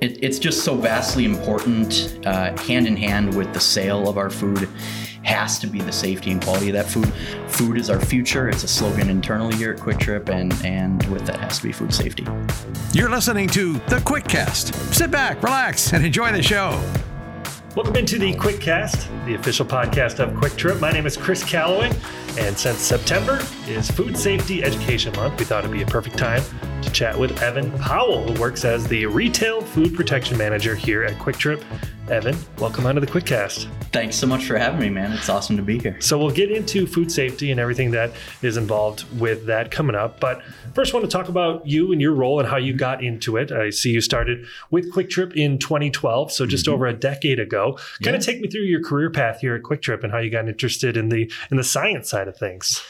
it, 0.00 0.22
it's 0.22 0.38
just 0.38 0.64
so 0.64 0.74
vastly 0.74 1.24
important, 1.24 2.18
uh, 2.24 2.56
hand 2.62 2.86
in 2.86 2.96
hand 2.96 3.34
with 3.34 3.52
the 3.52 3.60
sale 3.60 4.08
of 4.08 4.16
our 4.16 4.30
food, 4.30 4.68
has 5.22 5.58
to 5.58 5.66
be 5.66 5.80
the 5.80 5.92
safety 5.92 6.30
and 6.30 6.42
quality 6.42 6.68
of 6.68 6.74
that 6.74 6.86
food. 6.86 7.12
Food 7.48 7.76
is 7.76 7.90
our 7.90 8.00
future. 8.00 8.48
It's 8.48 8.64
a 8.64 8.68
slogan 8.68 9.10
internally 9.10 9.54
here 9.56 9.72
at 9.72 9.78
Kwik 9.78 9.98
Trip, 10.00 10.30
and 10.30 10.52
and 10.64 11.04
with 11.10 11.26
that 11.26 11.38
has 11.38 11.58
to 11.58 11.64
be 11.64 11.72
food 11.72 11.92
safety. 11.92 12.26
You're 12.92 13.10
listening 13.10 13.48
to 13.48 13.74
the 13.74 13.96
Kwikcast. 13.96 14.74
Sit 14.94 15.10
back, 15.10 15.42
relax, 15.42 15.92
and 15.92 16.04
enjoy 16.04 16.32
the 16.32 16.42
show. 16.42 16.82
Welcome 17.76 17.96
into 17.96 18.18
the 18.18 18.32
Kwikcast, 18.34 19.26
the 19.26 19.34
official 19.34 19.66
podcast 19.66 20.18
of 20.18 20.30
Kwik 20.30 20.56
Trip. 20.56 20.80
My 20.80 20.90
name 20.90 21.06
is 21.06 21.16
Chris 21.16 21.44
Calloway, 21.44 21.92
and 22.38 22.58
since 22.58 22.78
September 22.78 23.38
is 23.68 23.90
Food 23.90 24.16
Safety 24.16 24.64
Education 24.64 25.14
Month, 25.16 25.38
we 25.38 25.44
thought 25.44 25.64
it'd 25.64 25.70
be 25.70 25.82
a 25.82 25.86
perfect 25.86 26.16
time 26.16 26.42
to 26.90 26.98
chat 26.98 27.18
with 27.18 27.40
Evan 27.42 27.70
Powell, 27.78 28.26
who 28.26 28.40
works 28.40 28.64
as 28.64 28.86
the 28.88 29.06
Retail 29.06 29.60
Food 29.60 29.94
Protection 29.94 30.36
Manager 30.36 30.74
here 30.74 31.04
at 31.04 31.18
Kwik 31.18 31.36
Trip. 31.36 31.62
Evan, 32.08 32.36
welcome 32.58 32.86
onto 32.86 33.00
the 33.00 33.06
Kwikcast. 33.06 33.68
Thanks 33.92 34.16
so 34.16 34.26
much 34.26 34.44
for 34.44 34.58
having 34.58 34.80
me, 34.80 34.88
man. 34.88 35.12
It's 35.12 35.28
awesome 35.28 35.56
to 35.56 35.62
be 35.62 35.78
here. 35.78 36.00
So 36.00 36.18
we'll 36.18 36.32
get 36.32 36.50
into 36.50 36.86
food 36.86 37.12
safety 37.12 37.52
and 37.52 37.60
everything 37.60 37.92
that 37.92 38.12
is 38.42 38.56
involved 38.56 39.04
with 39.20 39.46
that 39.46 39.70
coming 39.70 39.94
up. 39.94 40.18
But 40.18 40.42
first, 40.74 40.92
I 40.92 40.98
want 40.98 41.08
to 41.08 41.16
talk 41.16 41.28
about 41.28 41.64
you 41.66 41.92
and 41.92 42.00
your 42.00 42.14
role 42.14 42.40
and 42.40 42.48
how 42.48 42.56
you 42.56 42.72
got 42.72 43.04
into 43.04 43.36
it. 43.36 43.52
I 43.52 43.70
see 43.70 43.90
you 43.90 44.00
started 44.00 44.46
with 44.70 44.92
Kwik 44.92 45.10
Trip 45.10 45.36
in 45.36 45.58
2012, 45.58 46.32
so 46.32 46.46
just 46.46 46.64
mm-hmm. 46.64 46.74
over 46.74 46.86
a 46.86 46.92
decade 46.92 47.38
ago. 47.38 47.74
Kind 48.02 48.14
yeah. 48.14 48.18
of 48.18 48.24
take 48.24 48.40
me 48.40 48.48
through 48.48 48.62
your 48.62 48.82
career 48.82 49.10
path 49.10 49.40
here 49.40 49.54
at 49.54 49.62
Kwik 49.62 49.82
Trip 49.82 50.02
and 50.02 50.12
how 50.12 50.18
you 50.18 50.30
got 50.30 50.48
interested 50.48 50.96
in 50.96 51.08
the 51.08 51.30
in 51.50 51.56
the 51.56 51.64
science 51.64 52.10
side 52.10 52.26
of 52.26 52.36
things. 52.36 52.82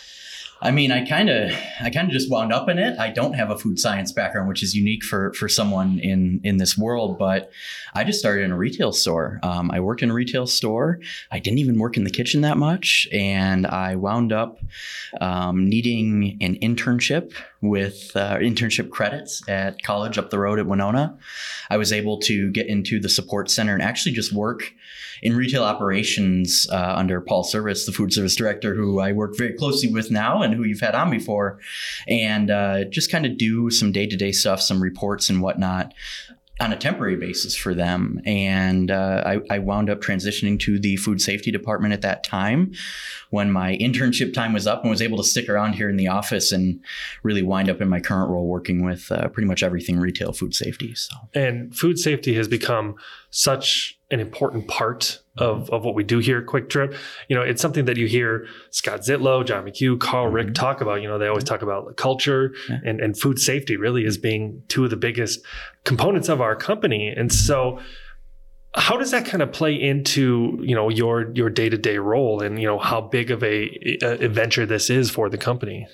I 0.62 0.70
mean, 0.70 0.92
I 0.92 1.06
kind 1.06 1.30
of, 1.30 1.52
I 1.80 1.88
kind 1.88 2.06
of 2.06 2.12
just 2.12 2.30
wound 2.30 2.52
up 2.52 2.68
in 2.68 2.78
it. 2.78 2.98
I 2.98 3.08
don't 3.10 3.32
have 3.32 3.50
a 3.50 3.56
food 3.56 3.78
science 3.78 4.12
background, 4.12 4.46
which 4.48 4.62
is 4.62 4.74
unique 4.74 5.02
for 5.02 5.32
for 5.32 5.48
someone 5.48 5.98
in 5.98 6.40
in 6.44 6.58
this 6.58 6.76
world. 6.76 7.18
But 7.18 7.50
I 7.94 8.04
just 8.04 8.18
started 8.18 8.44
in 8.44 8.52
a 8.52 8.56
retail 8.56 8.92
store. 8.92 9.40
Um, 9.42 9.70
I 9.70 9.80
worked 9.80 10.02
in 10.02 10.10
a 10.10 10.14
retail 10.14 10.46
store. 10.46 11.00
I 11.30 11.38
didn't 11.38 11.60
even 11.60 11.78
work 11.78 11.96
in 11.96 12.04
the 12.04 12.10
kitchen 12.10 12.42
that 12.42 12.58
much, 12.58 13.08
and 13.10 13.66
I 13.66 13.96
wound 13.96 14.32
up 14.32 14.58
um, 15.20 15.66
needing 15.66 16.36
an 16.42 16.56
internship 16.56 17.32
with 17.62 18.12
uh, 18.14 18.36
internship 18.36 18.90
credits 18.90 19.46
at 19.48 19.82
college 19.82 20.18
up 20.18 20.30
the 20.30 20.38
road 20.38 20.58
at 20.58 20.66
Winona. 20.66 21.16
I 21.70 21.78
was 21.78 21.92
able 21.92 22.18
to 22.20 22.50
get 22.50 22.66
into 22.66 23.00
the 23.00 23.08
support 23.08 23.50
center 23.50 23.72
and 23.72 23.82
actually 23.82 24.12
just 24.12 24.32
work 24.32 24.72
in 25.22 25.36
retail 25.36 25.62
operations 25.62 26.66
uh, 26.72 26.94
under 26.96 27.20
Paul 27.20 27.44
Service, 27.44 27.86
the 27.86 27.92
food 27.92 28.12
service 28.12 28.34
director, 28.34 28.74
who 28.74 29.00
I 29.00 29.12
work 29.12 29.36
very 29.36 29.52
closely 29.52 29.92
with 29.92 30.10
now 30.10 30.42
and 30.42 30.49
who 30.52 30.64
you've 30.64 30.80
had 30.80 30.94
on 30.94 31.10
before, 31.10 31.58
and 32.08 32.50
uh, 32.50 32.84
just 32.84 33.10
kind 33.10 33.26
of 33.26 33.36
do 33.36 33.70
some 33.70 33.92
day 33.92 34.06
to 34.06 34.16
day 34.16 34.32
stuff, 34.32 34.60
some 34.60 34.82
reports 34.82 35.30
and 35.30 35.40
whatnot 35.42 35.92
on 36.60 36.72
a 36.72 36.76
temporary 36.76 37.16
basis 37.16 37.56
for 37.56 37.74
them. 37.74 38.20
And 38.26 38.90
uh, 38.90 39.22
I, 39.24 39.40
I, 39.50 39.58
wound 39.58 39.88
up 39.88 40.00
transitioning 40.00 40.60
to 40.60 40.78
the 40.78 40.96
food 40.96 41.20
safety 41.22 41.50
department 41.50 41.94
at 41.94 42.02
that 42.02 42.22
time 42.22 42.72
when 43.30 43.50
my 43.50 43.78
internship 43.78 44.34
time 44.34 44.52
was 44.52 44.66
up 44.66 44.82
and 44.82 44.90
was 44.90 45.00
able 45.00 45.16
to 45.16 45.24
stick 45.24 45.48
around 45.48 45.72
here 45.72 45.88
in 45.88 45.96
the 45.96 46.08
office 46.08 46.52
and 46.52 46.80
really 47.22 47.42
wind 47.42 47.70
up 47.70 47.80
in 47.80 47.88
my 47.88 47.98
current 47.98 48.30
role 48.30 48.46
working 48.46 48.84
with 48.84 49.10
uh, 49.10 49.28
pretty 49.28 49.46
much 49.46 49.62
everything 49.62 49.98
retail 49.98 50.32
food 50.32 50.54
safety. 50.54 50.94
So. 50.94 51.14
And 51.34 51.74
food 51.74 51.98
safety 51.98 52.34
has 52.34 52.46
become 52.46 52.96
such 53.30 53.98
an 54.10 54.20
important 54.20 54.68
part 54.68 55.22
of, 55.40 55.70
of 55.70 55.84
what 55.84 55.94
we 55.94 56.04
do 56.04 56.18
here 56.18 56.38
at 56.38 56.46
Kwik 56.46 56.68
Trip. 56.68 56.94
You 57.28 57.36
know, 57.36 57.42
it's 57.42 57.60
something 57.60 57.86
that 57.86 57.96
you 57.96 58.06
hear 58.06 58.46
Scott 58.70 59.00
Zietlow, 59.00 59.44
John 59.44 59.64
McHugh, 59.64 59.98
Carl 59.98 60.26
mm-hmm. 60.26 60.34
Rick 60.34 60.54
talk 60.54 60.80
about. 60.80 61.02
You 61.02 61.08
know, 61.08 61.18
they 61.18 61.26
always 61.26 61.44
talk 61.44 61.62
about 61.62 61.96
culture 61.96 62.52
yeah. 62.68 62.78
and, 62.84 63.00
and 63.00 63.18
food 63.18 63.38
safety 63.38 63.76
really 63.76 64.04
as 64.04 64.18
being 64.18 64.62
two 64.68 64.84
of 64.84 64.90
the 64.90 64.96
biggest 64.96 65.40
components 65.84 66.28
of 66.28 66.40
our 66.40 66.54
company. 66.54 67.08
And 67.08 67.32
so 67.32 67.80
how 68.74 68.96
does 68.96 69.10
that 69.10 69.26
kind 69.26 69.42
of 69.42 69.50
play 69.52 69.74
into 69.74 70.58
you 70.62 70.76
know 70.76 70.88
your 70.88 71.32
your 71.32 71.50
day-to-day 71.50 71.98
role 71.98 72.40
and 72.40 72.60
you 72.60 72.66
know 72.66 72.78
how 72.78 73.00
big 73.00 73.32
of 73.32 73.42
a, 73.42 73.98
a 74.02 74.24
adventure 74.24 74.64
this 74.64 74.90
is 74.90 75.10
for 75.10 75.28
the 75.28 75.38
company 75.38 75.88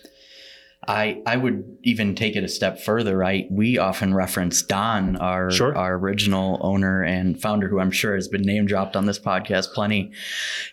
I 0.88 1.22
I 1.26 1.36
would 1.36 1.78
even 1.82 2.14
take 2.14 2.36
it 2.36 2.44
a 2.44 2.48
step 2.48 2.80
further. 2.80 3.16
Right, 3.16 3.46
we 3.50 3.78
often 3.78 4.14
reference 4.14 4.62
Don, 4.62 5.16
our 5.16 5.50
sure. 5.50 5.76
our 5.76 5.94
original 5.94 6.58
owner 6.62 7.02
and 7.02 7.40
founder, 7.40 7.68
who 7.68 7.80
I'm 7.80 7.90
sure 7.90 8.14
has 8.14 8.28
been 8.28 8.42
name 8.42 8.66
dropped 8.66 8.96
on 8.96 9.06
this 9.06 9.18
podcast 9.18 9.72
plenty. 9.72 10.12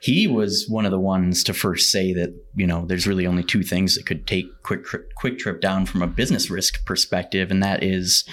He 0.01 0.27
was 0.27 0.67
one 0.67 0.85
of 0.85 0.91
the 0.91 0.99
ones 0.99 1.43
to 1.45 1.53
first 1.53 1.91
say 1.91 2.13
that 2.13 2.33
you 2.55 2.67
know 2.67 2.85
there's 2.85 3.07
really 3.07 3.25
only 3.25 3.43
two 3.43 3.63
things 3.63 3.95
that 3.95 4.05
could 4.05 4.27
take 4.27 4.45
quick 4.63 4.85
Kwik 5.17 5.39
Trip 5.39 5.61
down 5.61 5.85
from 5.85 6.01
a 6.01 6.07
business 6.07 6.49
risk 6.49 6.85
perspective, 6.85 7.49
and 7.49 7.63
that 7.63 7.83
is 7.83 8.23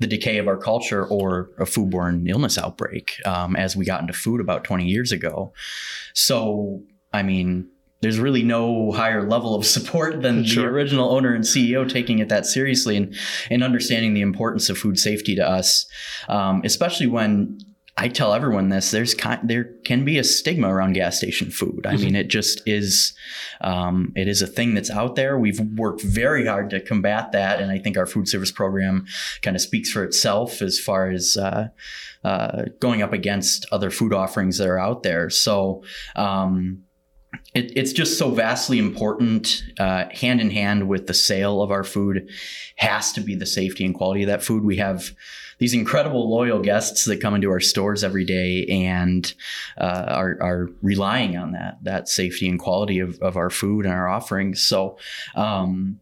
the 0.00 0.06
decay 0.06 0.38
of 0.38 0.48
our 0.48 0.58
culture 0.58 1.06
or 1.06 1.50
a 1.58 1.64
foodborne 1.64 2.28
illness 2.28 2.58
outbreak. 2.58 3.14
Um, 3.24 3.54
as 3.56 3.76
we 3.76 3.84
got 3.84 4.00
into 4.00 4.12
food 4.12 4.40
about 4.40 4.64
20 4.64 4.86
years 4.86 5.12
ago, 5.12 5.52
so 6.14 6.82
I 7.12 7.22
mean 7.22 7.70
there's 8.00 8.18
really 8.18 8.42
no 8.42 8.92
higher 8.92 9.28
level 9.28 9.54
of 9.54 9.66
support 9.66 10.22
than 10.22 10.44
sure. 10.44 10.64
the 10.64 10.68
original 10.68 11.10
owner 11.10 11.34
and 11.34 11.44
CEO 11.44 11.88
taking 11.88 12.18
it 12.20 12.28
that 12.28 12.46
seriously 12.46 12.96
and, 12.96 13.14
and 13.50 13.62
understanding 13.64 14.14
the 14.14 14.20
importance 14.20 14.70
of 14.70 14.78
food 14.78 14.98
safety 14.98 15.34
to 15.34 15.46
us, 15.46 15.86
um, 16.28 16.62
especially 16.64 17.06
when 17.06 17.58
I 18.00 18.06
tell 18.06 18.32
everyone 18.32 18.68
this. 18.68 18.92
There's 18.92 19.12
kind, 19.12 19.40
there 19.48 19.72
can 19.84 20.04
be 20.04 20.18
a 20.18 20.24
stigma 20.24 20.72
around 20.72 20.92
gas 20.92 21.16
station 21.16 21.50
food. 21.50 21.84
I 21.84 21.94
mm-hmm. 21.94 22.04
mean, 22.04 22.16
it 22.16 22.28
just 22.28 22.62
is. 22.64 23.12
Um, 23.60 24.12
it 24.14 24.28
is 24.28 24.40
a 24.40 24.46
thing 24.46 24.74
that's 24.74 24.90
out 24.90 25.16
there. 25.16 25.36
We've 25.36 25.58
worked 25.76 26.02
very 26.02 26.46
hard 26.46 26.70
to 26.70 26.80
combat 26.80 27.32
that, 27.32 27.60
and 27.60 27.72
I 27.72 27.78
think 27.78 27.98
our 27.98 28.06
food 28.06 28.28
service 28.28 28.52
program 28.52 29.06
kind 29.42 29.56
of 29.56 29.60
speaks 29.60 29.90
for 29.90 30.04
itself 30.04 30.62
as 30.62 30.78
far 30.78 31.10
as 31.10 31.36
uh, 31.36 31.68
uh, 32.22 32.66
going 32.78 33.02
up 33.02 33.12
against 33.12 33.66
other 33.72 33.90
food 33.90 34.14
offerings 34.14 34.58
that 34.58 34.68
are 34.68 34.78
out 34.78 35.02
there. 35.02 35.28
So. 35.28 35.82
Um, 36.14 36.84
it, 37.54 37.76
it's 37.76 37.92
just 37.92 38.18
so 38.18 38.30
vastly 38.30 38.78
important, 38.78 39.62
uh, 39.78 40.04
hand 40.10 40.40
in 40.40 40.50
hand 40.50 40.88
with 40.88 41.06
the 41.06 41.14
sale 41.14 41.62
of 41.62 41.70
our 41.70 41.84
food, 41.84 42.28
has 42.76 43.12
to 43.12 43.20
be 43.20 43.34
the 43.34 43.46
safety 43.46 43.84
and 43.84 43.94
quality 43.94 44.22
of 44.22 44.28
that 44.28 44.42
food. 44.42 44.64
We 44.64 44.76
have 44.76 45.10
these 45.58 45.74
incredible 45.74 46.30
loyal 46.30 46.60
guests 46.60 47.04
that 47.06 47.20
come 47.20 47.34
into 47.34 47.50
our 47.50 47.60
stores 47.60 48.04
every 48.04 48.24
day 48.24 48.64
and 48.66 49.32
uh, 49.76 50.04
are, 50.08 50.38
are, 50.40 50.68
relying 50.82 51.36
on 51.36 51.52
that 51.52 51.78
that 51.82 52.08
safety 52.08 52.48
and 52.48 52.58
quality 52.58 53.00
of, 53.00 53.18
of 53.20 53.36
our 53.36 53.50
food 53.50 53.84
and 53.84 53.94
our 53.94 54.08
offerings. 54.08 54.62
So, 54.62 54.98
um, 55.34 56.00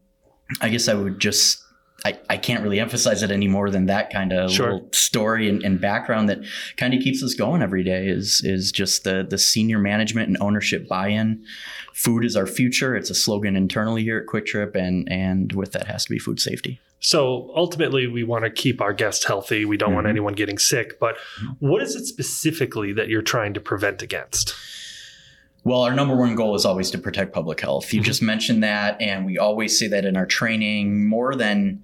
I 0.61 0.69
guess 0.69 0.87
I 0.87 0.93
would 0.93 1.19
just 1.19 1.63
I, 2.05 2.19
I 2.29 2.37
can't 2.37 2.63
really 2.63 2.79
emphasize 2.79 3.23
it 3.23 3.31
any 3.31 3.47
more 3.47 3.71
than 3.71 3.87
that 3.87 4.11
kind 4.11 4.31
of 4.31 4.51
sure. 4.51 4.73
little 4.73 4.89
story 4.93 5.49
and, 5.49 5.63
and, 5.63 5.81
background 5.81 6.29
that 6.29 6.39
kind 6.77 6.93
of 6.93 7.01
keeps 7.01 7.23
us 7.23 7.33
going 7.33 7.63
every 7.63 7.83
day 7.83 8.07
is 8.07 8.41
is 8.43 8.71
just 8.71 9.03
the 9.03 9.25
the 9.27 9.37
senior 9.37 9.79
management 9.79 10.27
and 10.27 10.37
ownership 10.39 10.87
buy-in. 10.87 11.43
Food 11.93 12.23
is 12.23 12.35
our 12.35 12.45
future. 12.45 12.95
It's 12.95 13.09
a 13.09 13.15
slogan 13.15 13.55
internally 13.55 14.03
here 14.03 14.19
at 14.19 14.27
Kwik 14.27 14.45
Trip, 14.45 14.75
and 14.75 15.11
and 15.11 15.51
with 15.53 15.71
that 15.71 15.87
has 15.87 16.05
to 16.05 16.11
be 16.11 16.19
food 16.19 16.39
safety. 16.39 16.79
So 16.99 17.51
ultimately, 17.55 18.07
we 18.07 18.23
want 18.23 18.45
to 18.45 18.51
keep 18.51 18.81
our 18.81 18.93
guests 18.93 19.25
healthy. 19.25 19.65
We 19.65 19.77
don't 19.77 19.89
mm-hmm. 19.89 19.95
want 19.95 20.07
anyone 20.07 20.33
getting 20.33 20.57
sick. 20.57 20.99
But 20.99 21.17
what 21.59 21.81
is 21.81 21.95
it 21.95 22.05
specifically 22.05 22.93
that 22.93 23.07
you're 23.07 23.21
trying 23.21 23.53
to 23.53 23.59
prevent 23.59 24.01
against? 24.01 24.55
Well, 25.67 25.81
our 25.81 25.93
number 25.93 26.15
one 26.15 26.33
goal 26.35 26.55
is 26.55 26.63
always 26.63 26.89
to 26.91 26.97
protect 26.97 27.33
public 27.33 27.59
health. 27.59 27.93
You 27.93 27.99
mm-hmm. 27.99 28.05
just 28.05 28.21
mentioned 28.21 28.63
that, 28.63 29.01
and 29.01 29.25
we 29.25 29.37
always 29.37 29.77
say 29.77 29.89
that 29.89 30.05
in 30.05 30.15
our 30.15 30.25
training 30.25 31.05
more 31.05 31.35
than 31.35 31.83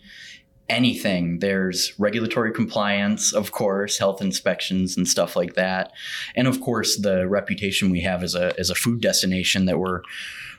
anything. 0.69 1.39
There's 1.39 1.91
regulatory 1.99 2.53
compliance, 2.53 3.33
of 3.33 3.51
course, 3.51 3.97
health 3.97 4.21
inspections 4.21 4.95
and 4.95 5.05
stuff 5.05 5.35
like 5.35 5.55
that. 5.55 5.91
And 6.33 6.47
of 6.47 6.61
course, 6.61 6.95
the 6.95 7.27
reputation 7.27 7.89
we 7.89 7.99
have 7.99 8.23
as 8.23 8.35
a, 8.35 8.57
as 8.57 8.69
a 8.69 8.75
food 8.75 9.01
destination 9.01 9.65
that 9.65 9.77
we're 9.77 10.03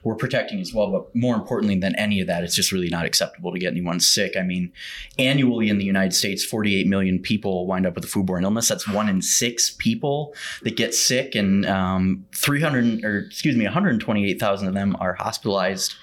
we're 0.05 0.15
protecting 0.15 0.61
as 0.61 0.73
well. 0.73 0.91
But 0.91 1.15
more 1.17 1.35
importantly 1.35 1.79
than 1.79 1.97
any 1.97 2.21
of 2.21 2.27
that, 2.27 2.45
it's 2.45 2.55
just 2.55 2.71
really 2.71 2.91
not 2.91 3.07
acceptable 3.07 3.53
to 3.53 3.59
get 3.59 3.73
anyone 3.73 4.01
sick. 4.01 4.37
I 4.37 4.43
mean, 4.43 4.71
annually 5.19 5.71
in 5.71 5.79
the 5.79 5.85
United 5.85 6.13
States, 6.13 6.45
48 6.45 6.87
million 6.87 7.19
people 7.19 7.67
wind 7.67 7.87
up 7.87 7.95
with 7.95 8.05
a 8.05 8.07
foodborne 8.07 8.43
illness. 8.43 8.69
That's 8.69 8.87
one 8.87 9.09
in 9.09 9.23
six 9.23 9.71
people 9.71 10.35
that 10.63 10.77
get 10.77 10.95
sick, 10.95 11.35
and 11.35 11.65
um, 11.67 12.27
300 12.35 13.05
or 13.05 13.21
excuse 13.21 13.57
me, 13.57 13.65
128,000 13.65 14.69
of 14.69 14.75
them 14.75 14.95
are 15.01 15.15
hospitalized, 15.15 15.95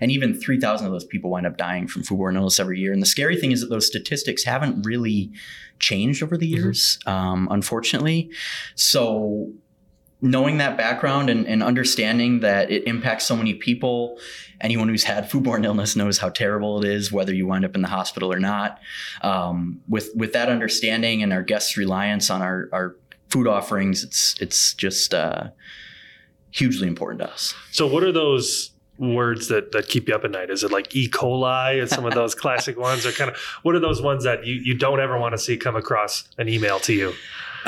and 0.00 0.10
even 0.10 0.38
3,000 0.38 0.86
of 0.86 0.92
those 0.92 1.04
people 1.04 1.30
wind 1.30 1.46
up 1.46 1.58
dying 1.58 1.86
from 1.86 2.02
foodborne 2.02 2.36
illness 2.36 2.58
every 2.58 2.80
year. 2.80 2.92
And 2.92 3.02
the 3.02 3.06
scary 3.06 3.36
thing 3.36 3.52
is 3.52 3.60
that 3.60 3.68
those 3.68 3.86
statistics 3.86 4.44
haven't 4.44 4.86
really 4.86 5.30
changed 5.78 6.22
over 6.22 6.38
the 6.38 6.50
mm-hmm. 6.50 6.64
years, 6.64 6.98
mm-hmm. 7.06 7.10
um, 7.10 7.48
unfortunately. 7.50 8.30
So 8.76 9.52
knowing 10.22 10.58
that 10.58 10.78
background 10.78 11.28
and, 11.28 11.46
and, 11.46 11.62
understanding 11.62 12.40
that 12.40 12.70
it 12.70 12.86
impacts 12.86 13.24
so 13.24 13.36
many 13.36 13.54
people 13.54 14.18
anyone 14.60 14.88
who's 14.88 15.04
had 15.04 15.28
foodborne 15.28 15.64
illness 15.64 15.96
knows 15.96 16.18
how 16.18 16.28
terrible 16.28 16.82
it 16.82 16.88
is 16.88 17.10
whether 17.10 17.34
you 17.34 17.46
wind 17.46 17.64
up 17.64 17.74
in 17.74 17.82
the 17.82 17.88
hospital 17.88 18.32
or 18.32 18.38
not 18.38 18.78
um, 19.22 19.80
with 19.88 20.10
with 20.14 20.32
that 20.32 20.48
understanding 20.48 21.22
and 21.22 21.32
our 21.32 21.42
guests 21.42 21.76
reliance 21.76 22.30
on 22.30 22.40
our, 22.40 22.68
our 22.72 22.96
food 23.28 23.46
offerings 23.46 24.04
it's 24.04 24.40
it's 24.40 24.74
just 24.74 25.12
uh, 25.12 25.48
hugely 26.50 26.86
important 26.88 27.20
to 27.20 27.30
us 27.30 27.54
so 27.70 27.86
what 27.86 28.02
are 28.02 28.12
those 28.12 28.72
words 28.98 29.48
that 29.48 29.72
that 29.72 29.88
keep 29.88 30.08
you 30.08 30.14
up 30.14 30.24
at 30.24 30.30
night? 30.30 30.50
Is 30.50 30.62
it 30.62 30.70
like 30.70 30.94
E. 30.94 31.08
coli 31.08 31.80
and 31.80 31.88
some 31.90 32.04
of 32.06 32.14
those 32.14 32.34
classic 32.42 32.78
ones, 32.78 33.04
or 33.04 33.12
kind 33.12 33.30
of 33.30 33.36
what 33.62 33.74
are 33.74 33.80
those 33.80 34.00
ones 34.00 34.24
that 34.24 34.46
you, 34.46 34.54
you 34.54 34.74
don't 34.74 35.00
ever 35.00 35.18
want 35.18 35.32
to 35.32 35.38
see 35.38 35.56
come 35.56 35.76
across 35.76 36.28
an 36.38 36.48
email 36.48 36.78
to 36.80 36.92
you? 36.92 37.12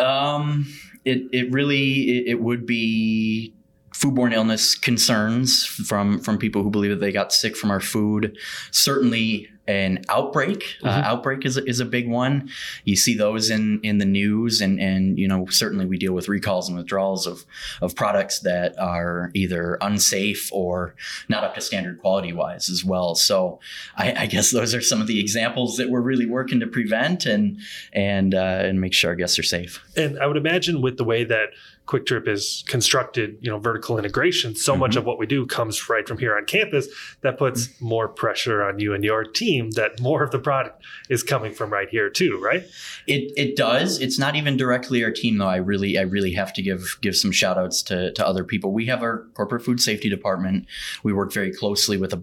Um, 0.03 0.67
it 1.05 1.23
it 1.33 1.51
really 1.51 2.19
it, 2.19 2.25
it 2.33 2.41
would 2.41 2.67
be 2.67 3.55
foodborne 3.95 4.33
illness 4.33 4.75
concerns 4.75 5.65
from 5.65 6.19
from 6.21 6.39
people 6.39 6.63
who 6.63 6.71
believe 6.71 6.91
that 6.91 7.01
they 7.01 7.13
got 7.13 7.33
sick 7.33 7.57
from 7.57 7.71
our 7.71 7.81
food. 7.81 8.37
Certainly, 8.71 9.49
an 9.67 10.05
outbreak. 10.09 10.77
Uh, 10.83 10.89
mm-hmm. 10.89 11.01
Uh, 11.01 11.03
outbreak 11.03 11.45
is 11.47 11.57
a, 11.57 11.65
is 11.65 11.81
a 11.81 11.85
big 11.85 12.09
one. 12.09 12.51
You 12.85 12.97
see 12.97 13.17
those 13.17 13.51
in 13.51 13.81
in 13.83 13.99
the 13.99 14.05
news, 14.05 14.61
and 14.61 14.81
and 14.81 15.19
you 15.19 15.29
know 15.29 15.47
certainly 15.47 15.87
we 15.87 15.99
deal 15.99 16.13
with 16.13 16.29
recalls 16.29 16.69
and 16.69 16.77
withdrawals 16.77 17.27
of 17.27 17.45
of 17.81 17.95
products 17.95 18.41
that 18.41 18.79
are 18.79 19.31
either 19.35 19.79
unsafe 19.81 20.51
or 20.53 20.95
not 21.29 21.45
up 21.45 21.55
to 21.55 21.61
standard 21.61 22.01
quality 22.01 22.33
wise 22.33 22.69
as 22.69 22.85
well. 22.85 23.15
So 23.15 23.61
I, 23.97 24.13
I 24.13 24.27
guess 24.27 24.51
those 24.51 24.75
are 24.75 24.81
some 24.81 25.01
of 25.01 25.07
the 25.07 25.21
examples 25.21 25.77
that 25.77 25.91
we're 25.91 26.01
really 26.01 26.27
working 26.27 26.61
to 26.61 26.67
prevent 26.67 27.27
and 27.27 27.59
and 27.93 28.35
uh, 28.35 28.63
and 28.65 28.81
make 28.81 28.93
sure 28.93 29.11
our 29.11 29.17
guests 29.17 29.39
are 29.39 29.45
safe. 29.45 29.83
And 29.97 30.19
I 30.19 30.27
would 30.27 30.37
imagine 30.37 30.83
with 30.83 30.97
the 30.97 31.05
way 31.05 31.25
that 31.25 31.51
Kwik 31.87 32.07
Trip 32.07 32.27
is 32.27 32.65
constructed, 32.67 33.37
you 33.41 33.51
know, 33.51 33.59
vertical 33.59 33.99
integration, 33.99 34.57
so 34.57 34.73
mm-hmm. 34.73 34.81
much 34.81 34.97
of 34.97 35.05
what 35.05 35.19
we 35.19 35.27
do 35.27 35.47
comes 35.47 35.89
right 35.89 36.07
from 36.09 36.19
here 36.19 36.37
on 36.37 36.47
campus. 36.47 36.89
That 37.21 37.39
puts 37.39 37.67
mm-hmm. 37.67 37.87
more 37.87 38.09
pressure 38.09 38.63
on 38.63 38.79
you 38.79 38.95
and 38.95 39.05
your 39.05 39.25
team 39.25 39.73
that 39.73 40.01
more 40.01 40.23
of 40.23 40.31
the 40.31 40.39
product 40.39 40.83
is 41.11 41.23
coming 41.23 41.53
from 41.53 41.71
right 41.71 41.89
here 41.89 42.09
too, 42.09 42.41
right? 42.43 42.65
It 43.07 43.33
it 43.37 43.57
does. 43.57 44.01
It's 44.01 44.19
not 44.19 44.35
even 44.35 44.57
directly 44.57 45.05
our 45.05 45.11
team 45.11 45.39
though. 45.39 45.47
I 45.47 45.57
really 45.57 45.99
I 45.99 46.03
really 46.03 46.33
have 46.33 46.53
to 46.55 46.63
give 46.63 46.99
give 47.03 47.17
some 47.17 47.33
shout 47.33 47.59
outs 47.59 47.83
to, 47.85 48.13
to 48.13 48.27
other 48.27 48.45
people. 48.45 48.73
We 48.73 48.87
have 48.87 49.03
our 49.03 49.27
corporate 49.35 49.63
food 49.63 49.81
safety 49.81 50.09
department. 50.09 50.67
We 51.03 51.13
work 51.13 51.33
very 51.33 51.53
closely 51.53 51.97
with 51.99 52.15
a 52.15 52.23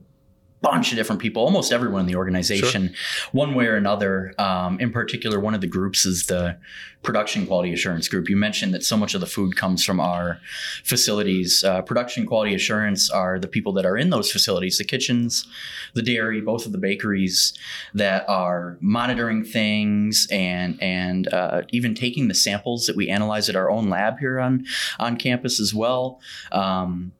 bunch 0.61 0.91
of 0.91 0.97
different 0.97 1.21
people, 1.21 1.43
almost 1.43 1.71
everyone 1.71 2.01
in 2.01 2.07
the 2.07 2.15
organization, 2.15 2.93
sure. 2.93 3.29
one 3.31 3.55
way 3.55 3.65
or 3.65 3.75
another. 3.75 4.33
Um, 4.37 4.79
in 4.79 4.91
particular, 4.91 5.39
one 5.39 5.55
of 5.55 5.61
the 5.61 5.67
groups 5.67 6.05
is 6.05 6.27
the 6.27 6.57
production 7.03 7.47
quality 7.47 7.73
assurance 7.73 8.07
group. 8.07 8.29
You 8.29 8.37
mentioned 8.37 8.73
that 8.75 8.83
so 8.83 8.95
much 8.95 9.15
of 9.15 9.21
the 9.21 9.27
food 9.27 9.55
comes 9.55 9.83
from 9.83 9.99
our 9.99 10.39
facilities. 10.83 11.63
Uh, 11.63 11.81
production 11.81 12.27
quality 12.27 12.53
assurance 12.53 13.09
are 13.09 13.39
the 13.39 13.47
people 13.47 13.73
that 13.73 13.85
are 13.85 13.97
in 13.97 14.11
those 14.11 14.31
facilities, 14.31 14.77
the 14.77 14.83
kitchens, 14.83 15.47
the 15.95 16.03
dairy, 16.03 16.41
both 16.41 16.67
of 16.67 16.71
the 16.71 16.77
bakeries 16.77 17.57
that 17.95 18.27
are 18.29 18.77
monitoring 18.81 19.43
things 19.43 20.27
and 20.31 20.81
and 20.81 21.33
uh, 21.33 21.63
even 21.69 21.95
taking 21.95 22.27
the 22.27 22.35
samples 22.35 22.85
that 22.85 22.95
we 22.95 23.09
analyze 23.09 23.49
at 23.49 23.55
our 23.55 23.69
own 23.71 23.89
lab 23.89 24.19
here 24.19 24.39
on 24.39 24.65
on 24.99 25.17
campus 25.17 25.59
as 25.59 25.73
well. 25.73 26.19
Um, 26.51 27.13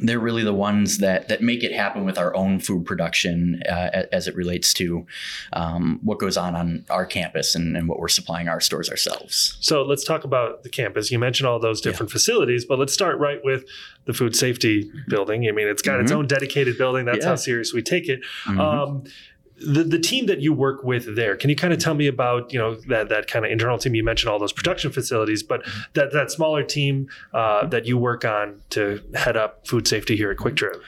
they're 0.00 0.18
really 0.18 0.42
the 0.42 0.54
ones 0.54 0.98
that 0.98 1.28
that 1.28 1.42
make 1.42 1.62
it 1.62 1.72
happen 1.72 2.04
with 2.04 2.16
our 2.16 2.34
own 2.34 2.58
food 2.58 2.86
production 2.86 3.62
uh, 3.68 4.04
as 4.10 4.26
it 4.26 4.34
relates 4.34 4.72
to 4.74 5.06
um, 5.52 6.00
what 6.02 6.18
goes 6.18 6.36
on 6.36 6.56
on 6.56 6.84
our 6.88 7.04
campus 7.04 7.54
and, 7.54 7.76
and, 7.76 7.88
what 7.88 7.98
we're 7.98 8.08
supplying 8.08 8.48
our 8.48 8.60
stores 8.60 8.88
ourselves. 8.88 9.56
So 9.60 9.82
let's 9.82 10.04
talk 10.04 10.24
about 10.24 10.62
the 10.62 10.68
campus. 10.68 11.10
You 11.10 11.18
mentioned 11.18 11.46
all 11.46 11.58
those 11.58 11.80
different 11.80 12.10
yeah. 12.10 12.14
facilities, 12.14 12.64
but 12.64 12.78
let's 12.78 12.92
start 12.92 13.18
right 13.18 13.40
with 13.44 13.64
the 14.06 14.12
food 14.12 14.34
safety 14.34 14.90
building. 15.08 15.46
I 15.46 15.52
mean, 15.52 15.68
it's 15.68 15.82
got 15.82 15.94
mm-hmm. 15.94 16.02
its 16.04 16.12
own 16.12 16.26
dedicated 16.26 16.78
building. 16.78 17.04
That's 17.04 17.24
yeah. 17.24 17.30
how 17.30 17.36
serious 17.36 17.72
we 17.74 17.82
take 17.82 18.08
it. 18.08 18.20
Mm-hmm. 18.46 18.60
Um, 18.60 19.04
the, 19.58 19.84
the 19.84 19.98
team 19.98 20.26
that 20.26 20.40
you 20.40 20.52
work 20.52 20.82
with 20.82 21.14
there 21.14 21.36
can 21.36 21.50
you 21.50 21.56
kind 21.56 21.72
of 21.72 21.78
tell 21.78 21.94
me 21.94 22.06
about 22.06 22.52
you 22.52 22.58
know 22.58 22.74
that 22.88 23.08
that 23.08 23.26
kind 23.28 23.44
of 23.44 23.50
internal 23.50 23.78
team? 23.78 23.94
You 23.94 24.04
mentioned 24.04 24.30
all 24.30 24.38
those 24.38 24.52
production 24.52 24.90
facilities 24.92 25.42
but 25.42 25.62
that 25.94 26.12
that 26.12 26.30
smaller 26.30 26.62
team 26.62 27.08
uh, 27.32 27.66
that 27.66 27.86
you 27.86 27.98
work 27.98 28.24
on 28.24 28.60
to 28.70 29.02
head 29.14 29.36
up 29.36 29.66
food 29.66 29.86
safety 29.86 30.16
here 30.16 30.30
at 30.30 30.38
Kwik 30.38 30.56
Trip 30.56 30.82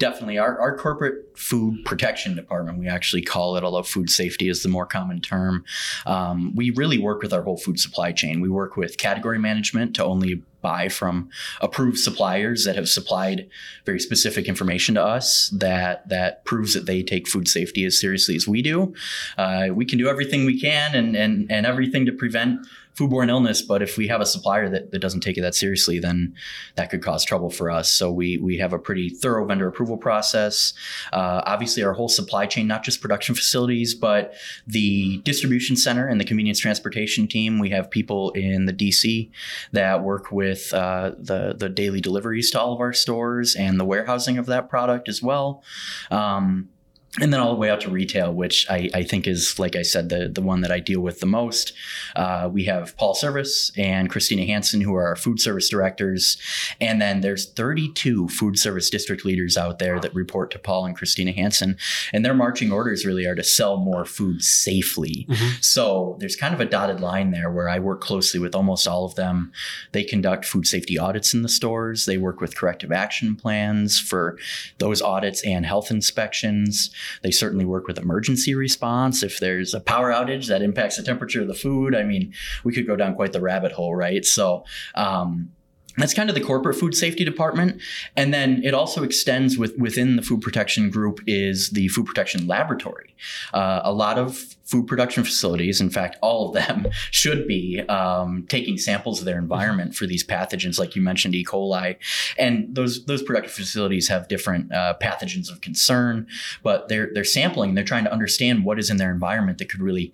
definitely 0.00 0.38
our, 0.38 0.58
our 0.58 0.76
corporate 0.76 1.38
food 1.38 1.84
protection 1.84 2.34
department 2.34 2.78
we 2.78 2.88
actually 2.88 3.22
call 3.22 3.56
it 3.56 3.62
although 3.62 3.82
food 3.82 4.10
safety 4.10 4.48
is 4.48 4.62
the 4.62 4.68
more 4.68 4.86
common 4.86 5.20
term 5.20 5.64
um, 6.06 6.52
we 6.56 6.70
really 6.70 6.98
work 6.98 7.22
with 7.22 7.32
our 7.32 7.42
whole 7.42 7.58
food 7.58 7.78
supply 7.78 8.10
chain 8.10 8.40
we 8.40 8.48
work 8.48 8.76
with 8.76 8.96
category 8.96 9.38
management 9.38 9.94
to 9.94 10.02
only 10.02 10.42
buy 10.62 10.88
from 10.88 11.28
approved 11.60 11.98
suppliers 11.98 12.64
that 12.64 12.76
have 12.76 12.88
supplied 12.88 13.48
very 13.86 14.00
specific 14.00 14.46
information 14.46 14.94
to 14.94 15.02
us 15.02 15.48
that 15.50 16.08
that 16.08 16.44
proves 16.44 16.74
that 16.74 16.86
they 16.86 17.02
take 17.02 17.28
food 17.28 17.48
safety 17.48 17.84
as 17.84 17.98
seriously 17.98 18.36
as 18.36 18.46
we 18.46 18.62
do. 18.62 18.94
Uh, 19.38 19.68
we 19.72 19.84
can 19.84 19.98
do 19.98 20.08
everything 20.08 20.44
we 20.44 20.60
can 20.60 20.94
and 20.94 21.16
and 21.16 21.50
and 21.50 21.66
everything 21.66 22.06
to 22.06 22.12
prevent 22.12 22.66
foodborne 23.00 23.30
illness, 23.30 23.62
but 23.62 23.82
if 23.82 23.96
we 23.96 24.08
have 24.08 24.20
a 24.20 24.26
supplier 24.26 24.68
that, 24.68 24.90
that 24.90 24.98
doesn't 24.98 25.20
take 25.20 25.38
it 25.38 25.40
that 25.40 25.54
seriously, 25.54 25.98
then 25.98 26.34
that 26.76 26.90
could 26.90 27.02
cause 27.02 27.24
trouble 27.24 27.50
for 27.50 27.70
us. 27.70 27.90
So 27.90 28.10
we 28.10 28.36
we 28.36 28.58
have 28.58 28.72
a 28.72 28.78
pretty 28.78 29.08
thorough 29.08 29.46
vendor 29.46 29.68
approval 29.68 29.96
process. 29.96 30.74
Uh, 31.12 31.42
obviously, 31.46 31.82
our 31.82 31.94
whole 31.94 32.08
supply 32.08 32.46
chain, 32.46 32.66
not 32.66 32.82
just 32.82 33.00
production 33.00 33.34
facilities, 33.34 33.94
but 33.94 34.34
the 34.66 35.18
distribution 35.18 35.76
center 35.76 36.06
and 36.06 36.20
the 36.20 36.24
convenience 36.24 36.58
transportation 36.58 37.26
team. 37.26 37.58
We 37.58 37.70
have 37.70 37.90
people 37.90 38.30
in 38.32 38.66
the 38.66 38.72
DC 38.72 39.30
that 39.72 40.02
work 40.02 40.30
with 40.30 40.72
uh, 40.74 41.12
the 41.18 41.54
the 41.58 41.68
daily 41.68 42.00
deliveries 42.00 42.50
to 42.50 42.60
all 42.60 42.74
of 42.74 42.80
our 42.80 42.92
stores 42.92 43.56
and 43.56 43.80
the 43.80 43.84
warehousing 43.84 44.36
of 44.38 44.46
that 44.46 44.68
product 44.68 45.08
as 45.08 45.22
well. 45.22 45.62
Um, 46.10 46.68
and 47.18 47.32
then 47.32 47.40
all 47.40 47.52
the 47.52 47.58
way 47.58 47.68
out 47.68 47.80
to 47.80 47.90
retail, 47.90 48.32
which 48.32 48.70
I, 48.70 48.88
I, 48.94 49.02
think 49.02 49.26
is, 49.26 49.58
like 49.58 49.74
I 49.74 49.82
said, 49.82 50.10
the, 50.10 50.28
the 50.28 50.40
one 50.40 50.60
that 50.60 50.70
I 50.70 50.78
deal 50.78 51.00
with 51.00 51.18
the 51.18 51.26
most. 51.26 51.72
Uh, 52.14 52.48
we 52.52 52.64
have 52.64 52.96
Paul 52.96 53.14
Service 53.14 53.72
and 53.76 54.08
Christina 54.08 54.44
Hansen, 54.44 54.80
who 54.80 54.94
are 54.94 55.08
our 55.08 55.16
food 55.16 55.40
service 55.40 55.68
directors. 55.68 56.38
And 56.80 57.02
then 57.02 57.20
there's 57.20 57.46
32 57.46 58.28
food 58.28 58.60
service 58.60 58.88
district 58.90 59.24
leaders 59.24 59.56
out 59.56 59.80
there 59.80 59.98
that 59.98 60.14
report 60.14 60.52
to 60.52 60.60
Paul 60.60 60.86
and 60.86 60.96
Christina 60.96 61.32
Hansen. 61.32 61.76
And 62.12 62.24
their 62.24 62.34
marching 62.34 62.70
orders 62.70 63.04
really 63.04 63.26
are 63.26 63.34
to 63.34 63.42
sell 63.42 63.76
more 63.76 64.04
food 64.04 64.44
safely. 64.44 65.26
Mm-hmm. 65.28 65.56
So 65.60 66.16
there's 66.20 66.36
kind 66.36 66.54
of 66.54 66.60
a 66.60 66.64
dotted 66.64 67.00
line 67.00 67.32
there 67.32 67.50
where 67.50 67.68
I 67.68 67.80
work 67.80 68.00
closely 68.00 68.38
with 68.38 68.54
almost 68.54 68.86
all 68.86 69.04
of 69.04 69.16
them. 69.16 69.50
They 69.90 70.04
conduct 70.04 70.44
food 70.44 70.64
safety 70.64 70.96
audits 70.96 71.34
in 71.34 71.42
the 71.42 71.48
stores, 71.48 72.06
they 72.06 72.18
work 72.18 72.40
with 72.40 72.56
corrective 72.56 72.92
action 72.92 73.34
plans 73.34 73.98
for 73.98 74.38
those 74.78 75.02
audits 75.02 75.42
and 75.42 75.66
health 75.66 75.90
inspections. 75.90 76.90
They 77.22 77.30
certainly 77.30 77.64
work 77.64 77.86
with 77.86 77.98
emergency 77.98 78.54
response. 78.54 79.22
If 79.22 79.40
there's 79.40 79.74
a 79.74 79.80
power 79.80 80.10
outage 80.10 80.48
that 80.48 80.62
impacts 80.62 80.96
the 80.96 81.02
temperature 81.02 81.42
of 81.42 81.48
the 81.48 81.54
food, 81.54 81.94
I 81.94 82.02
mean, 82.02 82.32
we 82.64 82.72
could 82.72 82.86
go 82.86 82.96
down 82.96 83.14
quite 83.14 83.32
the 83.32 83.40
rabbit 83.40 83.72
hole, 83.72 83.94
right? 83.94 84.24
So, 84.24 84.64
um, 84.94 85.52
that's 85.96 86.14
kind 86.14 86.28
of 86.28 86.34
the 86.34 86.40
corporate 86.40 86.76
food 86.76 86.94
safety 86.94 87.24
department. 87.24 87.80
And 88.16 88.32
then 88.32 88.62
it 88.64 88.74
also 88.74 89.02
extends 89.02 89.58
with 89.58 89.76
within 89.76 90.16
the 90.16 90.22
food 90.22 90.40
protection 90.40 90.90
group 90.90 91.20
is 91.26 91.70
the 91.70 91.88
food 91.88 92.06
protection 92.06 92.46
laboratory. 92.46 93.14
Uh, 93.52 93.80
a 93.84 93.92
lot 93.92 94.18
of 94.18 94.56
food 94.64 94.86
production 94.86 95.24
facilities 95.24 95.80
in 95.80 95.90
fact 95.90 96.16
all 96.22 96.48
of 96.48 96.54
them 96.54 96.86
should 97.10 97.46
be 97.48 97.80
um, 97.88 98.46
taking 98.48 98.78
samples 98.78 99.18
of 99.18 99.24
their 99.24 99.36
environment 99.36 99.96
for 99.96 100.06
these 100.06 100.24
pathogens 100.24 100.78
like 100.78 100.94
you 100.94 101.02
mentioned 101.02 101.34
e. 101.34 101.44
coli. 101.44 101.96
And 102.38 102.74
those 102.74 103.04
those 103.06 103.22
production 103.22 103.52
facilities 103.52 104.08
have 104.08 104.28
different 104.28 104.72
uh, 104.72 104.94
pathogens 105.00 105.50
of 105.50 105.60
concern 105.60 106.26
but 106.62 106.88
they're 106.88 107.10
they're 107.12 107.24
sampling. 107.24 107.74
They're 107.74 107.84
trying 107.84 108.04
to 108.04 108.12
understand 108.12 108.64
what 108.64 108.78
is 108.78 108.90
in 108.90 108.96
their 108.96 109.10
environment 109.10 109.58
that 109.58 109.68
could 109.68 109.80
really 109.80 110.12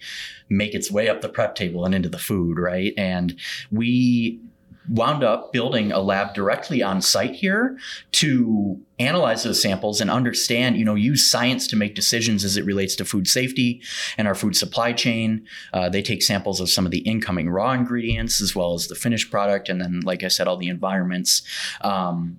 make 0.48 0.74
its 0.74 0.90
way 0.90 1.08
up 1.08 1.20
the 1.20 1.28
prep 1.28 1.54
table 1.54 1.84
and 1.84 1.94
into 1.94 2.08
the 2.08 2.18
food 2.18 2.58
right? 2.58 2.94
And 2.96 3.38
we 3.70 4.40
wound 4.88 5.24
up 5.24 5.52
building 5.52 5.92
a 5.92 6.00
lab 6.00 6.34
directly 6.34 6.82
on 6.82 7.02
site 7.02 7.34
here 7.34 7.78
to 8.12 8.80
analyze 8.98 9.42
those 9.42 9.60
samples 9.60 10.00
and 10.00 10.10
understand, 10.10 10.76
you 10.76 10.84
know, 10.84 10.94
use 10.94 11.28
science 11.28 11.66
to 11.66 11.76
make 11.76 11.94
decisions 11.94 12.44
as 12.44 12.56
it 12.56 12.64
relates 12.64 12.94
to 12.96 13.04
food 13.04 13.26
safety 13.26 13.82
and 14.16 14.28
our 14.28 14.34
food 14.34 14.56
supply 14.56 14.92
chain. 14.92 15.44
Uh, 15.72 15.88
they 15.88 16.02
take 16.02 16.22
samples 16.22 16.60
of 16.60 16.70
some 16.70 16.84
of 16.84 16.92
the 16.92 17.00
incoming 17.00 17.50
raw 17.50 17.72
ingredients 17.72 18.40
as 18.40 18.54
well 18.54 18.74
as 18.74 18.88
the 18.88 18.94
finished 18.94 19.30
product, 19.30 19.68
and 19.68 19.80
then, 19.80 20.00
like 20.00 20.22
I 20.22 20.28
said, 20.28 20.48
all 20.48 20.56
the 20.56 20.68
environments, 20.68 21.42
um, 21.80 22.38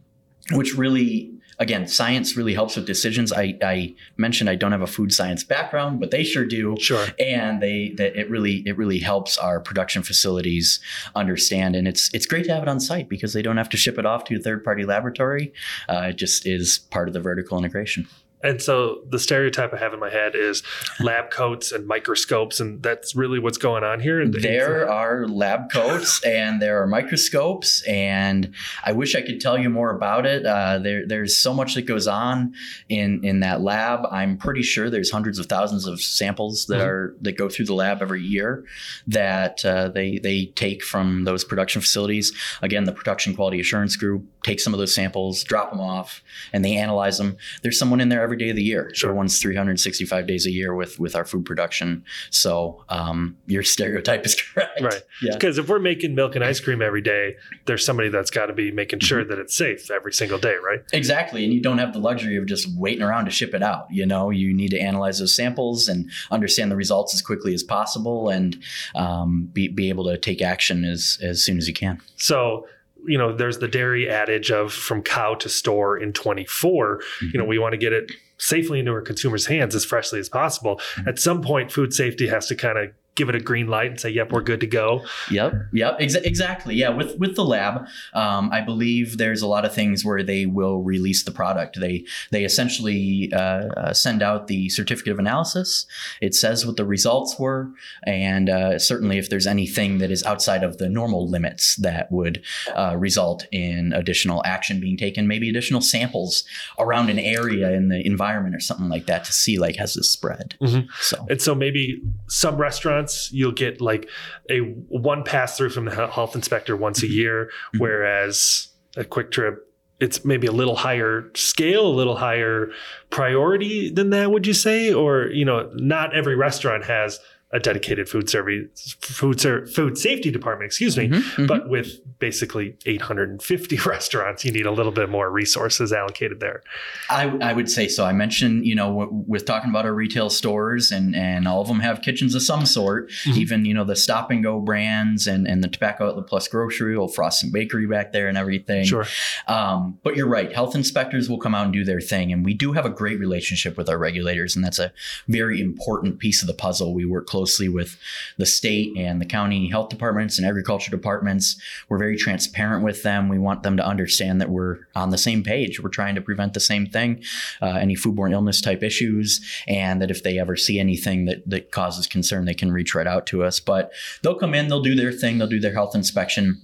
which 0.52 0.76
really 0.76 1.37
again, 1.60 1.88
science 1.88 2.38
really 2.38 2.54
helps 2.54 2.76
with 2.76 2.86
decisions. 2.86 3.32
I, 3.32 3.58
I, 3.62 3.96
mentioned 4.18 4.50
I 4.50 4.56
don't 4.56 4.72
have 4.72 4.82
a 4.82 4.88
food 4.88 5.14
science 5.14 5.44
background, 5.44 6.00
but 6.00 6.12
they 6.12 6.24
sure 6.24 6.46
do. 6.46 6.76
Sure. 6.80 7.08
And 7.20 7.62
they 7.62 7.94
that 7.98 8.16
it 8.16 8.30
really 8.30 8.64
it 8.66 8.78
really 8.78 9.00
helps 9.00 9.38
our 9.38 9.60
production 9.60 10.04
facilities 10.04 10.80
understand, 11.16 11.76
and 11.76 11.88
it's 11.88 12.14
it's 12.14 12.26
great 12.26 12.46
to 12.46 12.54
have 12.54 12.64
it 12.64 12.70
on 12.70 12.80
site 12.80 13.10
because 13.10 13.34
they 13.34 13.42
don't 13.42 13.58
have 13.58 13.70
to 13.70 13.78
ship 13.78 13.98
it 13.98 14.06
off 14.06 14.24
to 14.26 14.36
a 14.36 14.40
third 14.40 14.64
party 14.64 14.86
laboratory. 14.86 15.54
Uh, 15.88 16.08
it 16.10 16.16
just 16.16 16.46
is 16.46 16.80
part 16.80 17.08
of 17.08 17.14
the 17.14 17.20
vertical 17.20 17.58
integration. 17.58 18.08
And 18.44 18.62
so 18.62 19.02
the 19.10 19.18
stereotype 19.18 19.74
I 19.74 19.78
have 19.78 19.94
in 19.94 20.00
my 20.00 20.12
head 20.12 20.36
is 20.36 20.62
lab 21.00 21.32
coats 21.32 21.72
and 21.72 21.88
microscopes, 21.88 22.60
and 22.60 22.84
that's 22.84 23.16
really 23.16 23.40
what's 23.40 23.58
going 23.58 23.84
on 23.84 24.00
here. 24.00 24.28
There 24.28 24.88
are 24.90 25.28
lab 25.28 25.72
coats 25.72 26.24
and 26.26 26.62
there 26.62 26.82
are 26.82 26.88
microscopes, 26.88 27.82
and 27.88 28.54
I 28.84 28.92
wish 28.92 29.16
I 29.16 29.22
could 29.22 29.42
tell 29.42 29.58
you 29.58 29.72
more 29.72 29.90
about 29.90 30.28
it. 30.28 30.46
Uh, 30.46 30.78
there, 30.78 31.08
there's 31.08 31.36
so 31.36 31.52
much 31.52 31.74
that 31.74 31.84
goes 31.84 32.08
on 32.08 32.54
in 32.90 33.24
in 33.24 33.40
that 33.40 33.62
lab. 33.62 34.06
I'm 34.12 34.38
pretty 34.38 34.62
sure 34.62 34.92
there's 34.92 35.10
hundreds 35.10 35.40
of 35.40 35.48
thousands 35.48 35.88
of 35.88 36.00
samples 36.00 36.68
that 36.68 36.76
mm-hmm. 36.76 36.88
are 36.88 37.16
that 37.22 37.38
go 37.38 37.50
through 37.50 37.66
the 37.66 37.74
lab 37.74 38.04
every 38.04 38.22
year 38.22 38.66
that 39.08 39.66
uh, 39.66 39.90
they 39.90 40.20
they 40.20 40.46
take 40.46 40.84
from 40.84 41.24
those 41.24 41.44
production 41.44 41.82
facilities. 41.82 42.34
Again, 42.62 42.84
the 42.84 42.92
production 42.92 43.36
quality 43.36 43.60
assurance 43.60 43.96
group 43.96 44.26
takes 44.44 44.64
some 44.64 44.74
of 44.74 44.80
those 44.80 44.94
samples, 44.94 45.44
drop 45.44 45.72
them 45.72 45.82
off, 45.82 46.24
and 46.54 46.64
they 46.64 46.76
analyze 46.76 47.18
them. 47.18 47.36
There's 47.64 47.80
someone 47.80 48.00
in 48.00 48.10
there 48.10 48.27
every 48.28 48.38
day 48.38 48.50
of 48.50 48.58
the 48.58 48.64
year. 48.64 48.92
Sure. 48.94 49.10
Everyone's 49.10 49.42
365 49.42 50.28
days 50.28 50.46
a 50.46 50.52
year 50.52 50.76
with 50.76 51.00
with 51.00 51.16
our 51.16 51.24
food 51.24 51.46
production. 51.46 52.04
So 52.30 52.84
um, 52.90 53.38
your 53.46 53.64
stereotype 53.64 54.26
is 54.26 54.36
correct. 54.54 54.82
Right. 54.82 55.02
Yeah. 55.22 55.34
Because 55.34 55.58
if 55.58 55.70
we're 55.70 55.80
making 55.80 56.14
milk 56.14 56.36
and 56.36 56.44
ice 56.44 56.60
cream 56.60 56.82
every 56.82 57.02
day, 57.02 57.38
there's 57.66 57.86
somebody 57.86 58.10
that's 58.10 58.30
got 58.30 58.48
to 58.48 58.54
be 58.54 58.70
making 58.70 59.00
sure 59.00 59.22
mm-hmm. 59.22 59.30
that 59.30 59.40
it's 59.40 59.56
safe 59.56 59.90
every 59.90 60.12
single 60.12 60.38
day, 60.38 60.56
right? 60.64 60.82
Exactly. 60.92 61.46
And 61.46 61.54
you 61.54 61.62
don't 61.62 61.78
have 61.78 61.94
the 61.94 62.00
luxury 62.00 62.36
of 62.36 62.46
just 62.46 62.68
waiting 62.76 63.02
around 63.02 63.26
to 63.26 63.32
ship 63.32 63.54
it 63.54 63.64
out. 63.64 63.88
You 63.90 64.06
know, 64.06 64.30
you 64.30 64.54
need 64.54 64.72
to 64.72 64.80
analyze 64.80 65.20
those 65.20 65.34
samples 65.34 65.88
and 65.88 66.10
understand 66.30 66.70
the 66.70 66.76
results 66.76 67.14
as 67.14 67.22
quickly 67.22 67.54
as 67.54 67.64
possible, 67.64 68.28
and 68.28 68.62
um, 68.96 69.50
be 69.54 69.70
be 69.70 69.88
able 69.88 70.04
to 70.06 70.18
take 70.18 70.42
action 70.42 70.84
as 70.84 71.18
as 71.22 71.42
soon 71.44 71.58
as 71.58 71.68
you 71.68 71.74
can. 71.74 72.02
So 72.18 72.68
you 73.08 73.18
know, 73.18 73.34
there's 73.34 73.60
the 73.60 73.68
dairy 73.68 74.10
adage 74.10 74.52
of 74.52 74.74
from 74.74 75.02
cow 75.02 75.34
to 75.36 75.50
store 75.50 75.98
in 75.98 76.14
24. 76.14 76.98
Mm-hmm. 76.98 77.26
You 77.26 77.32
know, 77.34 77.44
mm-hmm. 77.44 77.50
we 77.50 77.60
want 77.60 77.74
to 77.74 77.78
get 77.78 77.94
it 77.94 78.12
safely 78.38 78.80
into 78.80 78.92
our 78.92 79.02
consumers' 79.02 79.48
hands 79.48 79.74
as 79.76 79.86
freshly 79.86 80.20
as 80.20 80.30
possible. 80.30 80.78
Mm-hmm. 80.78 81.10
At 81.10 81.20
some 81.20 81.42
point, 81.42 81.72
food 81.72 81.94
safety 81.94 82.28
has 82.28 82.48
to 82.48 82.56
kind 82.56 82.78
of 82.78 82.92
give 83.18 83.28
it 83.28 83.36
a 83.36 83.40
green 83.40 83.68
light 83.68 83.90
and 83.92 84.00
say, 84.00 84.10
"Yep, 84.10 84.32
we're 84.32 84.42
good 84.42 84.62
to 84.62 84.68
go." 84.68 85.04
Yep, 85.30 85.54
yep, 85.74 85.98
ex- 86.00 86.16
exactly. 86.16 86.76
Yeah, 86.76 86.90
with 86.90 87.18
with 87.18 87.36
the 87.36 87.44
lab, 87.44 87.88
um, 88.14 88.50
I 88.54 88.62
believe 88.62 89.18
there's 89.18 89.42
a 89.42 89.48
lot 89.48 89.66
of 89.66 89.74
things 89.74 90.06
where 90.06 90.24
they 90.24 90.46
will 90.46 90.82
release 90.84 91.24
the 91.24 91.32
product. 91.32 91.80
They 91.80 92.06
they 92.32 92.46
essentially 92.46 93.32
uh, 93.34 93.38
uh, 93.38 93.94
send 93.94 94.22
out 94.22 94.48
the 94.48 94.70
certificate 94.70 95.12
of 95.14 95.20
analysis. 95.20 95.86
It 96.22 96.36
says 96.36 96.66
what 96.66 96.78
the 96.78 96.86
results 96.86 97.38
were, 97.40 97.72
and 98.06 98.50
uh, 98.50 98.80
certainly 98.80 99.18
if 99.18 99.30
there's 99.30 99.48
anything 99.48 99.98
that 99.98 100.12
is 100.12 100.24
outside 100.24 100.64
of 100.64 100.78
the 100.78 100.88
normal 100.88 101.28
limits 101.28 101.76
that 101.78 102.12
would 102.12 102.44
uh, 102.76 102.96
result 102.98 103.46
in 103.52 103.92
additional 103.94 104.44
action 104.46 104.80
being 104.80 104.98
taken, 104.98 105.28
maybe 105.28 105.50
additional 105.50 105.82
samples 105.82 106.44
around 106.78 107.10
an 107.10 107.20
area 107.20 107.72
in 107.72 107.90
the 107.90 108.06
environment 108.06 108.56
or 108.56 108.60
something 108.60 108.90
like 108.90 109.08
that 109.08 109.24
to 109.24 109.34
see 109.34 109.58
like 109.58 109.76
has 109.76 109.96
this 109.96 110.10
spread. 110.10 110.56
Mm-hmm. 110.62 110.88
So 111.02 111.26
and 111.30 111.42
so 111.42 111.56
maybe 111.56 112.02
some 112.28 112.58
restaurants 112.58 113.07
months, 113.08 113.32
you'll 113.32 113.52
get 113.52 113.82
like 113.82 114.10
a 114.50 114.60
one 114.60 115.24
pass 115.24 115.58
through 115.58 115.70
from 115.70 115.86
the 115.86 116.08
health 116.08 116.36
inspector 116.36 116.76
once 116.76 117.02
a 117.02 117.06
mm-hmm. 117.06 117.14
year, 117.16 117.46
mm-hmm. 117.46 117.80
whereas 117.80 118.70
a 118.96 119.04
Kwik 119.04 119.32
Trip 119.32 119.64
it's 120.00 120.24
maybe 120.24 120.46
a 120.46 120.52
little 120.52 120.76
higher 120.76 121.32
scale, 121.34 121.88
a 121.88 121.96
little 121.96 122.18
higher 122.18 122.70
priority 123.10 123.90
than 123.90 124.12
that, 124.12 124.32
would 124.32 124.46
you 124.46 124.54
say? 124.54 124.94
Or, 124.94 125.26
you 125.26 125.44
know, 125.44 125.72
not 125.74 126.16
every 126.16 126.36
restaurant 126.36 126.86
has 126.86 127.20
a 127.52 127.60
dedicated 127.60 128.10
food 128.10 128.30
service 128.30 128.98
food 129.00 129.40
ser- 129.40 129.66
food 129.68 129.98
safety 129.98 130.30
department 130.30 130.68
excuse 130.68 130.98
me 130.98 131.08
mm-hmm, 131.08 131.16
mm-hmm. 131.16 131.46
but 131.46 131.70
with 131.70 132.02
basically 132.20 132.76
850 132.86 133.78
restaurants 133.86 134.44
you 134.44 134.52
need 134.52 134.66
a 134.66 134.72
little 134.72 134.92
bit 134.92 135.10
more 135.10 135.32
resources 135.32 135.94
allocated 135.94 136.42
there 136.42 136.62
i, 137.10 137.28
I 137.42 137.54
would 137.54 137.70
say 137.72 137.88
so 137.88 138.04
i 138.04 138.12
mentioned 138.12 138.66
you 138.66 138.76
know 138.76 138.88
w- 138.88 139.24
with 139.28 139.46
talking 139.46 139.70
about 139.70 139.86
our 139.86 139.94
retail 139.94 140.30
stores 140.30 140.92
and 140.92 141.16
and 141.16 141.48
all 141.48 141.62
of 141.62 141.70
them 141.70 141.80
have 141.80 142.02
kitchens 142.02 142.36
of 142.36 142.42
some 142.42 142.66
sort 142.66 143.10
mm-hmm. 143.10 143.40
even 143.40 143.64
you 143.64 143.74
know 143.74 143.86
the 143.86 143.96
stop 143.96 144.30
and 144.30 144.44
go 144.44 144.60
brands 144.60 145.26
and 145.26 145.48
and 145.48 145.64
the 145.64 145.70
tobacco 145.70 146.10
outlet 146.10 146.28
plus 146.28 146.50
grocery 146.50 146.98
old 146.98 147.16
frost 147.16 147.44
and 147.44 147.54
bakery 147.54 147.88
back 147.88 148.12
there 148.12 148.28
and 148.28 148.38
everything 148.38 148.84
sure 148.84 149.06
um, 149.48 149.98
but 150.04 150.18
you're 150.18 150.28
right 150.28 150.52
health 150.52 150.76
inspectors 150.76 151.30
will 151.30 151.40
come 151.40 151.56
out 151.56 151.64
and 151.64 151.74
do 151.74 151.86
their 151.86 152.02
thing 152.02 152.34
and 152.34 152.44
we 152.44 152.54
do 152.54 152.74
have 152.74 152.86
a 152.86 152.90
great 152.90 153.20
relationship 153.20 153.78
with 153.78 153.88
our 153.88 153.98
regulators 153.98 154.54
and 154.54 154.66
that's 154.66 154.80
a 154.80 154.92
very 155.30 155.62
important 155.62 156.20
piece 156.20 156.42
of 156.42 156.48
the 156.48 156.54
puzzle 156.54 156.94
we 156.94 157.06
work 157.06 157.26
closely 157.26 157.37
with 157.70 157.98
the 158.38 158.46
state 158.46 158.96
and 158.98 159.22
the 159.22 159.26
county 159.26 159.70
health 159.70 159.90
departments 159.90 160.38
and 160.38 160.48
agriculture 160.48 160.92
departments. 160.92 161.60
We're 161.90 161.98
very 161.98 162.18
transparent 162.18 162.84
with 162.84 163.04
them. 163.04 163.30
We 163.30 163.40
want 163.40 163.64
them 163.64 163.78
to 163.78 163.86
understand 163.86 164.42
that 164.42 164.50
we're 164.50 164.80
on 164.96 165.10
the 165.10 165.18
same 165.18 165.44
page. 165.44 165.80
We're 165.80 165.90
trying 165.90 166.16
to 166.16 166.22
prevent 166.22 166.54
the 166.54 166.60
same 166.60 166.88
thing, 166.88 167.24
uh, 167.62 167.78
any 167.80 167.96
foodborne 167.96 168.32
illness 168.32 168.62
type 168.62 168.84
issues, 168.84 169.42
and 169.68 170.02
that 170.02 170.12
if 170.12 170.24
they 170.24 170.40
ever 170.40 170.56
see 170.56 170.80
anything 170.80 171.26
that, 171.26 171.48
that 171.50 171.72
causes 171.72 172.08
concern, 172.08 172.46
they 172.46 172.54
can 172.54 172.72
reach 172.72 172.96
right 172.96 173.08
out 173.08 173.26
to 173.28 173.44
us. 173.44 173.60
But 173.60 173.92
they'll 174.24 174.36
come 174.36 174.54
in, 174.54 174.68
they'll 174.68 174.82
do 174.82 174.96
their 174.96 175.12
thing, 175.12 175.38
they'll 175.38 175.48
do 175.48 175.60
their 175.60 175.74
health 175.74 175.96
inspection 175.96 176.62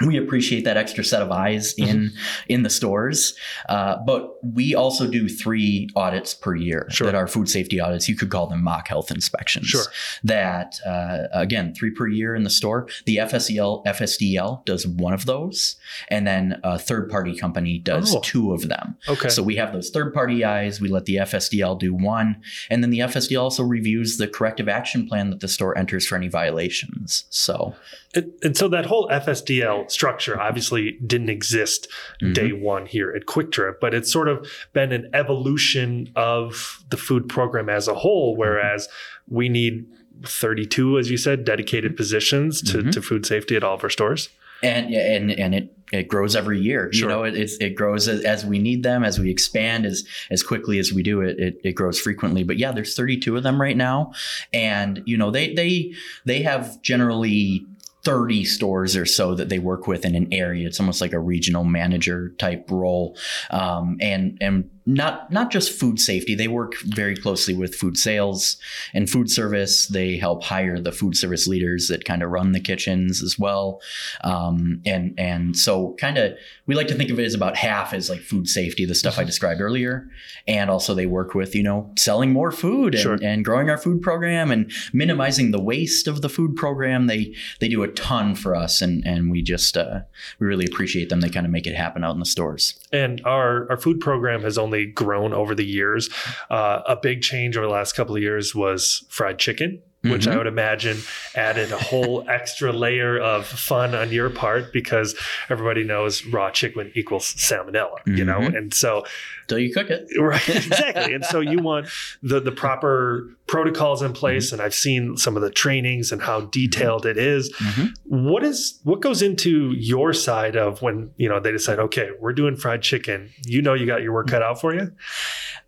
we 0.00 0.16
appreciate 0.16 0.64
that 0.64 0.76
extra 0.76 1.04
set 1.04 1.22
of 1.22 1.30
eyes 1.30 1.74
mm-hmm. 1.74 1.90
in 1.90 2.12
in 2.48 2.62
the 2.62 2.70
stores 2.70 3.34
uh, 3.68 3.96
but 4.04 4.32
we 4.42 4.74
also 4.74 5.06
do 5.06 5.28
three 5.28 5.88
audits 5.94 6.34
per 6.34 6.54
year 6.54 6.86
sure. 6.90 7.06
that 7.06 7.14
are 7.14 7.26
food 7.26 7.48
safety 7.48 7.80
audits 7.80 8.08
you 8.08 8.16
could 8.16 8.30
call 8.30 8.46
them 8.46 8.62
mock 8.62 8.88
health 8.88 9.10
inspections 9.10 9.66
sure. 9.66 9.84
that 10.24 10.76
uh, 10.86 11.28
again 11.32 11.74
three 11.74 11.90
per 11.90 12.06
year 12.06 12.34
in 12.34 12.42
the 12.42 12.50
store 12.50 12.88
the 13.04 13.16
fsdl 13.18 13.84
fsdl 13.84 14.64
does 14.64 14.86
one 14.86 15.12
of 15.12 15.26
those 15.26 15.76
and 16.08 16.26
then 16.26 16.58
a 16.64 16.78
third 16.78 17.10
party 17.10 17.36
company 17.36 17.78
does 17.78 18.16
oh. 18.16 18.20
two 18.20 18.52
of 18.52 18.68
them 18.68 18.96
okay 19.08 19.28
so 19.28 19.42
we 19.42 19.56
have 19.56 19.72
those 19.72 19.90
third 19.90 20.12
party 20.12 20.44
eyes 20.44 20.80
we 20.80 20.88
let 20.88 21.04
the 21.04 21.16
fsdl 21.16 21.78
do 21.78 21.94
one 21.94 22.40
and 22.70 22.82
then 22.82 22.90
the 22.90 23.00
fsdl 23.00 23.42
also 23.42 23.62
reviews 23.62 24.16
the 24.16 24.26
corrective 24.26 24.68
action 24.68 25.06
plan 25.06 25.30
that 25.30 25.40
the 25.40 25.48
store 25.48 25.76
enters 25.76 26.06
for 26.06 26.16
any 26.16 26.28
violations 26.28 27.24
so 27.30 27.74
and, 28.14 28.32
and 28.42 28.56
so 28.56 28.68
that 28.68 28.86
whole 28.86 29.08
fsdl 29.08 29.81
structure 29.90 30.40
obviously 30.40 30.98
didn't 31.06 31.30
exist 31.30 31.88
mm-hmm. 32.22 32.32
day 32.32 32.52
one 32.52 32.86
here 32.86 33.12
at 33.12 33.26
Kwik 33.26 33.52
Trip, 33.52 33.80
but 33.80 33.94
it's 33.94 34.12
sort 34.12 34.28
of 34.28 34.48
been 34.72 34.92
an 34.92 35.10
evolution 35.14 36.10
of 36.16 36.84
the 36.90 36.96
food 36.96 37.28
program 37.28 37.68
as 37.68 37.88
a 37.88 37.94
whole, 37.94 38.36
whereas 38.36 38.88
we 39.28 39.48
need 39.48 39.86
32, 40.24 40.98
as 40.98 41.10
you 41.10 41.16
said, 41.16 41.44
dedicated 41.44 41.96
positions 41.96 42.62
to, 42.62 42.78
mm-hmm. 42.78 42.90
to 42.90 43.02
food 43.02 43.26
safety 43.26 43.56
at 43.56 43.64
all 43.64 43.74
of 43.74 43.84
our 43.84 43.90
stores. 43.90 44.28
And, 44.62 44.94
and, 44.94 45.32
and 45.32 45.54
it, 45.56 45.76
it 45.92 46.08
grows 46.08 46.36
every 46.36 46.60
year. 46.60 46.92
Sure. 46.92 47.08
You 47.10 47.14
know, 47.14 47.24
it, 47.24 47.50
it 47.60 47.74
grows 47.74 48.06
as, 48.06 48.22
as, 48.24 48.46
we 48.46 48.60
need 48.60 48.84
them, 48.84 49.02
as 49.02 49.18
we 49.18 49.28
expand, 49.28 49.84
as, 49.84 50.04
as 50.30 50.44
quickly 50.44 50.78
as 50.78 50.92
we 50.92 51.02
do 51.02 51.20
it, 51.20 51.38
it, 51.40 51.60
it 51.64 51.72
grows 51.72 51.98
frequently. 51.98 52.44
But 52.44 52.58
yeah, 52.58 52.70
there's 52.70 52.94
32 52.94 53.36
of 53.36 53.42
them 53.42 53.60
right 53.60 53.76
now. 53.76 54.12
And, 54.52 55.02
you 55.04 55.16
know, 55.16 55.32
they, 55.32 55.52
they, 55.52 55.94
they 56.24 56.42
have 56.42 56.80
generally 56.80 57.66
30 58.04 58.44
stores 58.44 58.96
or 58.96 59.06
so 59.06 59.34
that 59.34 59.48
they 59.48 59.58
work 59.58 59.86
with 59.86 60.04
in 60.04 60.14
an 60.14 60.28
area. 60.32 60.66
It's 60.66 60.80
almost 60.80 61.00
like 61.00 61.12
a 61.12 61.20
regional 61.20 61.64
manager 61.64 62.30
type 62.38 62.70
role. 62.70 63.16
Um, 63.50 63.96
and, 64.00 64.36
and 64.40 64.70
not 64.84 65.30
not 65.30 65.50
just 65.50 65.78
food 65.78 66.00
safety. 66.00 66.34
They 66.34 66.48
work 66.48 66.74
very 66.84 67.16
closely 67.16 67.54
with 67.54 67.74
food 67.74 67.96
sales 67.96 68.56
and 68.92 69.08
food 69.08 69.30
service. 69.30 69.86
They 69.86 70.16
help 70.16 70.42
hire 70.42 70.80
the 70.80 70.92
food 70.92 71.16
service 71.16 71.46
leaders 71.46 71.88
that 71.88 72.04
kind 72.04 72.22
of 72.22 72.30
run 72.30 72.52
the 72.52 72.60
kitchens 72.60 73.22
as 73.22 73.38
well. 73.38 73.80
Um, 74.24 74.82
and 74.84 75.14
and 75.18 75.56
so 75.56 75.94
kind 76.00 76.18
of 76.18 76.36
we 76.66 76.74
like 76.74 76.88
to 76.88 76.94
think 76.94 77.10
of 77.10 77.18
it 77.18 77.24
as 77.24 77.34
about 77.34 77.56
half 77.56 77.92
as 77.92 78.10
like 78.10 78.20
food 78.20 78.48
safety, 78.48 78.84
the 78.84 78.94
stuff 78.94 79.18
I 79.18 79.22
mm-hmm. 79.22 79.26
described 79.26 79.60
earlier, 79.60 80.08
and 80.48 80.70
also 80.70 80.94
they 80.94 81.06
work 81.06 81.34
with 81.34 81.54
you 81.54 81.62
know 81.62 81.92
selling 81.96 82.32
more 82.32 82.50
food 82.50 82.94
and, 82.94 83.02
sure. 83.02 83.18
and 83.22 83.44
growing 83.44 83.70
our 83.70 83.78
food 83.78 84.02
program 84.02 84.50
and 84.50 84.72
minimizing 84.92 85.52
the 85.52 85.62
waste 85.62 86.08
of 86.08 86.22
the 86.22 86.28
food 86.28 86.56
program. 86.56 87.06
They 87.06 87.34
they 87.60 87.68
do 87.68 87.82
a 87.84 87.88
ton 87.88 88.34
for 88.34 88.56
us, 88.56 88.82
and 88.82 89.06
and 89.06 89.30
we 89.30 89.42
just 89.42 89.76
uh, 89.76 90.00
we 90.40 90.46
really 90.46 90.66
appreciate 90.66 91.08
them. 91.08 91.20
They 91.20 91.30
kind 91.30 91.46
of 91.46 91.52
make 91.52 91.66
it 91.66 91.76
happen 91.76 92.02
out 92.02 92.14
in 92.14 92.18
the 92.18 92.26
stores. 92.26 92.78
And 92.92 93.20
our 93.24 93.70
our 93.70 93.76
food 93.76 94.00
program 94.00 94.42
has 94.42 94.58
only 94.58 94.71
only 94.72 94.86
grown 94.86 95.32
over 95.32 95.54
the 95.54 95.64
years. 95.64 96.10
Uh, 96.50 96.82
a 96.86 96.96
big 96.96 97.22
change 97.22 97.56
over 97.56 97.66
the 97.66 97.72
last 97.72 97.94
couple 97.94 98.16
of 98.16 98.22
years 98.22 98.54
was 98.54 99.04
fried 99.08 99.38
chicken 99.38 99.82
which 100.04 100.22
mm-hmm. 100.22 100.32
I 100.32 100.36
would 100.36 100.48
imagine 100.48 100.98
added 101.36 101.70
a 101.70 101.78
whole 101.78 102.24
extra 102.28 102.72
layer 102.72 103.20
of 103.20 103.46
fun 103.46 103.94
on 103.94 104.10
your 104.10 104.30
part 104.30 104.72
because 104.72 105.14
everybody 105.48 105.84
knows 105.84 106.26
raw 106.26 106.50
chicken 106.50 106.90
equals 106.96 107.34
salmonella, 107.34 108.00
mm-hmm. 108.00 108.16
you 108.16 108.24
know, 108.24 108.40
mm-hmm. 108.40 108.56
and 108.56 108.74
so 108.74 109.04
till 109.52 109.60
you 109.60 109.72
cook 109.72 109.90
it, 109.90 110.08
right? 110.18 110.40
Exactly, 110.62 111.14
and 111.14 111.24
so 111.24 111.40
you 111.40 111.58
want 111.58 111.88
the 112.22 112.40
the 112.40 112.52
proper 112.52 113.36
protocols 113.46 114.00
in 114.02 114.12
place, 114.12 114.46
mm-hmm. 114.46 114.56
and 114.56 114.62
I've 114.62 114.74
seen 114.74 115.16
some 115.16 115.36
of 115.36 115.42
the 115.42 115.50
trainings 115.50 116.12
and 116.12 116.22
how 116.22 116.42
detailed 116.42 117.04
it 117.04 117.18
is. 117.18 117.52
Mm-hmm. 117.54 118.28
What 118.30 118.42
is 118.42 118.80
what 118.84 119.00
goes 119.00 119.22
into 119.22 119.72
your 119.72 120.12
side 120.12 120.56
of 120.56 120.80
when 120.82 121.10
you 121.16 121.28
know 121.28 121.40
they 121.40 121.52
decide, 121.52 121.78
okay, 121.78 122.10
we're 122.18 122.32
doing 122.32 122.56
fried 122.56 122.82
chicken. 122.82 123.30
You 123.44 123.60
know, 123.62 123.74
you 123.74 123.86
got 123.86 124.02
your 124.02 124.12
work 124.12 124.28
cut 124.28 124.42
out 124.42 124.60
for 124.60 124.74
you. 124.74 124.92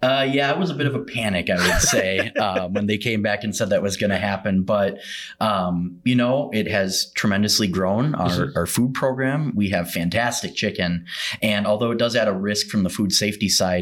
Uh, 0.05 0.23
yeah, 0.31 0.53
it 0.53 0.59
was 0.59 0.69
a 0.69 0.75
bit 0.75 0.87
of 0.87 0.95
a 0.95 1.01
panic, 1.01 1.49
I 1.49 1.55
would 1.55 1.81
say, 1.81 2.31
uh, 2.39 2.69
when 2.69 2.87
they 2.87 2.99
came 2.99 3.23
back 3.23 3.43
and 3.43 3.57
said 3.57 3.71
that 3.71 3.83
was 3.83 3.97
going 3.97 4.11
to 4.11 4.19
happen. 4.19 4.63
But, 4.63 4.99
um, 5.41 6.01
you 6.05 6.15
know, 6.15 6.51
it 6.53 6.67
has 6.67 7.11
tremendously 7.15 7.69
grown 7.69 8.15
our, 8.15 8.29
mm-hmm. 8.29 8.59
our 8.59 8.67
food 8.67 8.93
program. 8.93 9.55
We 9.55 9.71
have 9.71 9.91
fantastic 9.91 10.55
chicken. 10.55 11.07
And 11.41 11.67
although 11.67 11.91
it 11.91 11.99
does 11.99 12.17
add 12.17 12.29
a 12.29 12.33
risk 12.33 12.69
from 12.69 12.83
the 12.83 12.91
food 12.91 13.13
safety 13.13 13.49
side, 13.49 13.74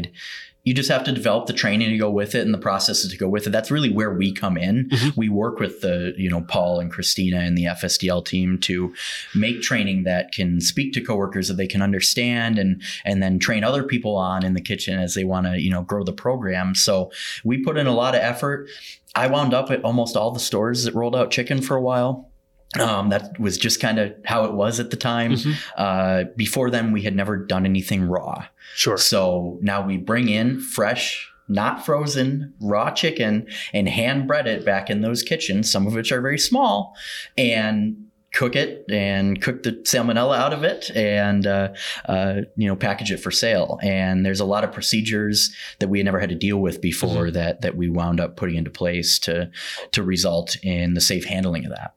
you 0.63 0.73
just 0.73 0.89
have 0.89 1.03
to 1.03 1.11
develop 1.11 1.45
the 1.45 1.53
training 1.53 1.89
to 1.89 1.97
go 1.97 2.09
with 2.09 2.35
it 2.35 2.45
and 2.45 2.53
the 2.53 2.57
processes 2.59 3.11
to 3.11 3.17
go 3.17 3.27
with 3.27 3.45
it. 3.45 3.49
That's 3.49 3.69
really 3.69 3.89
where 3.89 4.13
we 4.13 4.31
come 4.31 4.57
in. 4.57 4.89
Mm-hmm. 4.89 5.19
We 5.19 5.27
work 5.27 5.59
with 5.59 5.81
the, 5.81 6.13
you 6.17 6.29
know, 6.29 6.41
Paul 6.41 6.79
and 6.79 6.89
Christina 6.89 7.39
and 7.39 7.57
the 7.57 7.65
FSDL 7.65 8.23
team 8.25 8.57
to 8.59 8.93
make 9.35 9.61
training 9.61 10.03
that 10.03 10.31
can 10.31 10.61
speak 10.61 10.93
to 10.93 11.01
coworkers 11.01 11.49
that 11.49 11.55
they 11.55 11.67
can 11.67 11.81
understand 11.81 12.57
and 12.57 12.81
and 13.03 13.21
then 13.21 13.39
train 13.39 13.63
other 13.63 13.83
people 13.83 14.15
on 14.15 14.45
in 14.45 14.53
the 14.53 14.61
kitchen 14.61 14.97
as 14.97 15.15
they 15.15 15.25
want 15.25 15.47
to, 15.47 15.59
you 15.59 15.69
know, 15.69 15.81
grow 15.81 16.03
the 16.03 16.13
program. 16.13 16.75
So 16.75 17.11
we 17.43 17.61
put 17.61 17.77
in 17.77 17.87
a 17.87 17.93
lot 17.93 18.15
of 18.15 18.21
effort. 18.21 18.69
I 19.15 19.27
wound 19.27 19.53
up 19.53 19.69
at 19.69 19.83
almost 19.83 20.15
all 20.15 20.31
the 20.31 20.39
stores 20.39 20.85
that 20.85 20.95
rolled 20.95 21.15
out 21.15 21.29
chicken 21.29 21.61
for 21.61 21.75
a 21.75 21.81
while. 21.81 22.31
Um, 22.79 23.09
that 23.09 23.39
was 23.39 23.57
just 23.57 23.79
kind 23.79 23.99
of 23.99 24.13
how 24.25 24.45
it 24.45 24.53
was 24.53 24.79
at 24.79 24.89
the 24.89 24.97
time. 24.97 25.33
Mm-hmm. 25.33 25.51
Uh, 25.77 26.23
before 26.35 26.69
then, 26.69 26.91
we 26.91 27.01
had 27.01 27.15
never 27.15 27.37
done 27.37 27.65
anything 27.65 28.03
raw. 28.03 28.45
Sure. 28.75 28.97
So 28.97 29.59
now 29.61 29.85
we 29.85 29.97
bring 29.97 30.29
in 30.29 30.59
fresh, 30.59 31.31
not 31.47 31.85
frozen, 31.85 32.53
raw 32.59 32.91
chicken 32.91 33.47
and 33.73 33.87
hand 33.87 34.27
bread 34.27 34.47
it 34.47 34.65
back 34.65 34.89
in 34.89 35.01
those 35.01 35.23
kitchens, 35.23 35.71
some 35.71 35.85
of 35.85 35.93
which 35.93 36.11
are 36.11 36.21
very 36.21 36.39
small, 36.39 36.95
and 37.37 38.07
cook 38.33 38.55
it 38.55 38.83
and 38.89 39.41
cook 39.41 39.63
the 39.63 39.71
salmonella 39.71 40.35
out 40.35 40.53
of 40.53 40.63
it 40.63 40.89
and 40.95 41.45
uh, 41.45 41.69
uh, 42.05 42.41
you 42.57 42.67
know 42.67 42.75
package 42.75 43.11
it 43.11 43.17
for 43.17 43.31
sale 43.31 43.79
and 43.83 44.25
there's 44.25 44.39
a 44.39 44.45
lot 44.45 44.63
of 44.63 44.71
procedures 44.71 45.55
that 45.79 45.87
we 45.87 45.99
had 45.99 46.05
never 46.05 46.19
had 46.19 46.29
to 46.29 46.35
deal 46.35 46.57
with 46.57 46.81
before 46.81 47.25
mm-hmm. 47.25 47.33
that 47.33 47.61
that 47.61 47.77
we 47.77 47.89
wound 47.89 48.19
up 48.19 48.35
putting 48.35 48.55
into 48.55 48.71
place 48.71 49.19
to 49.19 49.49
to 49.91 50.03
result 50.03 50.57
in 50.63 50.95
the 50.95 51.01
safe 51.01 51.25
handling 51.25 51.63
of 51.63 51.71
that 51.71 51.93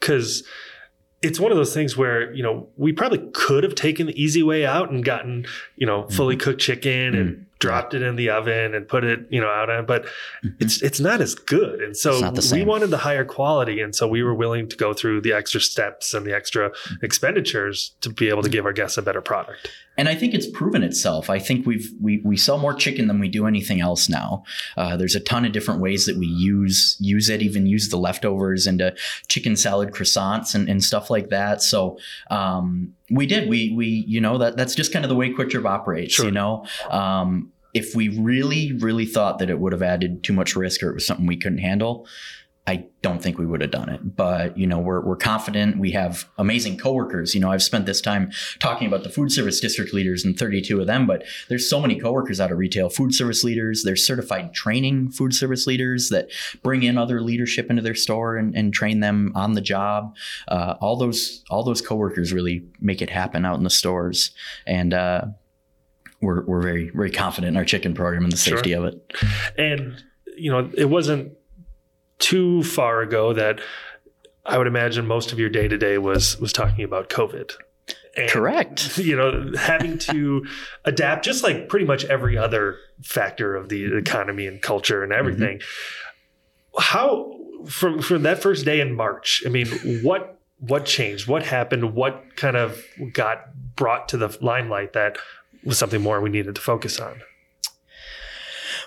because 0.00 0.44
it's 1.22 1.40
one 1.40 1.50
of 1.50 1.56
those 1.56 1.74
things 1.74 1.96
where 1.96 2.32
you 2.32 2.42
know 2.42 2.68
we 2.76 2.92
probably 2.92 3.18
could 3.32 3.64
have 3.64 3.74
taken 3.74 4.06
the 4.06 4.22
easy 4.22 4.42
way 4.42 4.66
out 4.66 4.90
and 4.90 5.04
gotten 5.04 5.46
you 5.76 5.86
know 5.86 6.06
fully 6.08 6.36
mm-hmm. 6.36 6.44
cooked 6.44 6.60
chicken 6.60 7.12
mm-hmm. 7.12 7.20
and 7.20 7.46
dropped 7.58 7.94
it 7.94 8.02
in 8.02 8.16
the 8.16 8.28
oven 8.28 8.74
and 8.74 8.86
put 8.86 9.02
it 9.02 9.20
you 9.30 9.40
know 9.40 9.48
out 9.48 9.70
on 9.70 9.86
but 9.86 10.04
mm-hmm. 10.04 10.48
it's 10.60 10.82
it's 10.82 11.00
not 11.00 11.20
as 11.20 11.34
good 11.34 11.80
and 11.80 11.96
so 11.96 12.30
we 12.52 12.64
wanted 12.64 12.88
the 12.88 12.98
higher 12.98 13.24
quality 13.24 13.80
and 13.80 13.94
so 13.96 14.06
we 14.06 14.22
were 14.22 14.34
willing 14.34 14.68
to 14.68 14.76
go 14.76 14.92
through 14.92 15.20
the 15.20 15.32
extra 15.32 15.60
steps 15.60 16.12
and 16.12 16.26
the 16.26 16.34
extra 16.34 16.70
mm-hmm. 16.70 17.04
expenditures 17.04 17.94
to 18.00 18.10
be 18.10 18.28
able 18.28 18.42
to 18.42 18.50
give 18.50 18.66
our 18.66 18.72
guests 18.72 18.98
a 18.98 19.02
better 19.02 19.22
product 19.22 19.70
and 19.96 20.08
I 20.08 20.14
think 20.14 20.34
it's 20.34 20.46
proven 20.46 20.82
itself. 20.82 21.30
I 21.30 21.38
think 21.38 21.66
we've 21.66 21.90
we 22.00 22.20
we 22.24 22.36
sell 22.36 22.58
more 22.58 22.74
chicken 22.74 23.06
than 23.08 23.18
we 23.18 23.28
do 23.28 23.46
anything 23.46 23.80
else 23.80 24.08
now. 24.08 24.44
Uh, 24.76 24.96
there's 24.96 25.14
a 25.14 25.20
ton 25.20 25.44
of 25.44 25.52
different 25.52 25.80
ways 25.80 26.06
that 26.06 26.16
we 26.16 26.26
use 26.26 26.96
use 27.00 27.28
it, 27.28 27.42
even 27.42 27.66
use 27.66 27.88
the 27.88 27.96
leftovers 27.96 28.66
into 28.66 28.94
chicken 29.28 29.56
salad 29.56 29.92
croissants 29.92 30.54
and, 30.54 30.68
and 30.68 30.84
stuff 30.84 31.10
like 31.10 31.28
that. 31.30 31.62
So 31.62 31.98
um, 32.30 32.94
we 33.10 33.26
did 33.26 33.48
we 33.48 33.72
we 33.72 34.04
you 34.06 34.20
know 34.20 34.38
that 34.38 34.56
that's 34.56 34.74
just 34.74 34.92
kind 34.92 35.04
of 35.04 35.08
the 35.08 35.16
way 35.16 35.32
Kwik 35.32 35.50
Trip 35.50 35.64
operates. 35.64 36.14
Sure. 36.14 36.26
You 36.26 36.32
know. 36.32 36.66
Um, 36.90 37.52
if 37.74 37.94
we 37.94 38.08
really, 38.08 38.72
really 38.72 39.04
thought 39.04 39.38
that 39.38 39.50
it 39.50 39.58
would 39.58 39.72
have 39.72 39.82
added 39.82 40.24
too 40.24 40.32
much 40.32 40.56
risk 40.56 40.82
or 40.82 40.88
it 40.88 40.94
was 40.94 41.06
something 41.06 41.26
we 41.26 41.36
couldn't 41.36 41.58
handle, 41.58 42.06
I 42.68 42.86
don't 43.00 43.22
think 43.22 43.38
we 43.38 43.46
would 43.46 43.60
have 43.60 43.70
done 43.70 43.88
it. 43.88 44.16
But, 44.16 44.58
you 44.58 44.66
know, 44.66 44.80
we're, 44.80 45.00
we're 45.00 45.16
confident. 45.16 45.78
We 45.78 45.92
have 45.92 46.28
amazing 46.36 46.78
coworkers. 46.78 47.32
You 47.32 47.40
know, 47.40 47.52
I've 47.52 47.62
spent 47.62 47.86
this 47.86 48.00
time 48.00 48.32
talking 48.58 48.88
about 48.88 49.04
the 49.04 49.08
food 49.08 49.30
service 49.30 49.60
district 49.60 49.94
leaders 49.94 50.24
and 50.24 50.36
32 50.36 50.80
of 50.80 50.88
them, 50.88 51.06
but 51.06 51.24
there's 51.48 51.70
so 51.70 51.80
many 51.80 52.00
coworkers 52.00 52.40
out 52.40 52.50
of 52.50 52.58
retail 52.58 52.88
food 52.88 53.14
service 53.14 53.44
leaders. 53.44 53.84
There's 53.84 54.04
certified 54.04 54.52
training 54.52 55.10
food 55.12 55.32
service 55.32 55.66
leaders 55.68 56.08
that 56.08 56.28
bring 56.64 56.82
in 56.82 56.98
other 56.98 57.20
leadership 57.20 57.70
into 57.70 57.82
their 57.82 57.94
store 57.94 58.36
and, 58.36 58.56
and 58.56 58.74
train 58.74 58.98
them 58.98 59.30
on 59.36 59.52
the 59.52 59.60
job. 59.60 60.16
Uh, 60.48 60.74
all 60.80 60.96
those, 60.96 61.44
all 61.48 61.62
those 61.62 61.80
coworkers 61.80 62.32
really 62.32 62.64
make 62.80 63.00
it 63.00 63.10
happen 63.10 63.44
out 63.44 63.58
in 63.58 63.64
the 63.64 63.70
stores. 63.70 64.32
And, 64.66 64.92
uh, 64.92 65.26
we're, 66.20 66.44
we're 66.46 66.62
very, 66.62 66.90
very 66.90 67.10
confident 67.10 67.50
in 67.50 67.56
our 67.56 67.64
chicken 67.64 67.94
program 67.94 68.24
and 68.24 68.32
the 68.32 68.38
safety 68.38 68.70
sure. 68.70 68.86
of 68.86 68.94
it. 68.94 69.12
And, 69.58 70.02
you 70.36 70.50
know, 70.50 70.70
it 70.74 70.86
wasn't 70.86 71.34
too 72.18 72.62
far 72.62 73.02
ago 73.02 73.32
that 73.32 73.60
I 74.44 74.58
would 74.58 74.66
imagine 74.66 75.06
most 75.06 75.32
of 75.32 75.38
your 75.38 75.48
day 75.48 75.68
to 75.68 75.76
day 75.76 75.98
was 75.98 76.38
was 76.38 76.52
talking 76.52 76.84
about 76.84 77.08
COVID. 77.08 77.52
And, 78.16 78.30
Correct. 78.30 78.96
You 78.96 79.14
know, 79.14 79.52
having 79.58 79.98
to 79.98 80.46
adapt 80.84 81.24
just 81.24 81.44
like 81.44 81.68
pretty 81.68 81.84
much 81.84 82.04
every 82.06 82.38
other 82.38 82.78
factor 83.02 83.54
of 83.54 83.68
the 83.68 83.96
economy 83.96 84.46
and 84.46 84.60
culture 84.62 85.02
and 85.02 85.12
everything. 85.12 85.58
Mm-hmm. 85.58 86.80
How 86.80 87.38
from 87.66 88.00
from 88.00 88.22
that 88.22 88.40
first 88.42 88.64
day 88.64 88.80
in 88.80 88.94
March, 88.94 89.42
I 89.44 89.48
mean, 89.48 89.66
what 90.02 90.40
what 90.58 90.86
changed? 90.86 91.26
What 91.26 91.42
happened? 91.42 91.94
What 91.94 92.36
kind 92.36 92.56
of 92.56 92.82
got 93.12 93.54
brought 93.76 94.08
to 94.10 94.16
the 94.16 94.36
limelight 94.40 94.94
that 94.94 95.18
was 95.64 95.76
something 95.76 96.00
more 96.00 96.20
we 96.20 96.30
needed 96.30 96.54
to 96.54 96.60
focus 96.60 96.98
on? 96.98 97.20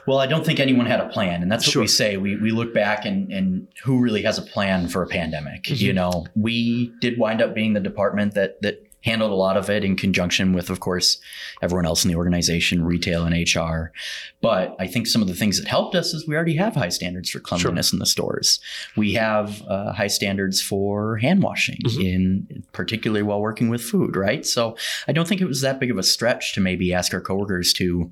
Well, 0.10 0.18
I 0.18 0.26
don't 0.26 0.44
think 0.44 0.60
anyone 0.60 0.88
had 0.88 1.00
a 1.00 1.08
plan, 1.08 1.44
and 1.44 1.52
that's 1.52 1.68
what 1.68 1.74
sure. 1.74 1.82
we 1.84 1.88
say. 1.88 2.18
We 2.18 2.36
we 2.36 2.50
look 2.50 2.74
back 2.74 3.06
and 3.06 3.32
and 3.32 3.68
who 3.84 4.00
really 4.00 4.24
has 4.24 4.40
a 4.40 4.42
plan 4.42 4.88
for 4.88 5.04
a 5.04 5.08
pandemic? 5.08 5.66
Mm-hmm. 5.66 5.86
You 5.86 5.94
know, 5.94 6.26
we 6.36 6.92
did 7.00 7.20
wind 7.20 7.44
up 7.44 7.54
being 7.54 7.74
the 7.74 7.80
department 7.80 8.34
that 8.34 8.60
that 8.64 8.84
handled 9.04 9.32
a 9.32 9.36
lot 9.36 9.56
of 9.56 9.70
it 9.70 9.84
in 9.84 9.96
conjunction 9.96 10.52
with, 10.52 10.72
of 10.72 10.80
course, 10.80 11.20
everyone 11.62 11.86
else 11.86 12.04
in 12.04 12.10
the 12.10 12.18
organization, 12.18 12.84
retail 12.84 13.24
and 13.24 13.36
HR. 13.36 13.92
But 14.42 14.76
I 14.80 14.88
think 14.88 15.06
some 15.06 15.22
of 15.22 15.28
the 15.28 15.36
things 15.36 15.60
that 15.60 15.68
helped 15.68 15.94
us 15.94 16.14
is 16.14 16.28
we 16.28 16.36
already 16.36 16.56
have 16.56 16.74
high 16.74 16.90
standards 16.90 17.30
for 17.30 17.40
cleanliness 17.40 17.90
sure. 17.90 17.96
in 17.96 18.00
the 18.00 18.06
stores. 18.08 18.60
We 18.98 19.14
have 19.14 19.62
uh, 19.68 19.94
high 19.94 20.08
standards 20.08 20.60
for 20.60 21.18
hand 21.18 21.44
washing, 21.44 21.78
mm-hmm. 21.86 22.02
in 22.02 22.64
particularly 22.74 23.22
while 23.22 23.42
working 23.42 23.70
with 23.70 23.82
food, 23.82 24.16
right? 24.16 24.44
So 24.44 24.76
I 25.08 25.12
don't 25.12 25.28
think 25.28 25.40
it 25.40 25.48
was 25.48 25.62
that 25.62 25.80
big 25.80 25.92
of 25.92 26.00
a 26.00 26.04
stretch 26.04 26.54
to 26.56 26.62
maybe 26.62 26.94
ask 26.94 27.14
our 27.14 27.22
coworkers 27.22 27.74
to 27.74 28.12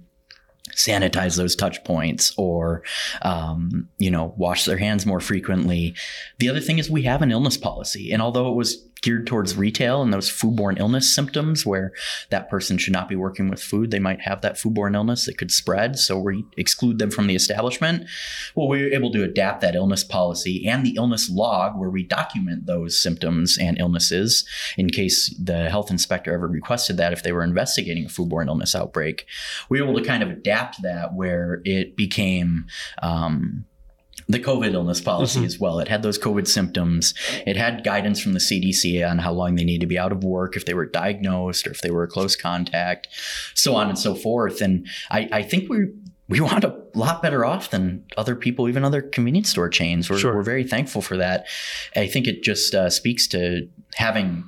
sanitize 0.76 1.38
those 1.38 1.56
touch 1.56 1.84
points 1.84 2.34
or 2.38 2.84
um, 3.22 3.88
you 3.98 4.12
know 4.12 4.34
wash 4.38 4.66
their 4.66 4.78
hands 4.78 5.06
more 5.06 5.20
frequently. 5.20 5.96
The 6.40 6.50
other 6.50 6.62
thing 6.62 6.78
is 6.78 6.90
we 6.90 7.04
have 7.04 7.22
an 7.22 7.32
illness 7.32 7.58
policy 7.58 8.12
and 8.12 8.22
although 8.22 8.50
it 8.50 8.56
was 8.56 8.87
geared 9.02 9.28
towards 9.28 9.56
retail 9.56 10.02
and 10.02 10.14
those 10.14 10.30
foodborne 10.30 10.80
illness 10.80 11.14
symptoms 11.14 11.66
where 11.66 11.94
that 12.30 12.50
person 12.50 12.78
should 12.78 12.94
not 12.94 13.10
be 13.10 13.16
working 13.16 13.50
with 13.50 13.62
food. 13.62 13.92
They 13.92 14.00
might 14.00 14.22
have 14.22 14.42
that 14.42 14.56
foodborne 14.56 14.96
illness 14.96 15.26
that 15.26 15.38
could 15.38 15.52
spread. 15.52 15.98
So 15.98 16.20
we 16.20 16.46
exclude 16.58 17.00
them 17.00 17.12
from 17.12 17.28
the 17.28 17.36
establishment. 17.36 18.08
Well, 18.56 18.68
we 18.68 18.84
were 18.84 18.90
able 18.90 19.12
to 19.12 19.24
adapt 19.24 19.62
that 19.62 19.76
illness 19.76 20.04
policy 20.04 20.68
and 20.68 20.86
the 20.86 20.96
illness 20.96 21.30
log 21.30 21.78
where 21.78 21.90
we 21.90 22.04
document 22.04 22.66
those 22.66 23.02
symptoms 23.02 23.58
and 23.58 23.80
illnesses 23.80 24.46
in 24.78 24.90
case 24.90 25.36
the 25.42 25.70
health 25.70 25.92
inspector 25.92 26.34
ever 26.34 26.48
requested 26.48 26.98
that 26.98 27.14
if 27.14 27.24
they 27.24 27.32
were 27.32 27.44
investigating 27.44 28.06
a 28.06 28.10
foodborne 28.10 28.48
illness 28.48 28.76
outbreak. 28.76 29.26
We 29.70 29.82
were 29.82 29.90
able 29.90 30.00
to 30.00 30.06
kind 30.06 30.24
of 30.24 30.30
adapt 30.30 30.82
that 30.84 31.14
where 31.14 31.62
it 31.66 31.96
became 31.96 32.66
um, 33.02 33.66
the 34.28 34.40
COVID 34.40 34.74
illness 34.74 35.00
policy 35.00 35.40
mm-hmm. 35.40 35.46
as 35.46 35.60
well. 35.60 35.80
It 35.80 35.88
had 35.88 36.04
those 36.04 36.20
COVID 36.20 36.48
symptoms. 36.48 37.14
It 37.46 37.56
had 37.56 37.84
guidance 37.84 38.20
from 38.20 38.34
the 38.34 38.40
CDC 38.40 39.10
on 39.10 39.20
how 39.20 39.32
long 39.32 39.56
they 39.56 39.64
need 39.64 39.80
to 39.80 39.88
be 39.88 39.98
out 39.98 40.12
of 40.12 40.24
work 40.24 40.58
if 40.58 40.66
they 40.66 40.74
were 40.74 40.86
diagnosed 40.86 41.66
or 41.66 41.72
if 41.72 41.82
they 41.82 41.92
were 41.92 42.04
a 42.04 42.08
close 42.08 42.36
contact, 42.36 43.08
so 43.54 43.76
on 43.76 43.88
and 43.90 43.98
so 43.98 44.16
forth. 44.16 44.62
And 44.62 44.88
I, 45.10 45.30
I 45.32 45.44
think 45.44 45.70
we 45.70 45.88
we 46.30 46.42
wound 46.42 46.66
up 46.66 46.94
a 46.94 47.00
lot 47.00 47.22
better 47.22 47.46
off 47.46 47.70
than 47.70 48.04
other 48.18 48.36
people, 48.36 48.68
even 48.68 48.84
other 48.84 49.02
convenience 49.02 49.50
store 49.50 49.70
chains. 49.70 50.10
We're, 50.10 50.18
sure. 50.18 50.36
we're 50.36 50.44
very 50.44 50.66
thankful 50.66 51.02
for 51.02 51.16
that. 51.18 51.48
I 51.96 52.08
think 52.08 52.28
it 52.28 52.44
just 52.44 52.76
uh, 52.76 52.90
speaks 52.90 53.28
to 53.28 53.70
having 53.96 54.44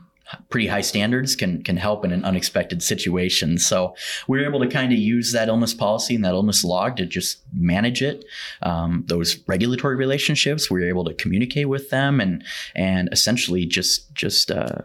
pretty 0.50 0.68
high 0.68 0.82
standards 0.82 1.36
can 1.36 1.64
can 1.64 1.78
help 1.78 2.06
in 2.06 2.12
an 2.12 2.24
unexpected 2.26 2.84
situation. 2.84 3.58
So 3.58 3.96
we 4.28 4.40
are 4.40 4.46
able 4.46 4.60
to 4.60 4.68
kind 4.68 4.92
of 4.92 5.00
use 5.00 5.32
that 5.32 5.48
illness 5.48 5.74
policy 5.74 6.16
and 6.16 6.26
that 6.26 6.34
illness 6.34 6.64
log 6.64 6.98
to 6.98 7.06
just 7.06 7.42
manage 7.54 8.02
it. 8.02 8.26
Um, 8.62 9.04
those 9.08 9.40
regulatory 9.48 9.96
relationships, 9.96 10.70
we 10.70 10.82
were 10.82 10.88
able 10.88 11.06
to 11.06 11.14
communicate 11.14 11.70
with 11.70 11.90
them 11.90 12.20
and 12.20 12.44
and 12.76 13.10
essentially 13.12 13.66
just 13.66 14.14
just 14.14 14.52
uh, 14.52 14.80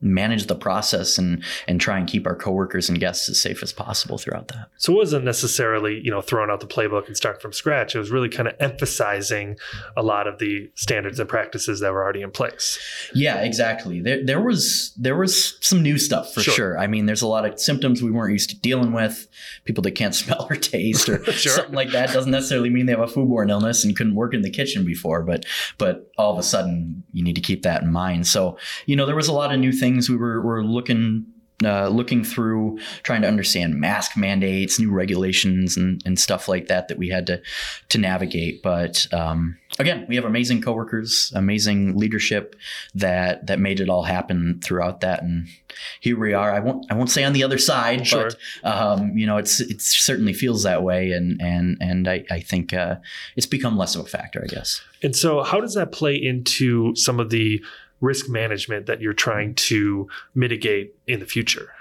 manage 0.00 0.46
the 0.46 0.54
process 0.54 1.18
and 1.18 1.42
and 1.66 1.80
try 1.80 1.98
and 1.98 2.06
keep 2.06 2.26
our 2.26 2.36
coworkers 2.36 2.88
and 2.88 3.00
guests 3.00 3.28
as 3.28 3.40
safe 3.40 3.62
as 3.62 3.72
possible 3.72 4.18
throughout 4.18 4.48
that. 4.48 4.68
So 4.76 4.92
it 4.92 4.96
wasn't 4.96 5.24
necessarily, 5.24 6.00
you 6.04 6.10
know, 6.10 6.20
throwing 6.20 6.50
out 6.50 6.60
the 6.60 6.66
playbook 6.66 7.06
and 7.06 7.16
starting 7.16 7.40
from 7.40 7.52
scratch. 7.52 7.94
It 7.94 7.98
was 7.98 8.10
really 8.10 8.28
kind 8.28 8.48
of 8.48 8.54
emphasizing 8.60 9.58
a 9.96 10.02
lot 10.02 10.26
of 10.26 10.38
the 10.38 10.70
standards 10.74 11.18
and 11.18 11.28
practices 11.28 11.80
that 11.80 11.92
were 11.92 12.02
already 12.02 12.22
in 12.22 12.30
place. 12.30 12.78
Yeah, 13.14 13.42
exactly. 13.42 14.00
There 14.00 14.24
there 14.24 14.40
was 14.40 14.92
there 14.96 15.16
was 15.16 15.58
some 15.60 15.82
new 15.82 15.98
stuff 15.98 16.32
for 16.32 16.40
sure. 16.40 16.54
sure. 16.54 16.78
I 16.78 16.86
mean, 16.86 17.06
there's 17.06 17.22
a 17.22 17.28
lot 17.28 17.44
of 17.44 17.58
symptoms 17.58 18.02
we 18.02 18.10
weren't 18.10 18.32
used 18.32 18.50
to 18.50 18.60
dealing 18.60 18.92
with. 18.92 19.26
People 19.64 19.82
that 19.82 19.92
can't 19.92 20.14
smell 20.14 20.46
or 20.48 20.56
taste 20.56 21.08
or 21.08 21.24
sure. 21.32 21.52
something 21.52 21.74
like 21.74 21.90
that 21.90 22.12
doesn't 22.12 22.30
necessarily 22.30 22.70
mean 22.70 22.86
they 22.86 22.92
have 22.92 23.00
a 23.00 23.06
foodborne 23.06 23.50
illness 23.50 23.84
and 23.84 23.96
couldn't 23.96 24.14
work 24.14 24.34
in 24.34 24.42
the 24.42 24.50
kitchen 24.50 24.84
before, 24.84 25.22
but 25.22 25.44
but 25.76 26.10
all 26.16 26.32
of 26.32 26.38
a 26.38 26.42
sudden 26.42 27.02
you 27.12 27.24
need 27.24 27.34
to 27.34 27.40
keep 27.40 27.62
that 27.62 27.82
in 27.82 27.90
mind. 27.90 28.26
So, 28.26 28.58
you 28.86 28.96
know, 28.96 29.06
there 29.06 29.16
was 29.16 29.28
a 29.28 29.32
lot 29.32 29.52
of 29.52 29.58
new 29.58 29.72
things 29.72 29.87
things 29.88 30.10
we 30.10 30.16
were, 30.16 30.40
were 30.42 30.62
looking 30.62 31.26
uh, 31.64 31.88
looking 31.88 32.22
through 32.22 32.78
trying 33.02 33.20
to 33.20 33.26
understand 33.26 33.74
mask 33.80 34.16
mandates, 34.16 34.78
new 34.78 34.92
regulations, 34.92 35.76
and, 35.76 36.00
and 36.04 36.16
stuff 36.16 36.46
like 36.46 36.68
that 36.68 36.86
that 36.86 36.98
we 36.98 37.08
had 37.08 37.26
to 37.26 37.42
to 37.88 37.98
navigate. 37.98 38.62
But 38.62 39.08
um, 39.12 39.58
again, 39.76 40.06
we 40.08 40.14
have 40.14 40.24
amazing 40.24 40.62
coworkers, 40.62 41.32
amazing 41.34 41.96
leadership 41.96 42.54
that 42.94 43.48
that 43.48 43.58
made 43.58 43.80
it 43.80 43.88
all 43.88 44.04
happen 44.04 44.60
throughout 44.62 45.00
that, 45.00 45.20
and 45.24 45.48
here 45.98 46.16
we 46.16 46.32
are. 46.32 46.54
I 46.54 46.60
won't 46.60 46.86
I 46.92 46.94
won't 46.94 47.10
say 47.10 47.24
on 47.24 47.32
the 47.32 47.42
other 47.42 47.58
side, 47.58 48.06
sure. 48.06 48.30
but 48.62 48.70
um, 48.72 49.18
you 49.18 49.26
know, 49.26 49.36
it's 49.36 49.58
it 49.58 49.82
certainly 49.82 50.34
feels 50.34 50.62
that 50.62 50.84
way, 50.84 51.10
and 51.10 51.42
and 51.42 51.76
and 51.80 52.06
I 52.06 52.24
I 52.30 52.38
think 52.38 52.72
uh, 52.72 52.96
it's 53.34 53.46
become 53.46 53.76
less 53.76 53.96
of 53.96 54.06
a 54.06 54.08
factor, 54.08 54.44
I 54.44 54.46
guess. 54.46 54.80
And 55.02 55.16
so, 55.16 55.42
how 55.42 55.60
does 55.60 55.74
that 55.74 55.90
play 55.90 56.14
into 56.14 56.94
some 56.94 57.18
of 57.18 57.30
the 57.30 57.60
risk 58.00 58.28
management 58.28 58.86
that 58.86 59.00
you're 59.00 59.12
trying 59.12 59.54
to 59.54 60.08
mitigate 60.34 60.94
in 61.06 61.20
the 61.20 61.26
future? 61.26 61.72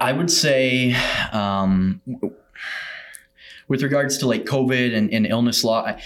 I 0.00 0.12
would 0.12 0.30
say, 0.30 0.96
um, 1.32 2.00
with 3.68 3.82
regards 3.82 4.16
to 4.18 4.26
like 4.26 4.44
COVID 4.44 4.96
and, 4.96 5.12
and 5.12 5.26
illness 5.26 5.62
law, 5.64 5.96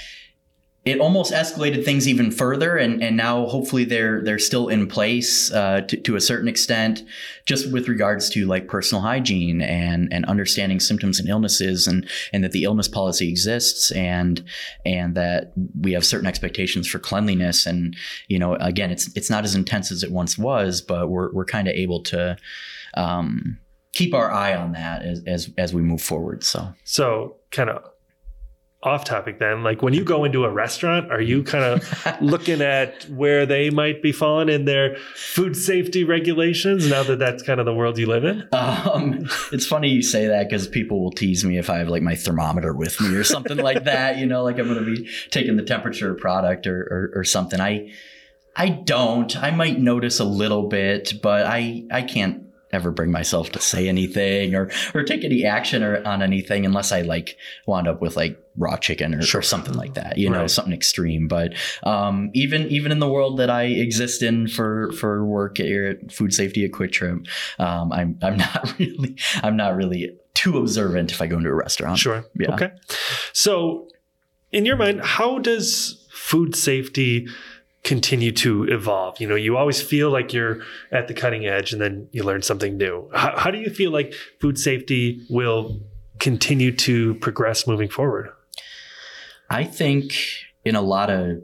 it 0.87 0.99
almost 0.99 1.31
escalated 1.33 1.85
things 1.85 2.09
even 2.09 2.31
further 2.31 2.77
and, 2.77 3.03
and 3.03 3.14
now 3.14 3.45
hopefully 3.47 3.85
they're 3.85 4.23
they're 4.25 4.38
still 4.38 4.69
in 4.69 4.87
place 4.87 5.53
uh, 5.53 5.83
to, 5.83 5.97
to 5.99 6.16
a 6.16 6.21
certain 6.21 6.49
extent 6.49 7.03
just 7.45 7.71
with 7.71 7.87
regards 7.87 8.31
to 8.31 8.47
like 8.47 8.66
personal 8.66 9.03
hygiene 9.03 9.61
and 9.61 10.11
and 10.11 10.25
understanding 10.25 10.81
symptoms 10.81 11.21
and 11.21 11.29
illnesses 11.29 11.87
and 11.87 12.09
and 12.33 12.43
that 12.43 12.53
the 12.53 12.64
illness 12.64 12.88
policy 12.88 13.29
exists 13.29 13.90
and 13.90 14.43
and 14.87 15.14
that 15.14 15.53
we 15.79 15.93
have 15.93 16.05
certain 16.05 16.27
expectations 16.27 16.88
for 16.88 16.99
cleanliness. 16.99 17.66
And 17.66 17.95
you 18.29 18.38
know 18.38 18.55
again 18.55 18.90
it's 18.90 19.14
it's 19.14 19.29
not 19.29 19.45
as 19.45 19.55
intense 19.55 19.93
as 19.93 20.03
it 20.03 20.11
once 20.11 20.38
was 20.38 20.81
but 20.81 21.11
we're 21.11 21.31
we're 21.33 21.45
kind 21.45 21.69
of 21.69 21.75
able 21.75 22.03
to 22.05 22.37
um, 22.95 23.59
keep 23.93 24.14
our 24.14 24.33
eye 24.33 24.55
on 24.55 24.73
that 24.73 25.03
as, 25.03 25.23
as 25.27 25.51
as 25.59 25.75
we 25.75 25.83
move 25.83 26.01
forward 26.01 26.43
so. 26.43 26.73
So 26.85 27.37
kind 27.51 27.69
of 27.69 27.85
off 28.83 29.05
topic 29.05 29.38
then 29.38 29.62
like 29.62 29.83
when 29.83 29.93
you 29.93 30.03
go 30.03 30.25
into 30.25 30.45
a 30.45 30.51
restaurant 30.51 31.12
are 31.12 31.21
you 31.21 31.43
kind 31.43 31.64
of 31.64 32.21
looking 32.23 32.62
at 32.62 33.05
where 33.11 33.45
they 33.45 33.69
might 33.69 34.03
be 34.03 34.11
falling 34.11 34.49
in 34.49 34.64
their 34.64 34.97
food 35.14 35.55
safety 35.55 36.03
regulations 36.03 36.88
now 36.88 37.03
that 37.03 37.19
that's 37.19 37.43
kind 37.43 37.61
of 37.61 37.66
the 37.66 37.75
world 37.75 37.99
you 37.99 38.07
live 38.07 38.25
in? 38.25 38.49
Um, 38.53 39.29
it's 39.53 39.66
funny 39.66 39.90
you 39.90 40.01
say 40.01 40.29
that 40.29 40.49
because 40.49 40.66
people 40.66 41.03
will 41.03 41.11
tease 41.11 41.45
me 41.45 41.59
if 41.59 41.69
i 41.69 41.77
have 41.77 41.88
like 41.88 42.03
my 42.03 42.14
thermometer 42.14 42.73
with 42.73 42.99
me 43.03 43.14
or 43.14 43.25
something 43.25 43.59
like 43.59 43.85
that 43.85 44.16
you 44.16 44.25
know 44.25 44.43
like 44.43 44.59
i'm 44.59 44.66
going 44.66 44.83
to 44.83 44.95
be 44.97 45.07
taking 45.31 45.57
the 45.57 45.62
temperature 45.62 46.12
of 46.12 46.19
product 46.19 46.66
or, 46.66 46.81
or, 46.81 47.21
or 47.21 47.25
something. 47.25 47.61
I 47.61 47.93
i 48.57 48.71
don't. 48.71 49.37
I 49.37 49.51
might 49.51 49.79
notice 49.79 50.21
a 50.21 50.25
little 50.25 50.69
bit 50.69 51.21
but 51.23 51.45
i 51.45 51.85
i 51.90 52.01
can't 52.01 52.50
ever 52.73 52.91
bring 52.91 53.11
myself 53.11 53.51
to 53.51 53.61
say 53.61 53.89
anything 53.89 54.55
or 54.55 54.71
or 54.95 55.03
take 55.03 55.25
any 55.25 55.45
action 55.45 55.83
or 55.83 56.07
on 56.07 56.23
anything 56.23 56.65
unless 56.65 56.93
I 56.93 57.03
like 57.03 57.37
wound 57.67 57.89
up 57.89 58.01
with 58.01 58.17
like 58.17 58.39
raw 58.57 58.77
chicken 58.77 59.15
or, 59.15 59.23
sure. 59.23 59.41
or 59.41 59.43
something 59.43 59.75
like 59.75 59.95
that, 59.95 60.19
you 60.19 60.29
know, 60.29 60.47
something 60.47 60.73
extreme. 60.73 61.29
But 61.29 61.55
um, 61.83 62.31
even 62.35 62.69
even 62.69 62.93
in 62.93 62.99
the 62.99 63.09
world 63.09 63.39
that 63.39 63.51
I 63.51 63.65
exist 63.65 64.23
in 64.23 64.49
for 64.49 64.93
for 64.93 65.25
work 65.25 65.59
here 65.59 65.87
at 65.87 66.13
Food 66.13 66.33
Safety 66.33 66.65
at 66.65 66.73
Kwik 66.73 66.93
Trip, 66.93 67.27
um, 67.59 67.93
I'm 67.93 68.19
I'm 68.23 68.37
not 68.39 68.79
really 68.79 69.17
I'm 69.43 69.57
not 69.57 69.77
really 69.77 70.17
too 70.35 70.59
observant 70.59 71.13
if 71.13 71.21
I 71.21 71.27
go 71.27 71.39
into 71.39 71.51
a 71.51 71.55
restaurant. 71.55 71.99
Sure. 71.99 72.25
Yeah. 72.35 72.55
Okay. 72.55 72.71
So, 73.33 73.89
in 74.53 74.65
your 74.65 74.77
mind, 74.77 75.01
how 75.03 75.39
does 75.39 76.07
food 76.13 76.55
safety 76.55 77.27
continue 77.83 78.33
to 78.33 78.64
evolve. 78.64 79.21
You 79.21 79.27
know, 79.27 79.35
you 79.35 79.57
always 79.57 79.81
feel 79.81 80.11
like 80.11 80.33
you're 80.33 80.61
at 80.93 81.09
the 81.09 81.14
cutting 81.14 81.47
edge 81.47 81.73
and 81.73 81.81
then 81.81 82.09
you 82.12 82.23
learn 82.23 82.43
something 82.43 82.77
new. 82.77 83.09
How, 83.14 83.38
how 83.38 83.51
do 83.51 83.59
you 83.59 83.71
feel 83.71 83.90
like 83.90 84.14
food 84.40 84.59
safety 84.59 85.25
will 85.31 85.81
continue 86.19 86.75
to 86.77 87.14
progress 87.16 87.66
moving 87.66 87.88
forward? 87.88 88.31
I 89.49 89.64
think 89.64 90.14
in 90.64 90.77
a 90.77 90.83
lot 90.83 91.11
of 91.11 91.43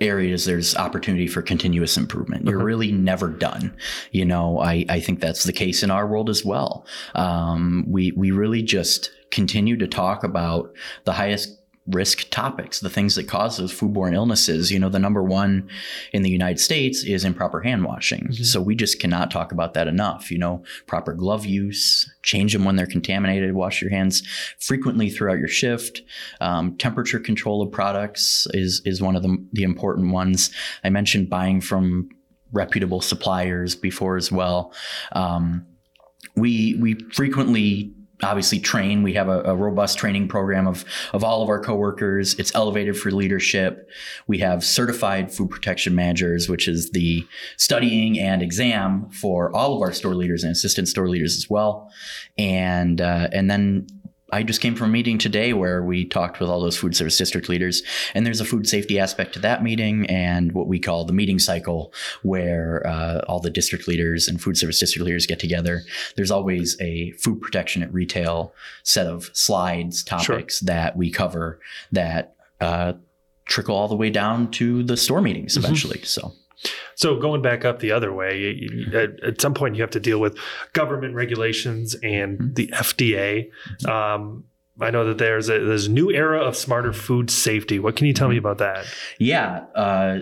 areas 0.00 0.44
there's 0.44 0.76
opportunity 0.76 1.26
for 1.26 1.40
continuous 1.40 1.96
improvement 1.96 2.44
you're 2.44 2.58
uh-huh. 2.58 2.66
really 2.66 2.92
never 2.92 3.28
done 3.28 3.74
you 4.10 4.26
know 4.26 4.58
I, 4.58 4.84
I 4.90 5.00
think 5.00 5.20
that's 5.20 5.44
the 5.44 5.54
case 5.54 5.82
in 5.82 5.90
our 5.90 6.06
world 6.06 6.28
as 6.28 6.44
well 6.44 6.86
um, 7.14 7.86
we 7.88 8.12
we 8.12 8.30
really 8.30 8.62
just 8.62 9.10
continue 9.30 9.76
to 9.78 9.86
talk 9.86 10.22
about 10.22 10.70
the 11.04 11.14
highest 11.14 11.58
risk 11.88 12.28
topics, 12.30 12.80
the 12.80 12.90
things 12.90 13.14
that 13.14 13.28
cause 13.28 13.56
those 13.56 13.72
foodborne 13.72 14.14
illnesses. 14.14 14.72
You 14.72 14.78
know, 14.78 14.88
the 14.88 14.98
number 14.98 15.22
one 15.22 15.68
in 16.12 16.22
the 16.22 16.30
United 16.30 16.58
States 16.58 17.04
is 17.04 17.24
improper 17.24 17.60
hand 17.60 17.84
washing. 17.84 18.24
Mm-hmm. 18.24 18.42
So 18.42 18.60
we 18.60 18.74
just 18.74 18.98
cannot 18.98 19.30
talk 19.30 19.52
about 19.52 19.74
that 19.74 19.86
enough. 19.86 20.30
You 20.30 20.38
know, 20.38 20.64
proper 20.86 21.14
glove 21.14 21.46
use, 21.46 22.12
change 22.22 22.52
them 22.52 22.64
when 22.64 22.76
they're 22.76 22.86
contaminated, 22.86 23.54
wash 23.54 23.80
your 23.80 23.90
hands 23.90 24.22
frequently 24.58 25.10
throughout 25.10 25.38
your 25.38 25.48
shift. 25.48 26.02
Um, 26.40 26.76
temperature 26.76 27.20
control 27.20 27.62
of 27.62 27.70
products 27.70 28.46
is 28.50 28.82
is 28.84 29.00
one 29.00 29.16
of 29.16 29.22
the, 29.22 29.36
the 29.52 29.62
important 29.62 30.12
ones. 30.12 30.50
I 30.82 30.90
mentioned 30.90 31.30
buying 31.30 31.60
from 31.60 32.08
reputable 32.52 33.00
suppliers 33.00 33.74
before 33.76 34.16
as 34.16 34.32
well. 34.32 34.72
Um, 35.12 35.66
we 36.34 36.74
we 36.80 36.94
frequently 37.12 37.92
obviously 38.22 38.58
train. 38.58 39.02
We 39.02 39.12
have 39.14 39.28
a, 39.28 39.42
a, 39.42 39.54
robust 39.54 39.98
training 39.98 40.28
program 40.28 40.66
of, 40.66 40.84
of 41.12 41.22
all 41.22 41.42
of 41.42 41.48
our 41.48 41.60
coworkers. 41.60 42.34
It's 42.38 42.54
elevated 42.54 42.96
for 42.96 43.10
leadership. 43.10 43.88
We 44.26 44.38
have 44.38 44.64
certified 44.64 45.32
food 45.32 45.50
protection 45.50 45.94
managers, 45.94 46.48
which 46.48 46.66
is 46.66 46.90
the 46.92 47.26
studying 47.58 48.18
and 48.18 48.42
exam 48.42 49.10
for 49.10 49.54
all 49.54 49.76
of 49.76 49.82
our 49.82 49.92
store 49.92 50.14
leaders 50.14 50.44
and 50.44 50.52
assistant 50.52 50.88
store 50.88 51.08
leaders 51.08 51.36
as 51.36 51.50
well. 51.50 51.90
And, 52.38 53.00
uh, 53.00 53.28
and 53.32 53.50
then 53.50 53.86
I 54.30 54.42
just 54.42 54.60
came 54.60 54.74
from 54.74 54.90
a 54.90 54.92
meeting 54.92 55.18
today 55.18 55.52
where 55.52 55.84
we 55.84 56.04
talked 56.04 56.40
with 56.40 56.48
all 56.48 56.60
those 56.60 56.76
food 56.76 56.96
service 56.96 57.16
district 57.16 57.48
leaders, 57.48 57.82
and 58.12 58.26
there's 58.26 58.40
a 58.40 58.44
food 58.44 58.68
safety 58.68 58.98
aspect 58.98 59.34
to 59.34 59.38
that 59.40 59.62
meeting 59.62 60.04
and 60.06 60.52
what 60.52 60.66
we 60.66 60.80
call 60.80 61.04
the 61.04 61.12
meeting 61.12 61.38
cycle, 61.38 61.92
where 62.22 62.84
uh, 62.86 63.20
all 63.28 63.38
the 63.38 63.50
district 63.50 63.86
leaders 63.86 64.26
and 64.26 64.40
food 64.42 64.58
service 64.58 64.80
district 64.80 65.06
leaders 65.06 65.26
get 65.26 65.38
together. 65.38 65.82
There's 66.16 66.32
always 66.32 66.76
a 66.80 67.12
food 67.12 67.40
protection 67.40 67.82
at 67.84 67.92
retail 67.92 68.52
set 68.82 69.06
of 69.06 69.30
slides, 69.32 70.02
topics 70.02 70.58
sure. 70.58 70.66
that 70.66 70.96
we 70.96 71.10
cover 71.10 71.60
that 71.92 72.34
uh, 72.60 72.94
trickle 73.44 73.76
all 73.76 73.86
the 73.86 73.96
way 73.96 74.10
down 74.10 74.50
to 74.52 74.82
the 74.82 74.96
store 74.96 75.20
meetings 75.20 75.54
mm-hmm. 75.54 75.64
eventually. 75.64 75.98
Mm-hmm. 75.98 76.04
So. 76.06 76.32
So 76.94 77.18
going 77.18 77.42
back 77.42 77.64
up 77.64 77.80
the 77.80 77.92
other 77.92 78.12
way, 78.12 78.68
at, 78.94 79.22
at, 79.22 79.40
some 79.40 79.54
point 79.54 79.76
you 79.76 79.82
have 79.82 79.90
to 79.90 80.00
deal 80.00 80.18
with 80.18 80.38
government 80.72 81.14
regulations 81.14 81.94
and 82.02 82.38
mm-hmm. 82.38 82.54
the 82.54 82.68
FDA. 82.68 83.50
Um, 83.88 84.44
I 84.80 84.90
know 84.90 85.06
that 85.06 85.18
there's 85.18 85.48
a 85.48 85.58
there's 85.58 85.86
a 85.86 85.90
new 85.90 86.10
era 86.10 86.40
of 86.40 86.56
smarter 86.56 86.92
food 86.92 87.30
safety. 87.30 87.78
What 87.78 87.96
can 87.96 88.06
you 88.06 88.12
tell 88.12 88.28
me 88.28 88.36
about 88.36 88.58
that? 88.58 88.86
Yeah. 89.18 89.64
Uh, 89.74 90.18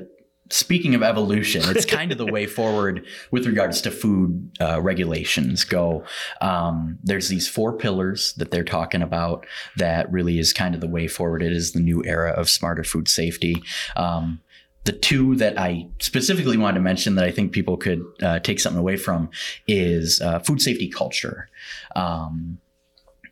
speaking 0.50 0.94
of 0.94 1.02
evolution, 1.02 1.62
it's 1.66 1.84
kind 1.84 2.12
of 2.12 2.18
the 2.18 2.26
way 2.26 2.46
forward 2.60 3.04
with 3.30 3.46
regards 3.46 3.80
to 3.82 3.90
food 3.90 4.50
uh, 4.60 4.80
regulations 4.80 5.64
go. 5.64 6.04
Um, 6.40 6.98
there's 7.02 7.28
these 7.28 7.48
four 7.48 7.76
pillars 7.76 8.34
that 8.34 8.50
they're 8.50 8.64
talking 8.64 9.02
about 9.02 9.46
that 9.76 10.10
really 10.12 10.38
is 10.38 10.52
kind 10.52 10.74
of 10.74 10.80
the 10.80 10.88
way 10.88 11.08
forward. 11.08 11.42
It 11.42 11.52
is 11.52 11.72
the 11.72 11.80
new 11.80 12.04
era 12.04 12.30
of 12.30 12.48
smarter 12.48 12.84
food 12.84 13.08
safety. 13.08 13.62
Um, 13.96 14.40
the 14.84 14.92
two 14.92 15.34
that 15.36 15.58
I 15.58 15.88
specifically 15.98 16.56
wanted 16.56 16.74
to 16.74 16.82
mention 16.82 17.14
that 17.16 17.24
I 17.24 17.30
think 17.30 17.52
people 17.52 17.76
could 17.76 18.02
uh, 18.22 18.38
take 18.40 18.60
something 18.60 18.78
away 18.78 18.96
from 18.96 19.30
is 19.66 20.20
uh, 20.20 20.38
food 20.38 20.60
safety 20.60 20.88
culture. 20.88 21.48
Um, 21.96 22.58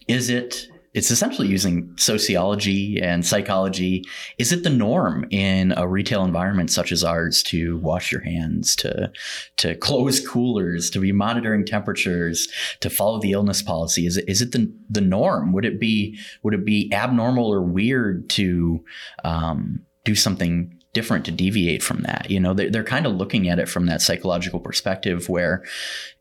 is 0.09 0.29
it? 0.31 0.67
It's 0.95 1.11
essentially 1.11 1.49
using 1.49 1.95
sociology 1.97 3.01
and 3.01 3.25
psychology. 3.25 4.05
Is 4.37 4.53
it 4.53 4.63
the 4.63 4.69
norm 4.69 5.25
in 5.31 5.73
a 5.75 5.89
retail 5.89 6.23
environment 6.23 6.71
such 6.71 6.93
as 6.93 7.03
ours 7.03 7.43
to 7.45 7.79
wash 7.79 8.13
your 8.13 8.21
hands, 8.21 8.77
to 8.77 9.11
to 9.59 9.75
close 9.77 10.27
coolers, 10.27 10.91
to 10.91 11.01
be 11.01 11.13
monitoring 11.13 11.65
temperatures, 11.65 12.47
to 12.81 12.91
follow 12.91 13.21
the 13.21 13.33
illness 13.33 13.63
policy? 13.63 14.07
Is 14.07 14.19
it 14.19 14.29
is 14.29 14.43
it 14.43 14.53
the 14.53 14.71
the 14.91 15.01
norm? 15.01 15.53
Would 15.53 15.65
it 15.65 15.81
be 15.81 16.19
would 16.43 16.53
it 16.53 16.65
be 16.65 16.93
abnormal 16.93 17.51
or 17.51 17.63
weird 17.63 18.29
to 18.31 18.85
um, 19.25 19.87
do 20.05 20.15
something 20.15 20.82
different 20.93 21.25
to 21.25 21.31
deviate 21.31 21.83
from 21.83 22.03
that. 22.03 22.31
You 22.31 22.41
know, 22.41 22.55
they're, 22.55 22.71
they're 22.71 22.85
kind 22.85 23.07
of 23.07 23.15
looking 23.15 23.49
at 23.49 23.59
it 23.59 23.69
from 23.69 23.87
that 23.87 24.03
psychological 24.03 24.61
perspective 24.61 25.29
where 25.29 25.65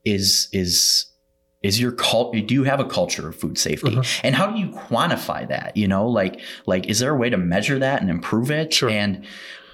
is, 0.05 0.47
is, 0.51 1.07
is 1.61 1.79
your 1.79 1.91
cult 1.91 2.33
do 2.33 2.53
you 2.53 2.63
have 2.63 2.79
a 2.79 2.85
culture 2.85 3.29
of 3.29 3.35
food 3.35 3.57
safety 3.57 3.95
uh-huh. 3.95 4.21
and 4.23 4.33
how 4.33 4.49
do 4.49 4.59
you 4.59 4.69
quantify 4.69 5.47
that 5.47 5.77
you 5.77 5.87
know 5.87 6.07
like 6.07 6.39
like 6.65 6.87
is 6.87 6.97
there 6.97 7.13
a 7.13 7.17
way 7.17 7.29
to 7.29 7.37
measure 7.37 7.77
that 7.77 8.01
and 8.01 8.09
improve 8.09 8.49
it 8.49 8.73
sure. 8.73 8.89
and 8.89 9.23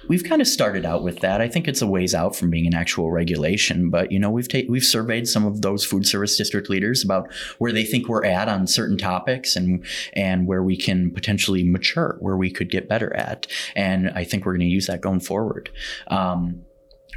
we've 0.06 0.24
kind 0.24 0.40
of 0.40 0.48
started 0.48 0.84
out 0.84 1.02
with 1.02 1.20
that. 1.20 1.40
I 1.40 1.48
think 1.48 1.66
it's 1.66 1.82
a 1.82 1.86
ways 1.86 2.14
out 2.14 2.36
from 2.36 2.50
being 2.50 2.66
an 2.66 2.74
actual 2.74 3.10
regulation, 3.10 3.90
but 3.90 4.12
you 4.12 4.18
know, 4.18 4.30
we've 4.30 4.48
ta- 4.48 4.68
we've 4.68 4.84
surveyed 4.84 5.26
some 5.26 5.46
of 5.46 5.62
those 5.62 5.84
food 5.84 6.06
service 6.06 6.36
district 6.36 6.70
leaders 6.70 7.04
about 7.04 7.32
where 7.58 7.72
they 7.72 7.84
think 7.84 8.08
we're 8.08 8.24
at 8.24 8.48
on 8.48 8.66
certain 8.66 8.96
topics 8.98 9.56
and 9.56 9.84
and 10.12 10.46
where 10.46 10.62
we 10.62 10.76
can 10.76 11.10
potentially 11.10 11.64
mature, 11.64 12.16
where 12.20 12.36
we 12.36 12.50
could 12.50 12.70
get 12.70 12.88
better 12.88 13.14
at. 13.16 13.46
And 13.74 14.10
I 14.10 14.24
think 14.24 14.44
we're 14.46 14.52
going 14.52 14.60
to 14.60 14.66
use 14.66 14.86
that 14.86 15.00
going 15.00 15.20
forward. 15.20 15.70
Um, 16.08 16.64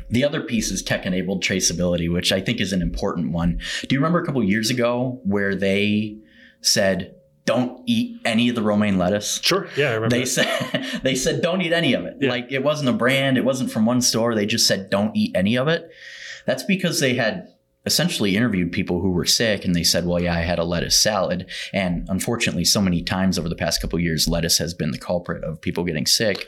the 0.09 0.23
other 0.23 0.41
piece 0.41 0.71
is 0.71 0.81
tech 0.81 1.05
enabled 1.05 1.43
traceability, 1.43 2.11
which 2.11 2.31
I 2.31 2.41
think 2.41 2.59
is 2.59 2.73
an 2.73 2.81
important 2.81 3.31
one. 3.31 3.59
Do 3.87 3.93
you 3.93 3.99
remember 3.99 4.21
a 4.21 4.25
couple 4.25 4.43
years 4.43 4.69
ago 4.69 5.21
where 5.23 5.55
they 5.55 6.17
said, 6.61 7.15
don't 7.45 7.81
eat 7.85 8.19
any 8.25 8.49
of 8.49 8.55
the 8.55 8.61
romaine 8.61 8.97
lettuce. 8.97 9.39
Sure. 9.41 9.67
Yeah, 9.75 9.91
I 9.91 9.93
remember. 9.95 10.15
They 10.15 10.25
said 10.25 10.99
they 11.03 11.15
said 11.15 11.41
don't 11.41 11.61
eat 11.61 11.73
any 11.73 11.93
of 11.93 12.05
it. 12.05 12.17
Yeah. 12.19 12.29
Like 12.29 12.51
it 12.51 12.63
wasn't 12.63 12.89
a 12.89 12.93
brand, 12.93 13.37
it 13.37 13.45
wasn't 13.45 13.71
from 13.71 13.85
one 13.85 14.01
store. 14.01 14.35
They 14.35 14.45
just 14.45 14.67
said 14.67 14.89
don't 14.89 15.15
eat 15.15 15.35
any 15.35 15.57
of 15.57 15.67
it. 15.67 15.89
That's 16.45 16.63
because 16.63 16.99
they 16.99 17.15
had 17.15 17.47
essentially 17.85 18.35
interviewed 18.35 18.71
people 18.71 19.01
who 19.01 19.09
were 19.09 19.25
sick 19.25 19.65
and 19.65 19.75
they 19.75 19.83
said, 19.83 20.05
well, 20.05 20.21
yeah, 20.21 20.35
I 20.35 20.41
had 20.41 20.59
a 20.59 20.63
lettuce 20.63 21.01
salad. 21.01 21.49
And 21.73 22.07
unfortunately, 22.09 22.65
so 22.65 22.79
many 22.79 23.01
times 23.01 23.39
over 23.39 23.49
the 23.49 23.55
past 23.55 23.81
couple 23.81 23.99
years, 23.99 24.27
lettuce 24.27 24.59
has 24.59 24.75
been 24.75 24.91
the 24.91 24.99
culprit 24.99 25.43
of 25.43 25.61
people 25.61 25.83
getting 25.83 26.05
sick 26.05 26.47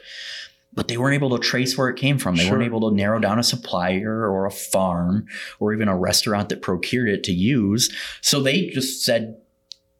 but 0.75 0.87
they 0.87 0.97
weren't 0.97 1.15
able 1.15 1.29
to 1.29 1.39
trace 1.39 1.77
where 1.77 1.89
it 1.89 1.97
came 1.97 2.17
from. 2.17 2.35
They 2.35 2.43
sure. 2.43 2.53
weren't 2.53 2.65
able 2.65 2.89
to 2.89 2.95
narrow 2.95 3.19
down 3.19 3.39
a 3.39 3.43
supplier 3.43 4.29
or 4.29 4.45
a 4.45 4.51
farm 4.51 5.27
or 5.59 5.73
even 5.73 5.87
a 5.87 5.97
restaurant 5.97 6.49
that 6.49 6.61
procured 6.61 7.09
it 7.09 7.23
to 7.25 7.31
use. 7.31 7.93
So 8.21 8.41
they 8.41 8.67
just 8.67 9.03
said, 9.03 9.37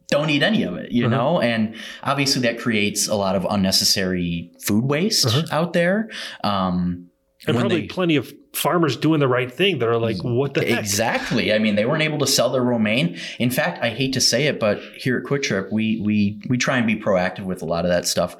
don't 0.08 0.30
eat 0.30 0.42
any 0.42 0.62
of 0.62 0.76
it, 0.76 0.92
you 0.92 1.06
uh-huh. 1.06 1.16
know? 1.16 1.40
And 1.40 1.76
obviously 2.02 2.42
that 2.42 2.58
creates 2.58 3.08
a 3.08 3.14
lot 3.14 3.36
of 3.36 3.46
unnecessary 3.48 4.52
food 4.60 4.84
waste 4.84 5.26
uh-huh. 5.26 5.42
out 5.50 5.72
there. 5.72 6.10
Um, 6.42 7.10
and 7.46 7.56
probably 7.56 7.82
they, 7.82 7.86
plenty 7.86 8.16
of 8.16 8.32
farmers 8.54 8.96
doing 8.96 9.20
the 9.20 9.28
right 9.28 9.52
thing 9.52 9.78
that 9.78 9.88
are 9.88 9.98
like, 9.98 10.16
mm-hmm. 10.16 10.34
what 10.34 10.54
the 10.54 10.64
heck? 10.64 10.78
Exactly. 10.78 11.52
I 11.52 11.58
mean, 11.58 11.74
they 11.74 11.84
weren't 11.84 12.02
able 12.02 12.18
to 12.18 12.26
sell 12.26 12.50
their 12.50 12.62
romaine. 12.62 13.18
In 13.38 13.50
fact, 13.50 13.82
I 13.82 13.90
hate 13.90 14.12
to 14.14 14.20
say 14.20 14.46
it, 14.46 14.60
but 14.60 14.80
here 14.96 15.18
at 15.18 15.24
Kwik 15.24 15.42
Trip, 15.42 15.70
we 15.72 16.00
we 16.00 16.40
we 16.48 16.56
try 16.56 16.78
and 16.78 16.86
be 16.86 16.96
proactive 16.96 17.44
with 17.44 17.62
a 17.62 17.64
lot 17.64 17.84
of 17.84 17.90
that 17.90 18.06
stuff. 18.06 18.36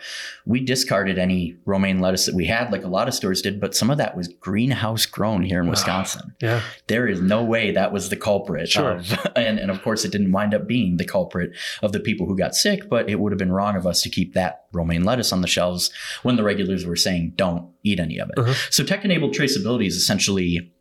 We 0.46 0.60
discarded 0.60 1.18
any 1.18 1.56
romaine 1.64 2.00
lettuce 2.00 2.26
that 2.26 2.34
we 2.34 2.46
had, 2.46 2.70
like 2.70 2.84
a 2.84 2.88
lot 2.88 3.08
of 3.08 3.14
stores 3.14 3.42
did, 3.42 3.60
but 3.60 3.74
some 3.74 3.90
of 3.90 3.98
that 3.98 4.16
was 4.16 4.28
greenhouse 4.28 5.06
grown 5.06 5.42
here 5.42 5.60
in 5.60 5.66
ah, 5.66 5.70
Wisconsin. 5.70 6.34
yeah. 6.40 6.62
There 6.86 7.06
is 7.06 7.20
no 7.20 7.42
way 7.42 7.72
that 7.72 7.92
was 7.92 8.08
the 8.08 8.16
culprit. 8.16 8.68
Sure. 8.68 8.92
Of, 8.92 9.18
and, 9.36 9.58
and 9.58 9.70
of 9.70 9.82
course, 9.82 10.04
it 10.04 10.12
didn't 10.12 10.32
wind 10.32 10.54
up 10.54 10.66
being 10.66 10.96
the 10.96 11.04
culprit 11.04 11.52
of 11.82 11.92
the 11.92 12.00
people 12.00 12.26
who 12.26 12.36
got 12.36 12.54
sick, 12.54 12.88
but 12.88 13.08
it 13.08 13.18
would 13.20 13.32
have 13.32 13.38
been 13.38 13.52
wrong 13.52 13.76
of 13.76 13.86
us 13.86 14.02
to 14.02 14.10
keep 14.10 14.34
that 14.34 14.64
romaine 14.72 15.04
lettuce 15.04 15.32
on 15.32 15.40
the 15.40 15.48
shelves 15.48 15.90
when 16.22 16.36
the 16.36 16.44
regulars 16.44 16.84
were 16.86 16.96
saying, 16.96 17.32
don't 17.36 17.73
eat 17.84 18.00
any 18.00 18.18
of 18.18 18.30
it. 18.30 18.38
Uh-huh. 18.38 18.54
So 18.70 18.82
tech 18.82 19.04
enabled 19.04 19.34
traceability 19.34 19.86
is 19.86 19.96
essentially 19.96 20.72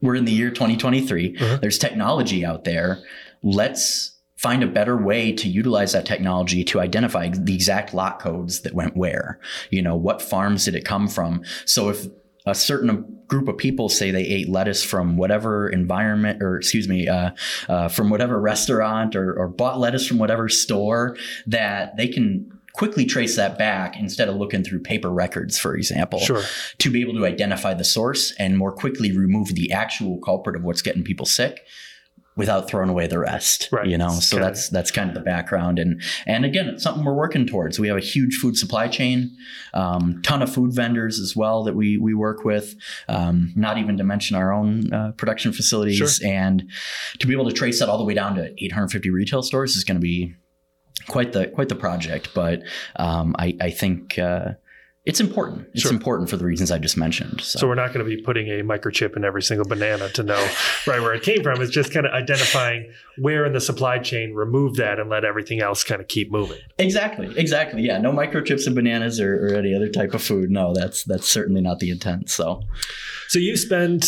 we're 0.00 0.16
in 0.16 0.24
the 0.24 0.32
year 0.32 0.50
2023. 0.50 1.36
Uh-huh. 1.36 1.58
There's 1.58 1.78
technology 1.78 2.44
out 2.44 2.64
there. 2.64 3.02
Let's 3.42 4.18
find 4.36 4.64
a 4.64 4.66
better 4.66 4.96
way 4.96 5.32
to 5.32 5.48
utilize 5.48 5.92
that 5.92 6.04
technology 6.04 6.64
to 6.64 6.80
identify 6.80 7.28
the 7.28 7.54
exact 7.54 7.94
lot 7.94 8.18
codes 8.18 8.62
that 8.62 8.74
went 8.74 8.96
where. 8.96 9.38
You 9.70 9.82
know, 9.82 9.94
what 9.94 10.20
farms 10.20 10.64
did 10.64 10.74
it 10.74 10.84
come 10.84 11.06
from? 11.06 11.44
So 11.64 11.90
if 11.90 12.06
a 12.44 12.54
certain 12.54 13.20
group 13.28 13.46
of 13.46 13.56
people 13.56 13.88
say 13.88 14.10
they 14.10 14.24
ate 14.24 14.48
lettuce 14.48 14.82
from 14.82 15.16
whatever 15.16 15.68
environment 15.68 16.42
or 16.42 16.56
excuse 16.56 16.88
me 16.88 17.06
uh, 17.06 17.30
uh, 17.68 17.88
from 17.88 18.10
whatever 18.10 18.40
restaurant 18.40 19.14
or, 19.14 19.32
or 19.34 19.46
bought 19.46 19.78
lettuce 19.78 20.06
from 20.08 20.18
whatever 20.18 20.48
store 20.48 21.16
that 21.46 21.96
they 21.96 22.08
can 22.08 22.50
quickly 22.74 23.04
trace 23.04 23.36
that 23.36 23.58
back 23.58 23.98
instead 23.98 24.28
of 24.28 24.36
looking 24.36 24.64
through 24.64 24.80
paper 24.80 25.10
records, 25.10 25.58
for 25.58 25.74
example, 25.74 26.18
sure. 26.20 26.42
to 26.78 26.90
be 26.90 27.00
able 27.00 27.14
to 27.14 27.26
identify 27.26 27.74
the 27.74 27.84
source 27.84 28.32
and 28.38 28.56
more 28.56 28.72
quickly 28.72 29.16
remove 29.16 29.54
the 29.54 29.72
actual 29.72 30.18
culprit 30.20 30.56
of 30.56 30.62
what's 30.62 30.82
getting 30.82 31.04
people 31.04 31.26
sick 31.26 31.60
without 32.34 32.66
throwing 32.66 32.88
away 32.88 33.06
the 33.06 33.18
rest. 33.18 33.68
Right. 33.70 33.86
You 33.86 33.98
know, 33.98 34.08
so 34.08 34.38
Got 34.38 34.44
that's 34.44 34.68
that's 34.70 34.90
kind 34.90 35.10
of 35.10 35.14
the 35.14 35.20
background. 35.20 35.78
And 35.78 36.00
and 36.26 36.44
again, 36.44 36.68
it's 36.68 36.82
something 36.82 37.04
we're 37.04 37.14
working 37.14 37.46
towards. 37.46 37.78
We 37.78 37.88
have 37.88 37.96
a 37.96 38.00
huge 38.00 38.36
food 38.36 38.56
supply 38.56 38.88
chain, 38.88 39.36
um, 39.74 40.22
ton 40.22 40.42
of 40.42 40.52
food 40.52 40.74
vendors 40.74 41.20
as 41.20 41.36
well 41.36 41.64
that 41.64 41.74
we 41.74 41.98
we 41.98 42.14
work 42.14 42.44
with. 42.44 42.74
Um, 43.08 43.52
not 43.54 43.78
even 43.78 43.96
to 43.98 44.04
mention 44.04 44.36
our 44.36 44.52
own 44.52 44.92
uh, 44.92 45.12
production 45.12 45.52
facilities, 45.52 45.96
sure. 45.96 46.28
and 46.28 46.70
to 47.18 47.26
be 47.26 47.34
able 47.34 47.48
to 47.48 47.54
trace 47.54 47.80
that 47.80 47.88
all 47.88 47.98
the 47.98 48.04
way 48.04 48.14
down 48.14 48.34
to 48.36 48.52
850 48.64 49.10
retail 49.10 49.42
stores 49.42 49.76
is 49.76 49.84
going 49.84 49.96
to 49.96 50.00
be 50.00 50.34
quite 51.08 51.32
the 51.32 51.48
quite 51.48 51.68
the 51.68 51.74
project, 51.74 52.30
but 52.34 52.62
um, 52.96 53.34
I, 53.38 53.56
I 53.60 53.70
think 53.70 54.18
uh, 54.18 54.52
it's 55.04 55.18
important. 55.18 55.66
It's 55.72 55.82
sure. 55.82 55.92
important 55.92 56.30
for 56.30 56.36
the 56.36 56.44
reasons 56.44 56.70
I 56.70 56.78
just 56.78 56.96
mentioned. 56.96 57.40
So. 57.40 57.58
so. 57.58 57.68
we're 57.68 57.74
not 57.74 57.92
going 57.92 58.08
to 58.08 58.16
be 58.16 58.22
putting 58.22 58.46
a 58.48 58.62
microchip 58.62 59.16
in 59.16 59.24
every 59.24 59.42
single 59.42 59.66
banana 59.66 60.08
to 60.10 60.22
know 60.22 60.48
right 60.86 61.00
where 61.00 61.12
it 61.12 61.24
came 61.24 61.42
from. 61.42 61.60
It's 61.60 61.72
just 61.72 61.92
kind 61.92 62.06
of 62.06 62.12
identifying 62.12 62.92
where 63.18 63.44
in 63.44 63.52
the 63.52 63.60
supply 63.60 63.98
chain 63.98 64.32
remove 64.32 64.76
that 64.76 65.00
and 65.00 65.10
let 65.10 65.24
everything 65.24 65.60
else 65.60 65.82
kind 65.82 66.00
of 66.00 66.06
keep 66.06 66.30
moving. 66.30 66.58
Exactly. 66.78 67.36
Exactly. 67.36 67.82
Yeah. 67.82 67.98
No 67.98 68.12
microchips 68.12 68.68
in 68.68 68.74
bananas 68.74 69.18
or, 69.18 69.46
or 69.46 69.54
any 69.54 69.74
other 69.74 69.88
type 69.88 70.14
of 70.14 70.22
food. 70.22 70.50
No, 70.50 70.72
that's 70.72 71.02
that's 71.02 71.28
certainly 71.28 71.60
not 71.60 71.80
the 71.80 71.90
intent. 71.90 72.30
So, 72.30 72.62
so 73.26 73.40
you 73.40 73.56
spend 73.56 74.04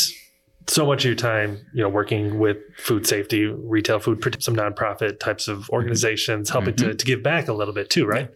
so 0.67 0.87
much 0.87 1.05
of 1.05 1.09
your 1.09 1.15
time, 1.15 1.59
you 1.75 1.83
know, 1.83 1.89
working 1.89 2.39
with 2.39 2.57
food 2.77 3.07
safety, 3.07 3.45
retail 3.45 3.99
food, 3.99 4.43
some 4.43 4.57
nonprofit 4.57 5.21
types 5.21 5.47
of 5.47 5.69
organizations, 5.71 6.49
helping 6.51 6.75
mm-hmm. 6.75 6.91
to, 6.91 6.95
to 6.95 7.05
give 7.05 7.23
back 7.23 7.49
a 7.49 7.53
little 7.53 7.75
bit 7.75 7.91
too, 7.91 8.07
right? 8.07 8.31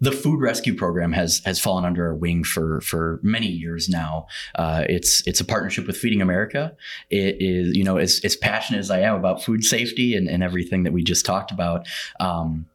The 0.00 0.12
food 0.12 0.40
rescue 0.40 0.74
program 0.74 1.12
has 1.12 1.40
has 1.44 1.58
fallen 1.58 1.84
under 1.84 2.06
our 2.06 2.14
wing 2.14 2.44
for 2.44 2.80
for 2.80 3.18
many 3.22 3.48
years 3.48 3.88
now. 3.88 4.26
Uh, 4.54 4.84
it's 4.88 5.26
it's 5.26 5.40
a 5.40 5.44
partnership 5.44 5.86
with 5.86 5.96
Feeding 5.96 6.22
America. 6.22 6.76
It 7.10 7.36
is, 7.40 7.76
you 7.76 7.84
know, 7.84 7.96
as, 7.96 8.20
as 8.24 8.36
passionate 8.36 8.78
as 8.78 8.90
I 8.90 9.00
am 9.00 9.16
about 9.16 9.42
food 9.42 9.64
safety 9.64 10.16
and, 10.16 10.28
and 10.28 10.42
everything 10.42 10.84
that 10.84 10.92
we 10.92 11.02
just 11.02 11.24
talked 11.24 11.50
about. 11.50 11.88
Um, 12.20 12.66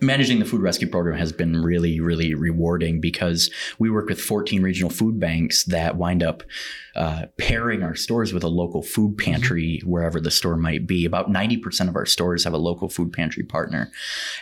managing 0.00 0.38
the 0.38 0.44
food 0.44 0.60
rescue 0.60 0.88
program 0.88 1.18
has 1.18 1.32
been 1.32 1.62
really 1.62 2.00
really 2.00 2.34
rewarding 2.34 3.00
because 3.00 3.50
we 3.78 3.90
work 3.90 4.08
with 4.08 4.20
14 4.20 4.62
regional 4.62 4.90
food 4.90 5.18
banks 5.18 5.64
that 5.64 5.96
wind 5.96 6.22
up 6.22 6.42
uh, 6.94 7.26
pairing 7.38 7.82
our 7.82 7.94
stores 7.94 8.32
with 8.32 8.42
a 8.42 8.48
local 8.48 8.82
food 8.82 9.16
mm-hmm. 9.16 9.30
pantry 9.30 9.80
wherever 9.84 10.20
the 10.20 10.30
store 10.30 10.56
might 10.56 10.86
be 10.86 11.04
about 11.04 11.30
90% 11.30 11.88
of 11.88 11.96
our 11.96 12.06
stores 12.06 12.44
have 12.44 12.54
a 12.54 12.58
local 12.58 12.88
food 12.88 13.12
pantry 13.12 13.42
partner 13.42 13.90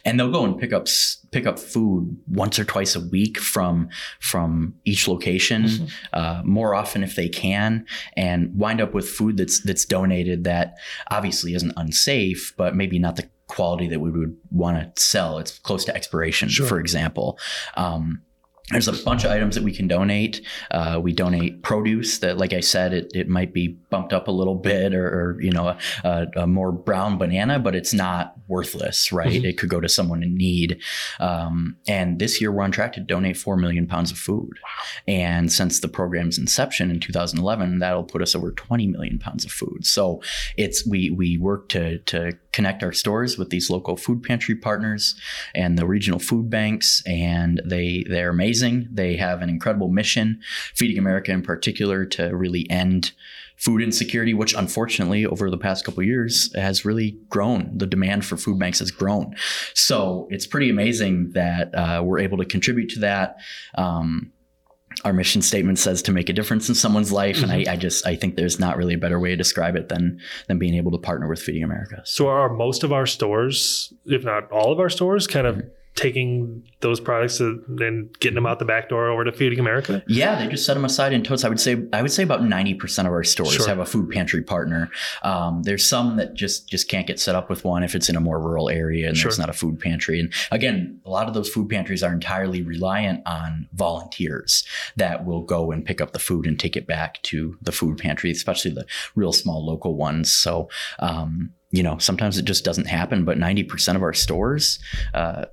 and 0.04 0.18
they'll 0.18 0.30
go 0.30 0.44
and 0.44 0.58
pick 0.58 0.72
up 0.72 0.86
pick 1.34 1.46
up 1.46 1.58
food 1.58 2.16
once 2.28 2.58
or 2.58 2.64
twice 2.64 2.94
a 2.94 3.00
week 3.00 3.38
from 3.38 3.88
from 4.20 4.74
each 4.84 5.08
location 5.08 5.64
mm-hmm. 5.64 5.86
uh, 6.12 6.40
more 6.44 6.74
often 6.74 7.02
if 7.02 7.16
they 7.16 7.28
can 7.28 7.84
and 8.16 8.56
wind 8.56 8.80
up 8.80 8.94
with 8.94 9.08
food 9.08 9.36
that's 9.36 9.60
that's 9.62 9.84
donated 9.84 10.44
that 10.44 10.76
obviously 11.10 11.54
isn't 11.54 11.72
unsafe 11.76 12.54
but 12.56 12.76
maybe 12.76 12.98
not 12.98 13.16
the 13.16 13.28
quality 13.46 13.88
that 13.88 14.00
we 14.00 14.10
would 14.10 14.36
want 14.50 14.96
to 14.96 15.02
sell. 15.02 15.38
It's 15.38 15.58
close 15.58 15.84
to 15.84 15.94
expiration, 15.94 16.48
sure. 16.48 16.66
for 16.66 16.80
example. 16.80 17.38
Um, 17.76 18.22
there's 18.70 18.88
a 18.88 19.04
bunch 19.04 19.24
of 19.24 19.30
items 19.30 19.56
that 19.56 19.62
we 19.62 19.72
can 19.72 19.86
donate. 19.86 20.40
Uh, 20.70 20.98
we 21.02 21.12
donate 21.12 21.62
produce 21.62 22.18
that, 22.18 22.38
like 22.38 22.54
I 22.54 22.60
said, 22.60 22.94
it, 22.94 23.10
it 23.14 23.28
might 23.28 23.52
be 23.52 23.68
bumped 23.90 24.14
up 24.14 24.26
a 24.26 24.30
little 24.30 24.54
bit 24.54 24.94
or, 24.94 25.06
or 25.06 25.42
you 25.42 25.52
know, 25.52 25.76
a, 26.02 26.26
a, 26.34 26.46
more 26.46 26.72
brown 26.72 27.18
banana, 27.18 27.58
but 27.58 27.74
it's 27.74 27.92
not 27.92 28.34
worthless, 28.48 29.12
right? 29.12 29.28
Mm-hmm. 29.28 29.44
It 29.44 29.58
could 29.58 29.68
go 29.68 29.80
to 29.80 29.88
someone 29.88 30.22
in 30.22 30.34
need. 30.34 30.80
Um, 31.20 31.76
and 31.86 32.18
this 32.18 32.40
year 32.40 32.50
we're 32.50 32.62
on 32.62 32.70
track 32.70 32.94
to 32.94 33.00
donate 33.00 33.36
4 33.36 33.58
million 33.58 33.86
pounds 33.86 34.10
of 34.10 34.16
food. 34.16 34.58
And 35.06 35.52
since 35.52 35.80
the 35.80 35.88
program's 35.88 36.38
inception 36.38 36.90
in 36.90 37.00
2011, 37.00 37.80
that'll 37.80 38.04
put 38.04 38.22
us 38.22 38.34
over 38.34 38.50
20 38.50 38.86
million 38.86 39.18
pounds 39.18 39.44
of 39.44 39.52
food. 39.52 39.84
So 39.84 40.22
it's, 40.56 40.86
we, 40.86 41.10
we 41.10 41.36
work 41.36 41.68
to, 41.70 41.98
to 41.98 42.32
connect 42.52 42.82
our 42.82 42.92
stores 42.92 43.36
with 43.36 43.50
these 43.50 43.68
local 43.68 43.98
food 43.98 44.22
pantry 44.22 44.54
partners 44.54 45.20
and 45.54 45.76
the 45.76 45.86
regional 45.86 46.18
food 46.18 46.48
banks. 46.48 47.02
And 47.04 47.60
they, 47.66 48.04
they're 48.08 48.30
amazing 48.30 48.53
amazing. 48.54 48.88
They 48.92 49.16
have 49.16 49.42
an 49.42 49.48
incredible 49.48 49.88
mission, 49.88 50.40
Feeding 50.74 50.98
America 50.98 51.32
in 51.32 51.42
particular, 51.42 52.04
to 52.06 52.28
really 52.36 52.68
end 52.70 53.12
food 53.56 53.82
insecurity, 53.82 54.34
which 54.34 54.54
unfortunately 54.54 55.26
over 55.26 55.50
the 55.50 55.58
past 55.58 55.84
couple 55.84 56.02
years 56.02 56.52
has 56.54 56.84
really 56.84 57.18
grown. 57.28 57.70
The 57.76 57.86
demand 57.86 58.24
for 58.24 58.36
food 58.36 58.58
banks 58.58 58.80
has 58.80 58.90
grown. 58.90 59.34
So 59.74 60.26
it's 60.30 60.46
pretty 60.46 60.70
amazing 60.70 61.30
that 61.32 61.74
uh, 61.74 62.02
we're 62.04 62.18
able 62.18 62.38
to 62.38 62.44
contribute 62.44 62.90
to 62.90 63.00
that. 63.00 63.36
Um, 63.76 64.32
our 65.04 65.12
mission 65.12 65.42
statement 65.42 65.80
says 65.80 66.02
to 66.02 66.12
make 66.12 66.28
a 66.28 66.32
difference 66.32 66.68
in 66.68 66.74
someone's 66.76 67.10
life, 67.10 67.36
mm-hmm. 67.36 67.44
and 67.44 67.52
I, 67.52 67.60
mm-hmm. 67.62 67.72
I, 67.72 67.76
just 67.76 68.06
I 68.06 68.14
think 68.14 68.36
there's 68.36 68.60
not 68.60 68.76
really 68.76 68.94
a 68.94 68.98
better 68.98 69.18
way 69.18 69.30
to 69.30 69.36
describe 69.36 69.74
it 69.74 69.88
than 69.88 70.20
than 70.46 70.58
being 70.58 70.74
able 70.74 70.92
to 70.92 70.98
partner 70.98 71.28
with 71.28 71.40
Feeding 71.40 71.64
America. 71.64 72.00
So 72.04 72.28
are 72.28 72.48
most 72.48 72.84
of 72.84 72.92
our 72.92 73.04
stores, 73.04 73.92
if 74.06 74.24
not 74.24 74.50
all 74.52 74.72
of 74.72 74.78
our 74.78 74.88
stores, 74.88 75.26
kind 75.26 75.46
of 75.48 75.56
mm-hmm 75.56 75.68
taking 75.94 76.64
those 76.80 76.98
products 76.98 77.40
and 77.40 78.12
getting 78.18 78.34
them 78.34 78.46
out 78.46 78.58
the 78.58 78.64
back 78.64 78.88
door 78.88 79.08
over 79.08 79.24
to 79.24 79.32
Feeding 79.32 79.58
America? 79.58 80.02
Yeah, 80.08 80.38
they 80.38 80.48
just 80.48 80.66
set 80.66 80.74
them 80.74 80.84
aside 80.84 81.12
in 81.12 81.22
totes. 81.22 81.44
I 81.44 81.48
would 81.48 81.60
say 81.60 81.82
I 81.92 82.02
would 82.02 82.10
say 82.10 82.22
about 82.22 82.44
ninety 82.44 82.74
percent 82.74 83.06
of 83.06 83.14
our 83.14 83.24
stores 83.24 83.52
sure. 83.52 83.68
have 83.68 83.78
a 83.78 83.86
food 83.86 84.10
pantry 84.10 84.42
partner. 84.42 84.90
Um, 85.22 85.62
there's 85.62 85.86
some 85.86 86.16
that 86.16 86.34
just 86.34 86.68
just 86.68 86.88
can't 86.88 87.06
get 87.06 87.20
set 87.20 87.34
up 87.34 87.48
with 87.48 87.64
one 87.64 87.82
if 87.82 87.94
it's 87.94 88.08
in 88.08 88.16
a 88.16 88.20
more 88.20 88.40
rural 88.40 88.68
area 88.68 89.08
and 89.08 89.16
sure. 89.16 89.30
there's 89.30 89.38
not 89.38 89.48
a 89.48 89.54
food 89.54 89.80
pantry. 89.80 90.18
And 90.18 90.32
again, 90.50 91.00
a 91.04 91.10
lot 91.10 91.28
of 91.28 91.34
those 91.34 91.48
food 91.48 91.68
pantries 91.68 92.02
are 92.02 92.12
entirely 92.12 92.62
reliant 92.62 93.22
on 93.26 93.68
volunteers 93.72 94.64
that 94.96 95.24
will 95.24 95.42
go 95.42 95.70
and 95.70 95.84
pick 95.84 96.00
up 96.00 96.12
the 96.12 96.18
food 96.18 96.46
and 96.46 96.58
take 96.58 96.76
it 96.76 96.86
back 96.86 97.22
to 97.24 97.56
the 97.62 97.72
food 97.72 97.98
pantry, 97.98 98.30
especially 98.30 98.72
the 98.72 98.86
real 99.14 99.32
small 99.32 99.64
local 99.64 99.96
ones. 99.96 100.32
So. 100.32 100.68
Um, 100.98 101.52
you 101.70 101.82
know, 101.82 101.98
sometimes 101.98 102.38
it 102.38 102.44
just 102.44 102.64
doesn't 102.64 102.86
happen, 102.86 103.24
but 103.24 103.36
90% 103.36 103.96
of 103.96 104.02
our 104.04 104.12
stores, 104.12 104.78
uh, 105.12 105.46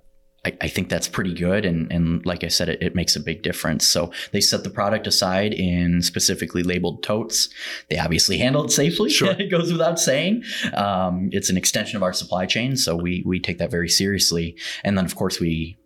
I, 0.44 0.58
I, 0.62 0.68
think 0.68 0.90
that's 0.90 1.08
pretty 1.08 1.34
good. 1.34 1.66
And, 1.66 1.92
and 1.92 2.26
like 2.26 2.44
I 2.44 2.48
said, 2.48 2.68
it, 2.68 2.82
it, 2.82 2.96
makes 2.96 3.16
a 3.16 3.20
big 3.20 3.44
difference. 3.44 3.86
So 3.86 4.12
they 4.32 4.42
set 4.42 4.64
the 4.64 4.70
product 4.70 5.06
aside 5.06 5.54
in 5.54 6.02
specifically 6.02 6.64
labeled 6.64 7.04
totes. 7.04 7.50
They 7.90 8.00
obviously 8.00 8.38
handle 8.38 8.66
it 8.66 8.72
safely. 8.72 9.10
Sure. 9.22 9.36
it 9.38 9.52
goes 9.52 9.72
without 9.72 10.00
saying. 10.00 10.44
Um, 10.74 11.30
it's 11.32 11.50
an 11.50 11.58
extension 11.58 11.98
of 11.98 12.04
our 12.04 12.14
supply 12.14 12.46
chain. 12.46 12.76
So 12.76 12.96
we, 12.96 13.24
we 13.26 13.40
take 13.40 13.60
that 13.60 13.70
very 13.70 13.90
seriously. 13.90 14.58
And 14.84 14.98
then, 14.98 15.06
of 15.06 15.16
course, 15.16 15.40
we 15.40 15.78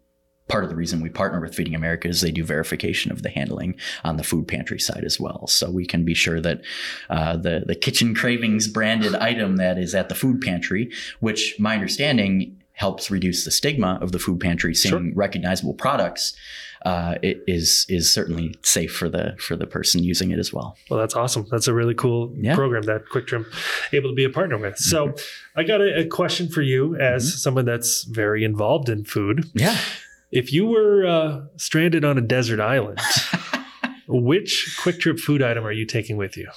part 0.47 0.63
of 0.63 0.69
the 0.69 0.75
reason 0.75 1.01
we 1.01 1.09
partner 1.09 1.41
with 1.41 1.55
Feeding 1.55 1.75
America 1.75 2.07
is 2.07 2.21
they 2.21 2.31
do 2.31 2.43
verification 2.43 3.11
of 3.11 3.23
the 3.23 3.29
handling 3.29 3.75
on 4.03 4.17
the 4.17 4.23
food 4.23 4.47
pantry 4.47 4.79
side 4.79 5.03
as 5.03 5.19
well. 5.19 5.47
So 5.47 5.71
we 5.71 5.85
can 5.85 6.05
be 6.05 6.13
sure 6.13 6.39
that 6.39 6.61
uh, 7.09 7.35
the 7.37 7.63
the 7.65 7.75
Kitchen 7.75 8.13
Cravings 8.13 8.67
branded 8.67 9.15
item 9.15 9.57
that 9.57 9.77
is 9.77 9.95
at 9.95 10.07
the 10.07 10.15
food 10.15 10.41
pantry, 10.41 10.91
which 11.19 11.55
my 11.59 11.73
understanding 11.73 12.61
helps 12.75 13.09
reduce 13.09 13.45
the 13.45 13.51
stigma 13.51 13.97
of 14.01 14.11
the 14.11 14.19
food 14.19 14.39
pantry, 14.39 14.75
seeing 14.75 14.93
sure. 14.93 15.15
recognizable 15.15 15.73
products. 15.73 16.35
Uh, 16.85 17.15
it 17.23 17.43
is 17.47 17.85
is 17.89 18.11
certainly 18.11 18.53
safe 18.61 18.93
for 18.93 19.09
the 19.09 19.35
for 19.39 19.55
the 19.55 19.65
person 19.65 20.03
using 20.03 20.29
it 20.29 20.37
as 20.37 20.53
well. 20.53 20.77
Well, 20.89 20.99
that's 20.99 21.15
awesome. 21.15 21.47
That's 21.49 21.67
a 21.67 21.73
really 21.73 21.95
cool 21.95 22.31
yeah. 22.37 22.53
program 22.53 22.83
that 22.83 23.09
Kwik 23.11 23.25
Trip 23.25 23.47
able 23.91 24.11
to 24.11 24.15
be 24.15 24.23
a 24.23 24.29
partner 24.29 24.57
with. 24.59 24.77
So, 24.77 25.07
mm-hmm. 25.07 25.59
I 25.59 25.63
got 25.63 25.81
a, 25.81 26.01
a, 26.01 26.05
question 26.05 26.47
for 26.47 26.61
you 26.61 26.95
as 26.97 27.27
mm-hmm. 27.27 27.37
someone 27.37 27.65
that's 27.65 28.03
very 28.03 28.43
involved 28.43 28.87
in 28.87 29.03
food. 29.03 29.49
Yeah. 29.55 29.75
If 30.31 30.53
you 30.53 30.67
were 30.67 31.07
uh, 31.07 31.41
stranded 31.57 32.05
on 32.05 32.19
a 32.19 32.21
desert 32.21 32.59
island, 32.59 32.99
which 34.07 34.77
Kwik 34.79 34.99
Trip 34.99 35.17
food 35.17 35.41
item 35.41 35.65
are 35.65 35.71
you 35.71 35.85
taking 35.85 36.17
with 36.17 36.37
you? 36.37 36.49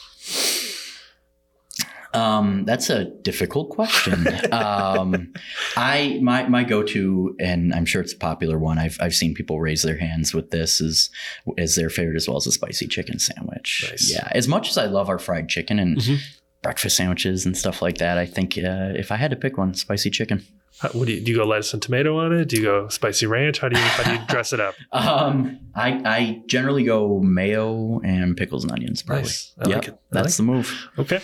Um, 2.19 2.65
that's 2.65 2.91
a 2.91 3.05
difficult 3.05 3.71
question. 3.71 4.27
um, 4.53 5.33
I 5.77 6.19
my 6.23 6.49
my 6.49 6.65
go 6.65 6.83
to, 6.83 7.37
and 7.39 7.73
I'm 7.73 7.85
sure 7.85 8.01
it's 8.01 8.13
a 8.13 8.19
popular 8.19 8.59
one. 8.59 8.79
I've 8.79 8.99
I've 9.01 9.15
seen 9.15 9.35
people 9.35 9.61
raise 9.61 9.83
their 9.83 9.99
hands 9.99 10.35
with 10.35 10.51
this 10.51 10.81
as 10.81 11.11
as 11.57 11.77
their 11.77 11.91
favorite, 11.91 12.17
as 12.17 12.29
well 12.29 12.37
as 12.37 12.47
a 12.47 12.53
spicy 12.53 12.87
chicken 12.89 13.19
sandwich. 13.19 13.87
Nice. 13.91 14.13
Yeah, 14.13 14.29
as 14.33 14.49
much 14.49 14.69
as 14.69 14.79
I 14.79 14.87
love 14.87 15.09
our 15.09 15.19
fried 15.19 15.49
chicken 15.49 15.79
and 15.79 15.99
mm-hmm. 15.99 16.17
breakfast 16.63 16.97
sandwiches 16.97 17.47
and 17.47 17.57
stuff 17.57 17.83
like 17.83 17.99
that, 17.99 18.19
I 18.19 18.27
think 18.27 18.59
uh, 18.59 18.93
if 18.97 19.13
I 19.13 19.17
had 19.17 19.31
to 19.31 19.37
pick 19.37 19.57
one, 19.57 19.75
spicy 19.75 20.11
chicken. 20.11 20.45
How, 20.81 20.91
what 20.91 21.07
do 21.09 21.13
you 21.13 21.21
do? 21.21 21.33
You 21.33 21.39
go 21.39 21.45
lettuce 21.45 21.73
and 21.73 21.83
tomato 21.83 22.19
on 22.19 22.33
it? 22.33 22.49
Do 22.49 22.57
you 22.57 22.63
go 22.63 22.89
spicy 22.89 23.27
ranch? 23.27 23.59
How 23.59 23.69
do 23.69 23.79
you 23.79 23.85
how 23.85 24.05
do 24.05 24.13
you 24.13 24.27
dress 24.29 24.53
it 24.53 24.61
up? 24.61 24.75
Um, 24.93 25.61
I 25.75 26.03
I 26.05 26.43
generally 26.47 26.85
go 26.85 27.21
mayo 27.21 28.01
and 28.01 28.37
pickles 28.37 28.65
and 28.65 28.73
onions. 28.73 29.03
Probably. 29.03 29.23
Nice. 29.23 29.53
I 29.59 29.69
yep, 29.69 29.79
like 29.79 29.89
it. 29.89 29.99
That's 30.11 30.27
like 30.27 30.47
the 30.47 30.53
move. 30.53 30.89
Okay. 30.99 31.21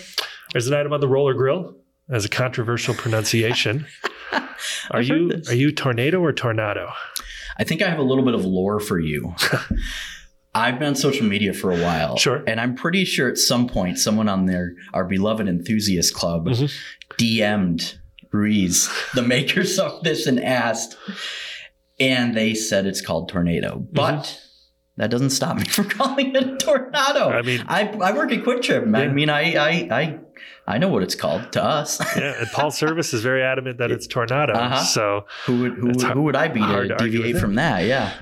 There's 0.55 0.69
an 0.69 0.75
item 0.75 0.93
on 0.93 1.01
the 1.01 1.09
roller 1.09 1.35
grill 1.35 1.75
as 2.09 2.25
a 2.25 2.29
controversial 2.29 2.95
pronunciation. 2.95 3.87
Are 4.93 5.03
you 5.03 5.43
are 5.49 5.55
you 5.55 5.73
tornado 5.73 6.21
or 6.21 6.33
tornado? 6.33 6.91
I 7.59 7.65
think 7.65 7.83
I 7.83 7.89
have 7.89 7.99
a 7.99 8.03
little 8.03 8.25
bit 8.25 8.35
of 8.35 8.45
lore 8.45 8.81
for 8.81 8.99
you. 8.99 9.35
I've 10.55 10.79
been 10.79 10.89
on 10.89 10.95
social 10.95 11.27
media 11.27 11.53
for 11.53 11.73
a 11.73 11.83
while. 11.83 12.17
Sure. 12.17 12.43
And 12.47 12.61
I'm 12.61 12.75
pretty 12.75 13.05
sure 13.05 13.29
at 13.29 13.37
some 13.37 13.67
point 13.67 13.99
someone 13.99 14.29
on 14.29 14.47
their 14.47 14.75
our 14.95 15.05
beloved 15.05 15.49
enthusiast 15.49 16.15
club 16.15 16.47
mm-hmm. 16.47 16.67
DM'd 17.17 17.99
Ruiz, 18.33 18.91
the 19.15 19.23
makers 19.23 19.79
of 19.79 20.03
this, 20.03 20.27
and 20.27 20.43
asked. 20.43 20.97
And 21.99 22.37
they 22.37 22.55
said 22.55 22.87
it's 22.87 23.01
called 23.01 23.29
Tornado. 23.29 23.77
Mm-hmm. 23.77 23.95
But 23.95 24.41
that 24.97 25.11
doesn't 25.11 25.31
stop 25.31 25.57
me 25.57 25.65
from 25.69 25.89
calling 25.89 26.35
it 26.35 26.43
a 26.43 26.57
tornado. 26.57 27.29
I 27.31 27.43
mean, 27.43 27.65
I, 27.67 27.89
I 27.89 28.13
work 28.13 28.33
at 28.33 28.45
Kwik 28.45 28.63
Trip. 28.63 28.85
Yeah. 28.87 28.99
I 28.99 29.09
mean, 29.09 29.29
I, 29.29 29.55
I, 29.55 29.89
I 29.91 30.19
I 30.67 30.79
know 30.79 30.89
what 30.89 31.03
it's 31.03 31.15
called 31.15 31.53
to 31.53 31.63
us. 31.63 32.01
yeah, 32.17 32.41
and 32.41 32.49
Paul 32.49 32.71
Service 32.71 33.13
is 33.13 33.23
very 33.23 33.43
adamant 33.43 33.79
that 33.79 33.91
it's 33.91 34.07
tornado. 34.07 34.55
Uh-huh. 34.55 34.83
So 34.83 35.27
who 35.45 35.61
would 35.61 35.73
who, 35.75 35.91
who 35.91 36.23
would 36.23 36.37
I 36.37 36.49
be 36.49 36.61
to, 36.61 36.97
deviate 36.99 37.37
from 37.37 37.57
that? 37.57 37.85
Yeah. 37.85 38.15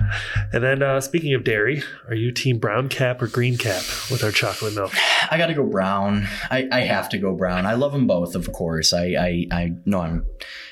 And 0.51 0.61
then 0.61 0.83
uh, 0.83 0.99
speaking 0.99 1.33
of 1.33 1.45
dairy, 1.45 1.83
are 2.09 2.15
you 2.15 2.31
team 2.31 2.59
brown 2.59 2.89
cap 2.89 3.21
or 3.21 3.27
green 3.27 3.57
cap 3.57 3.83
with 4.11 4.23
our 4.23 4.31
chocolate 4.31 4.75
milk? 4.75 4.91
I 5.31 5.37
got 5.37 5.47
to 5.47 5.53
go 5.53 5.63
brown. 5.63 6.27
I, 6.51 6.67
I 6.71 6.81
have 6.81 7.07
to 7.09 7.17
go 7.17 7.33
brown. 7.33 7.65
I 7.65 7.75
love 7.75 7.93
them 7.93 8.07
both, 8.07 8.35
of 8.35 8.51
course. 8.51 8.91
I 8.91 9.05
I, 9.05 9.47
I 9.51 9.71
know 9.85 10.01
I'm 10.01 10.25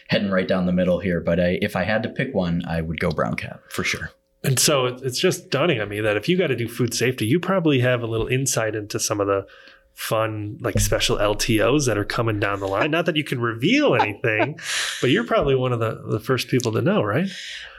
heading 0.10 0.30
right 0.30 0.48
down 0.48 0.66
the 0.66 0.74
middle 0.74 1.00
here, 1.00 1.22
but 1.22 1.40
I, 1.40 1.58
if 1.62 1.78
I 1.78 1.86
had 1.86 2.04
to 2.04 2.10
pick 2.10 2.34
one, 2.36 2.64
I 2.68 2.82
would 2.82 3.00
go 3.00 3.12
brown 3.12 3.36
cap 3.36 3.62
for 3.70 3.86
sure. 3.86 4.12
And 4.44 4.60
so 4.60 4.88
it's 4.88 5.20
just 5.20 5.50
dawning 5.50 5.80
on 5.80 5.88
me 5.88 6.02
that 6.02 6.18
if 6.18 6.28
you 6.28 6.38
got 6.38 6.48
to 6.48 6.56
do 6.56 6.68
food 6.68 6.94
safety, 6.94 7.26
you 7.26 7.40
probably 7.40 7.80
have 7.80 8.02
a 8.02 8.08
little 8.08 8.28
insight 8.28 8.76
into 8.76 9.00
some 9.00 9.22
of 9.22 9.28
the 9.28 9.46
fun 10.02 10.58
like 10.62 10.80
special 10.80 11.18
LTOs 11.18 11.86
that 11.86 11.96
are 11.96 12.04
coming 12.04 12.40
down 12.40 12.60
the 12.60 12.68
line. 12.68 12.90
Not 12.90 13.06
that 13.06 13.16
you 13.16 13.24
can 13.24 13.40
reveal 13.40 13.94
anything, 13.94 14.60
but 15.02 15.12
you're 15.12 15.24
probably 15.24 15.54
one 15.54 15.72
of 15.72 15.80
the, 15.80 16.02
the 16.10 16.20
first 16.20 16.48
people 16.48 16.72
to 16.72 16.82
know, 16.82 17.04
right? 17.04 17.30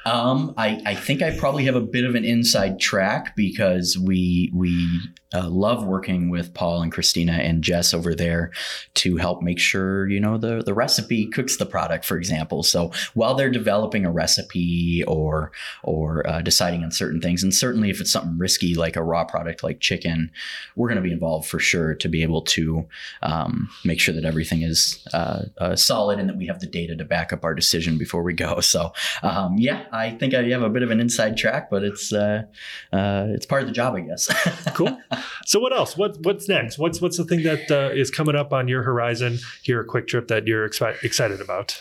Um, 0.04 0.54
I, 0.56 0.80
I 0.84 0.94
think 0.94 1.22
I 1.22 1.36
probably 1.36 1.64
have 1.64 1.76
a 1.76 1.80
bit 1.80 2.04
of 2.04 2.14
an 2.14 2.24
inside 2.24 2.80
track 2.80 3.34
because 3.36 3.98
we 3.98 4.50
we 4.54 5.00
uh, 5.34 5.48
love 5.48 5.84
working 5.84 6.28
with 6.28 6.52
Paul 6.54 6.82
and 6.82 6.92
Christina 6.92 7.32
and 7.32 7.62
Jess 7.62 7.94
over 7.94 8.14
there 8.14 8.50
to 8.94 9.16
help 9.16 9.42
make 9.42 9.58
sure 9.58 10.08
you 10.08 10.20
know 10.20 10.38
the 10.38 10.62
the 10.62 10.74
recipe 10.74 11.26
cooks 11.26 11.56
the 11.56 11.66
product, 11.66 12.04
for 12.04 12.16
example. 12.16 12.62
So 12.62 12.92
while 13.14 13.34
they're 13.34 13.50
developing 13.50 14.04
a 14.04 14.12
recipe 14.12 15.04
or 15.06 15.52
or 15.82 16.26
uh, 16.28 16.42
deciding 16.42 16.84
on 16.84 16.90
certain 16.90 17.20
things, 17.20 17.42
and 17.42 17.54
certainly 17.54 17.90
if 17.90 18.00
it's 18.00 18.12
something 18.12 18.38
risky 18.38 18.74
like 18.74 18.96
a 18.96 19.02
raw 19.02 19.24
product 19.24 19.62
like 19.62 19.80
chicken, 19.80 20.30
we're 20.76 20.88
going 20.88 20.96
to 20.96 21.02
be 21.02 21.12
involved 21.12 21.48
for 21.48 21.58
sure 21.58 21.94
to 21.94 22.08
be 22.08 22.22
able 22.22 22.42
to 22.42 22.86
um, 23.22 23.68
make 23.84 24.00
sure 24.00 24.14
that 24.14 24.24
everything 24.24 24.62
is 24.62 25.06
uh, 25.12 25.42
uh, 25.58 25.76
solid 25.76 26.18
and 26.18 26.28
that 26.28 26.36
we 26.36 26.46
have 26.46 26.60
the 26.60 26.66
data 26.66 26.96
to 26.96 27.04
back 27.04 27.32
up 27.32 27.44
our 27.44 27.54
decision 27.54 27.98
before 27.98 28.22
we 28.22 28.32
go. 28.32 28.60
So 28.60 28.92
um, 29.22 29.56
yeah, 29.58 29.84
I 29.92 30.11
think 30.11 30.33
I 30.35 30.42
have 30.44 30.62
a 30.62 30.70
bit 30.70 30.83
of 30.83 30.90
an 30.90 31.00
inside 31.00 31.37
track, 31.37 31.68
but 31.70 31.85
it's 31.85 32.12
uh, 32.12 32.44
uh, 32.92 33.26
it's 33.28 33.44
part 33.44 33.62
of 33.62 33.68
the 33.68 33.74
job, 33.74 33.94
I 33.94 34.00
guess. 34.00 34.26
cool. 34.74 34.98
So 35.44 35.61
what 35.61 35.72
else? 35.72 35.96
What 35.96 36.18
what's 36.22 36.48
next? 36.48 36.78
What's 36.78 37.00
what's 37.00 37.18
the 37.18 37.24
thing 37.24 37.42
that 37.42 37.70
uh, 37.70 37.90
is 37.92 38.11
coming 38.11 38.35
up 38.35 38.52
on 38.52 38.68
your 38.68 38.83
horizon 38.83 39.38
here 39.62 39.81
at 39.81 39.87
Kwik 39.88 40.07
Trip 40.07 40.28
that 40.28 40.46
you're 40.46 40.68
expi- 40.68 41.02
excited 41.05 41.40
about? 41.40 41.78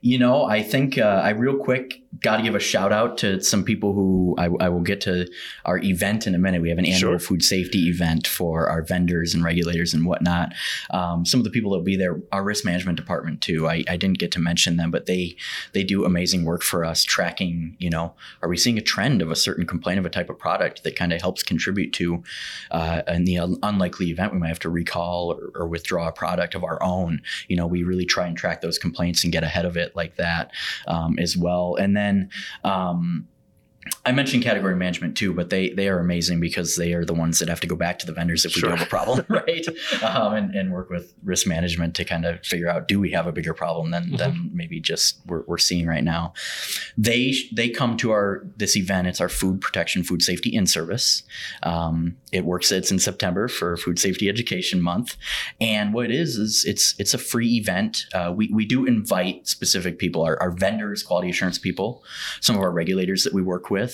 You 0.00 0.18
know, 0.18 0.44
I 0.44 0.62
think 0.62 0.98
uh, 0.98 1.20
I 1.22 1.30
real 1.30 1.56
quick 1.56 2.01
got 2.20 2.36
to 2.36 2.42
give 2.42 2.54
a 2.54 2.60
shout 2.60 2.92
out 2.92 3.16
to 3.18 3.40
some 3.40 3.64
people 3.64 3.94
who 3.94 4.34
I, 4.38 4.44
I, 4.60 4.68
will 4.68 4.82
get 4.82 5.00
to 5.02 5.26
our 5.64 5.78
event 5.78 6.26
in 6.26 6.34
a 6.34 6.38
minute. 6.38 6.60
We 6.60 6.68
have 6.68 6.78
an 6.78 6.84
annual 6.84 7.12
sure. 7.12 7.18
food 7.18 7.42
safety 7.42 7.88
event 7.88 8.26
for 8.26 8.68
our 8.68 8.82
vendors 8.82 9.32
and 9.34 9.42
regulators 9.42 9.94
and 9.94 10.04
whatnot. 10.04 10.52
Um, 10.90 11.24
some 11.24 11.40
of 11.40 11.44
the 11.44 11.50
people 11.50 11.70
that 11.70 11.78
will 11.78 11.84
be 11.84 11.96
there, 11.96 12.20
our 12.30 12.44
risk 12.44 12.66
management 12.66 12.98
department 12.98 13.40
too. 13.40 13.66
I, 13.66 13.84
I, 13.88 13.96
didn't 13.96 14.18
get 14.18 14.30
to 14.32 14.40
mention 14.40 14.76
them, 14.76 14.90
but 14.90 15.06
they 15.06 15.36
they 15.72 15.84
do 15.84 16.04
amazing 16.04 16.44
work 16.44 16.62
for 16.62 16.84
us 16.84 17.02
tracking. 17.02 17.76
You 17.78 17.88
know, 17.88 18.14
are 18.42 18.48
we 18.48 18.56
seeing 18.58 18.76
a 18.76 18.82
trend 18.82 19.22
of 19.22 19.30
a 19.30 19.36
certain 19.36 19.66
complaint 19.66 19.98
of 19.98 20.04
a 20.04 20.10
type 20.10 20.28
of 20.28 20.38
product 20.38 20.84
that 20.84 20.96
kind 20.96 21.12
of 21.12 21.20
helps 21.20 21.42
contribute 21.42 21.92
to 21.94 22.22
uh, 22.70 23.02
in 23.08 23.24
the 23.24 23.36
unlikely 23.62 24.10
event 24.10 24.32
we 24.32 24.38
might 24.38 24.48
have 24.48 24.58
to 24.60 24.70
recall 24.70 25.32
or, 25.32 25.62
or 25.62 25.66
withdraw 25.66 26.08
a 26.08 26.12
product 26.12 26.54
of 26.54 26.62
our 26.62 26.82
own. 26.82 27.22
You 27.48 27.56
know, 27.56 27.66
we 27.66 27.84
really 27.84 28.04
try 28.04 28.26
and 28.26 28.36
track 28.36 28.60
those 28.60 28.78
complaints 28.78 29.24
and 29.24 29.32
get 29.32 29.44
ahead 29.44 29.64
of 29.64 29.76
it 29.76 29.96
like 29.96 30.16
that 30.16 30.50
um, 30.86 31.18
as 31.18 31.36
well. 31.36 31.76
And 31.76 31.96
then 31.96 32.01
then 32.02 32.30
um, 32.64 33.28
I 34.04 34.10
mentioned 34.10 34.42
category 34.42 34.74
management 34.74 35.16
too, 35.16 35.32
but 35.32 35.50
they 35.50 35.70
they 35.70 35.88
are 35.88 36.00
amazing 36.00 36.40
because 36.40 36.74
they 36.76 36.92
are 36.92 37.04
the 37.04 37.14
ones 37.14 37.38
that 37.38 37.48
have 37.48 37.60
to 37.60 37.68
go 37.68 37.76
back 37.76 38.00
to 38.00 38.06
the 38.06 38.12
vendors 38.12 38.44
if 38.44 38.54
we 38.56 38.60
sure. 38.60 38.70
do 38.70 38.76
have 38.76 38.86
a 38.86 38.90
problem, 38.90 39.24
right? 39.28 39.66
Um, 40.02 40.34
and, 40.34 40.54
and 40.54 40.72
work 40.72 40.90
with 40.90 41.14
risk 41.22 41.46
management 41.46 41.94
to 41.96 42.04
kind 42.04 42.24
of 42.24 42.44
figure 42.44 42.68
out 42.68 42.88
do 42.88 42.98
we 42.98 43.12
have 43.12 43.28
a 43.28 43.32
bigger 43.32 43.54
problem 43.54 43.92
than 43.92 44.04
mm-hmm. 44.04 44.16
than 44.16 44.50
maybe 44.52 44.80
just 44.80 45.20
we're, 45.26 45.44
we're 45.46 45.58
seeing 45.58 45.86
right 45.86 46.02
now. 46.02 46.32
They 46.98 47.34
they 47.52 47.68
come 47.68 47.96
to 47.98 48.10
our 48.10 48.44
this 48.56 48.76
event. 48.76 49.06
It's 49.06 49.20
our 49.20 49.28
food 49.28 49.60
protection, 49.60 50.02
food 50.02 50.22
safety 50.22 50.52
in 50.54 50.66
service. 50.66 51.22
Um, 51.62 52.16
it 52.32 52.44
works. 52.44 52.72
It's 52.72 52.90
in 52.90 52.98
September 52.98 53.46
for 53.46 53.76
Food 53.76 53.98
Safety 53.98 54.28
Education 54.28 54.82
Month, 54.82 55.16
and 55.60 55.94
what 55.94 56.06
it 56.06 56.10
is 56.10 56.36
is 56.36 56.64
it's 56.66 56.94
it's 56.98 57.14
a 57.14 57.18
free 57.18 57.56
event. 57.56 58.06
Uh, 58.14 58.32
we 58.34 58.48
we 58.52 58.64
do 58.64 58.84
invite 58.84 59.46
specific 59.46 59.98
people, 59.98 60.22
our, 60.22 60.40
our 60.40 60.50
vendors, 60.50 61.02
quality 61.02 61.30
assurance 61.30 61.58
people, 61.58 62.02
some 62.40 62.56
of 62.56 62.62
our 62.62 62.72
regulators 62.72 63.22
that 63.24 63.34
we 63.34 63.42
work 63.42 63.70
with, 63.70 63.91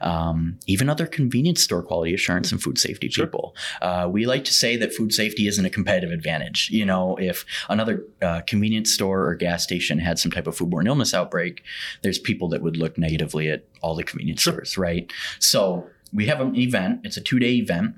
um, 0.00 0.58
even 0.66 0.88
other 0.88 1.06
convenience 1.06 1.62
store 1.62 1.82
quality 1.82 2.14
assurance 2.14 2.52
and 2.52 2.62
food 2.62 2.78
safety 2.78 3.08
sure. 3.08 3.26
people. 3.26 3.54
Uh, 3.82 4.08
we 4.10 4.26
like 4.26 4.44
to 4.44 4.52
say 4.52 4.76
that 4.76 4.94
food 4.94 5.12
safety 5.12 5.46
isn't 5.46 5.64
a 5.64 5.70
competitive 5.70 6.10
advantage. 6.10 6.70
You 6.70 6.84
know, 6.84 7.16
if 7.16 7.44
another 7.68 8.04
uh, 8.22 8.42
convenience 8.46 8.92
store 8.92 9.26
or 9.26 9.34
gas 9.34 9.62
station 9.62 9.98
had 9.98 10.18
some 10.18 10.30
type 10.30 10.46
of 10.46 10.56
foodborne 10.56 10.86
illness 10.86 11.14
outbreak, 11.14 11.62
there's 12.02 12.18
people 12.18 12.48
that 12.48 12.62
would 12.62 12.76
look 12.76 12.98
negatively 12.98 13.50
at 13.50 13.64
all 13.82 13.94
the 13.94 14.04
convenience 14.04 14.42
sure. 14.42 14.52
stores, 14.52 14.78
right? 14.78 15.12
So 15.38 15.88
we 16.12 16.26
have 16.26 16.40
an 16.40 16.56
event. 16.56 17.00
It's 17.04 17.16
a 17.16 17.20
two 17.20 17.38
day 17.38 17.54
event. 17.54 17.94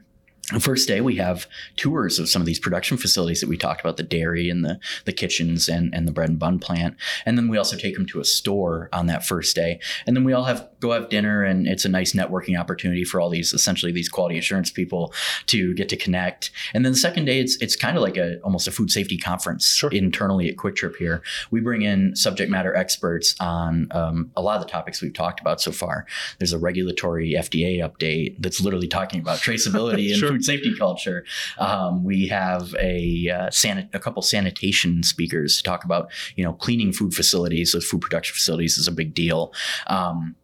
The 0.52 0.60
first 0.60 0.88
day 0.88 1.00
we 1.00 1.16
have 1.16 1.46
tours 1.76 2.18
of 2.18 2.28
some 2.28 2.42
of 2.42 2.46
these 2.46 2.58
production 2.58 2.96
facilities 2.96 3.40
that 3.40 3.48
we 3.48 3.56
talked 3.56 3.80
about, 3.80 3.96
the 3.96 4.02
dairy 4.02 4.50
and 4.50 4.64
the, 4.64 4.80
the 5.04 5.12
kitchens 5.12 5.68
and, 5.68 5.94
and 5.94 6.08
the 6.08 6.12
bread 6.12 6.28
and 6.28 6.38
bun 6.40 6.58
plant. 6.58 6.96
And 7.24 7.38
then 7.38 7.48
we 7.48 7.56
also 7.56 7.76
take 7.76 7.94
them 7.94 8.06
to 8.06 8.20
a 8.20 8.24
store 8.24 8.88
on 8.92 9.06
that 9.06 9.24
first 9.24 9.54
day. 9.54 9.78
And 10.06 10.16
then 10.16 10.24
we 10.24 10.32
all 10.32 10.44
have 10.44 10.68
go 10.80 10.92
have 10.92 11.08
dinner, 11.08 11.44
and 11.44 11.66
it's 11.66 11.84
a 11.84 11.88
nice 11.88 12.12
networking 12.12 12.58
opportunity 12.58 13.04
for 13.04 13.20
all 13.20 13.28
these 13.28 13.52
essentially 13.52 13.92
these 13.92 14.08
quality 14.08 14.38
assurance 14.38 14.70
people 14.70 15.12
to 15.46 15.74
get 15.74 15.88
to 15.90 15.96
connect. 15.96 16.50
And 16.74 16.84
then 16.84 16.92
the 16.92 16.98
second 16.98 17.26
day, 17.26 17.40
it's 17.40 17.56
it's 17.56 17.76
kind 17.76 17.96
of 17.96 18.02
like 18.02 18.16
a 18.16 18.40
almost 18.40 18.66
a 18.66 18.72
food 18.72 18.90
safety 18.90 19.16
conference 19.16 19.74
sure. 19.74 19.90
internally 19.90 20.48
at 20.48 20.56
Kwik 20.56 20.76
Trip 20.76 20.96
here. 20.96 21.22
We 21.50 21.60
bring 21.60 21.82
in 21.82 22.16
subject 22.16 22.50
matter 22.50 22.74
experts 22.74 23.34
on 23.40 23.88
um, 23.92 24.30
a 24.36 24.42
lot 24.42 24.56
of 24.56 24.66
the 24.66 24.70
topics 24.70 25.00
we've 25.00 25.14
talked 25.14 25.40
about 25.40 25.60
so 25.60 25.72
far. 25.72 26.06
There's 26.38 26.52
a 26.52 26.58
regulatory 26.58 27.34
FDA 27.34 27.78
update 27.78 28.36
that's 28.38 28.60
literally 28.60 28.88
talking 28.88 29.20
about 29.20 29.38
traceability 29.38 30.10
and 30.12 30.20
food 30.20 30.44
safety 30.44 30.74
culture. 30.76 31.24
Um, 31.58 32.04
we 32.04 32.28
have 32.28 32.74
a 32.78 33.28
uh, 33.28 33.48
sanit- 33.48 33.94
a 33.94 33.98
couple 33.98 34.22
sanitation 34.22 35.02
speakers 35.02 35.56
to 35.58 35.62
talk 35.62 35.84
about 35.84 36.10
you 36.36 36.44
know 36.44 36.52
cleaning 36.52 36.92
food 36.92 37.14
facilities, 37.14 37.72
those 37.72 37.86
food 37.86 38.00
production 38.00 38.34
facilities 38.34 38.78
is 38.78 38.88
a 38.88 38.92
big 38.92 39.14
deal. 39.14 39.52
Um, 39.86 40.36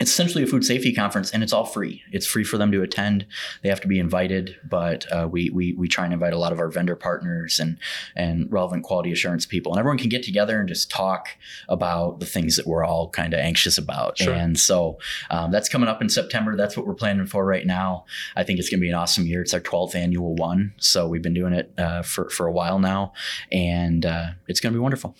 it's 0.00 0.10
essentially 0.10 0.42
a 0.42 0.46
food 0.46 0.64
safety 0.64 0.94
conference 0.94 1.30
and 1.30 1.42
it's 1.42 1.52
all 1.52 1.66
free. 1.66 2.02
It's 2.10 2.26
free 2.26 2.42
for 2.42 2.56
them 2.56 2.72
to 2.72 2.82
attend. 2.82 3.26
They 3.62 3.68
have 3.68 3.82
to 3.82 3.88
be 3.88 3.98
invited, 3.98 4.56
but 4.66 5.04
uh, 5.12 5.28
we, 5.30 5.50
we, 5.50 5.74
we 5.74 5.88
try 5.88 6.04
and 6.04 6.14
invite 6.14 6.32
a 6.32 6.38
lot 6.38 6.52
of 6.52 6.58
our 6.58 6.70
vendor 6.70 6.96
partners 6.96 7.60
and, 7.60 7.76
and 8.16 8.50
relevant 8.50 8.84
quality 8.84 9.12
assurance 9.12 9.44
people. 9.44 9.72
And 9.72 9.78
everyone 9.78 9.98
can 9.98 10.08
get 10.08 10.22
together 10.22 10.58
and 10.58 10.66
just 10.66 10.90
talk 10.90 11.28
about 11.68 12.18
the 12.18 12.26
things 12.26 12.56
that 12.56 12.66
we're 12.66 12.82
all 12.82 13.10
kind 13.10 13.34
of 13.34 13.40
anxious 13.40 13.76
about. 13.76 14.16
Sure. 14.16 14.32
And 14.32 14.58
so 14.58 14.98
um, 15.30 15.50
that's 15.50 15.68
coming 15.68 15.88
up 15.88 16.00
in 16.00 16.08
September. 16.08 16.56
That's 16.56 16.78
what 16.78 16.86
we're 16.86 16.94
planning 16.94 17.26
for 17.26 17.44
right 17.44 17.66
now. 17.66 18.06
I 18.34 18.42
think 18.42 18.58
it's 18.58 18.70
going 18.70 18.80
to 18.80 18.84
be 18.84 18.88
an 18.88 18.94
awesome 18.94 19.26
year. 19.26 19.42
It's 19.42 19.52
our 19.52 19.60
12th 19.60 19.94
annual 19.94 20.34
one. 20.34 20.72
So 20.78 21.08
we've 21.08 21.20
been 21.20 21.34
doing 21.34 21.52
it 21.52 21.74
uh, 21.76 22.02
for, 22.02 22.30
for 22.30 22.46
a 22.46 22.52
while 22.52 22.78
now, 22.78 23.12
and 23.52 24.06
uh, 24.06 24.28
it's 24.48 24.60
going 24.60 24.72
to 24.72 24.78
be 24.78 24.82
wonderful. 24.82 25.14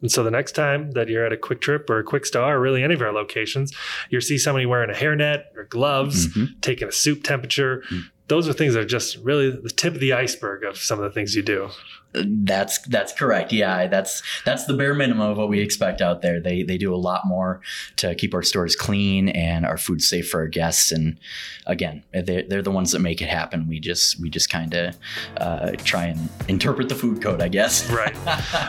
And 0.00 0.10
so 0.10 0.22
the 0.22 0.30
next 0.30 0.52
time 0.52 0.92
that 0.92 1.08
you're 1.08 1.26
at 1.26 1.32
a 1.32 1.36
Kwik 1.36 1.60
Trip 1.60 1.88
or 1.90 1.98
a 1.98 2.04
Kwik 2.04 2.24
Star 2.24 2.56
or 2.56 2.60
really 2.60 2.82
any 2.82 2.94
of 2.94 3.02
our 3.02 3.12
locations, 3.12 3.74
you'll 4.10 4.20
see 4.20 4.38
somebody 4.38 4.66
wearing 4.66 4.90
a 4.90 4.94
hairnet 4.94 5.44
or 5.56 5.64
gloves, 5.64 6.28
mm-hmm. 6.28 6.58
taking 6.60 6.88
a 6.88 6.92
soup 6.92 7.24
temperature. 7.24 7.82
Mm-hmm. 7.86 8.00
Those 8.28 8.48
are 8.48 8.52
things 8.52 8.74
that 8.74 8.80
are 8.80 8.86
just 8.86 9.16
really 9.18 9.50
the 9.50 9.70
tip 9.70 9.94
of 9.94 10.00
the 10.00 10.12
iceberg 10.12 10.62
of 10.62 10.76
some 10.76 10.98
of 10.98 11.04
the 11.04 11.10
things 11.10 11.34
you 11.34 11.42
do. 11.42 11.70
That's 12.12 12.78
that's 12.78 13.12
correct. 13.12 13.52
Yeah, 13.52 13.86
that's 13.86 14.22
that's 14.44 14.64
the 14.64 14.74
bare 14.74 14.94
minimum 14.94 15.30
of 15.30 15.36
what 15.36 15.48
we 15.48 15.60
expect 15.60 16.00
out 16.00 16.22
there. 16.22 16.40
They 16.40 16.62
they 16.62 16.78
do 16.78 16.94
a 16.94 16.96
lot 16.96 17.26
more 17.26 17.60
to 17.96 18.14
keep 18.14 18.34
our 18.34 18.42
stores 18.42 18.74
clean 18.74 19.28
and 19.28 19.66
our 19.66 19.76
food 19.76 20.00
safe 20.00 20.28
for 20.28 20.40
our 20.40 20.46
guests. 20.46 20.90
And 20.90 21.18
again, 21.66 22.02
they're, 22.12 22.42
they're 22.42 22.62
the 22.62 22.70
ones 22.70 22.92
that 22.92 23.00
make 23.00 23.20
it 23.20 23.28
happen. 23.28 23.68
We 23.68 23.78
just 23.78 24.18
we 24.20 24.30
just 24.30 24.48
kind 24.48 24.72
of 24.74 24.96
uh, 25.36 25.72
try 25.84 26.06
and 26.06 26.28
interpret 26.48 26.88
the 26.88 26.94
food 26.94 27.22
code, 27.22 27.42
I 27.42 27.48
guess. 27.48 27.88
right. 27.90 28.16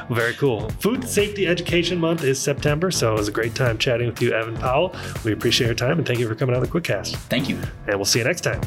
Very 0.09 0.33
cool. 0.33 0.69
Food 0.81 1.07
Safety 1.07 1.47
Education 1.47 1.97
Month 1.97 2.23
is 2.23 2.39
September, 2.39 2.91
so 2.91 3.13
it 3.13 3.17
was 3.17 3.29
a 3.29 3.31
great 3.31 3.55
time 3.55 3.77
chatting 3.77 4.07
with 4.07 4.21
you, 4.21 4.33
Evan 4.33 4.57
Powell. 4.57 4.93
We 5.23 5.31
appreciate 5.31 5.67
your 5.67 5.75
time 5.75 5.97
and 5.97 6.05
thank 6.05 6.19
you 6.19 6.27
for 6.27 6.35
coming 6.35 6.55
on 6.55 6.61
the 6.61 6.67
Kwikcast. 6.67 7.15
Thank 7.29 7.47
you. 7.47 7.57
And 7.87 7.95
we'll 7.95 8.05
see 8.05 8.19
you 8.19 8.25
next 8.25 8.41
time. 8.41 8.61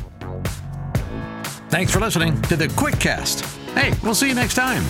Thanks 1.72 1.90
for 1.90 2.00
listening 2.00 2.38
to 2.42 2.56
the 2.56 2.66
Kwikcast. 2.66 3.46
Hey, 3.72 3.94
we'll 4.02 4.14
see 4.14 4.28
you 4.28 4.34
next 4.34 4.56
time. 4.56 4.84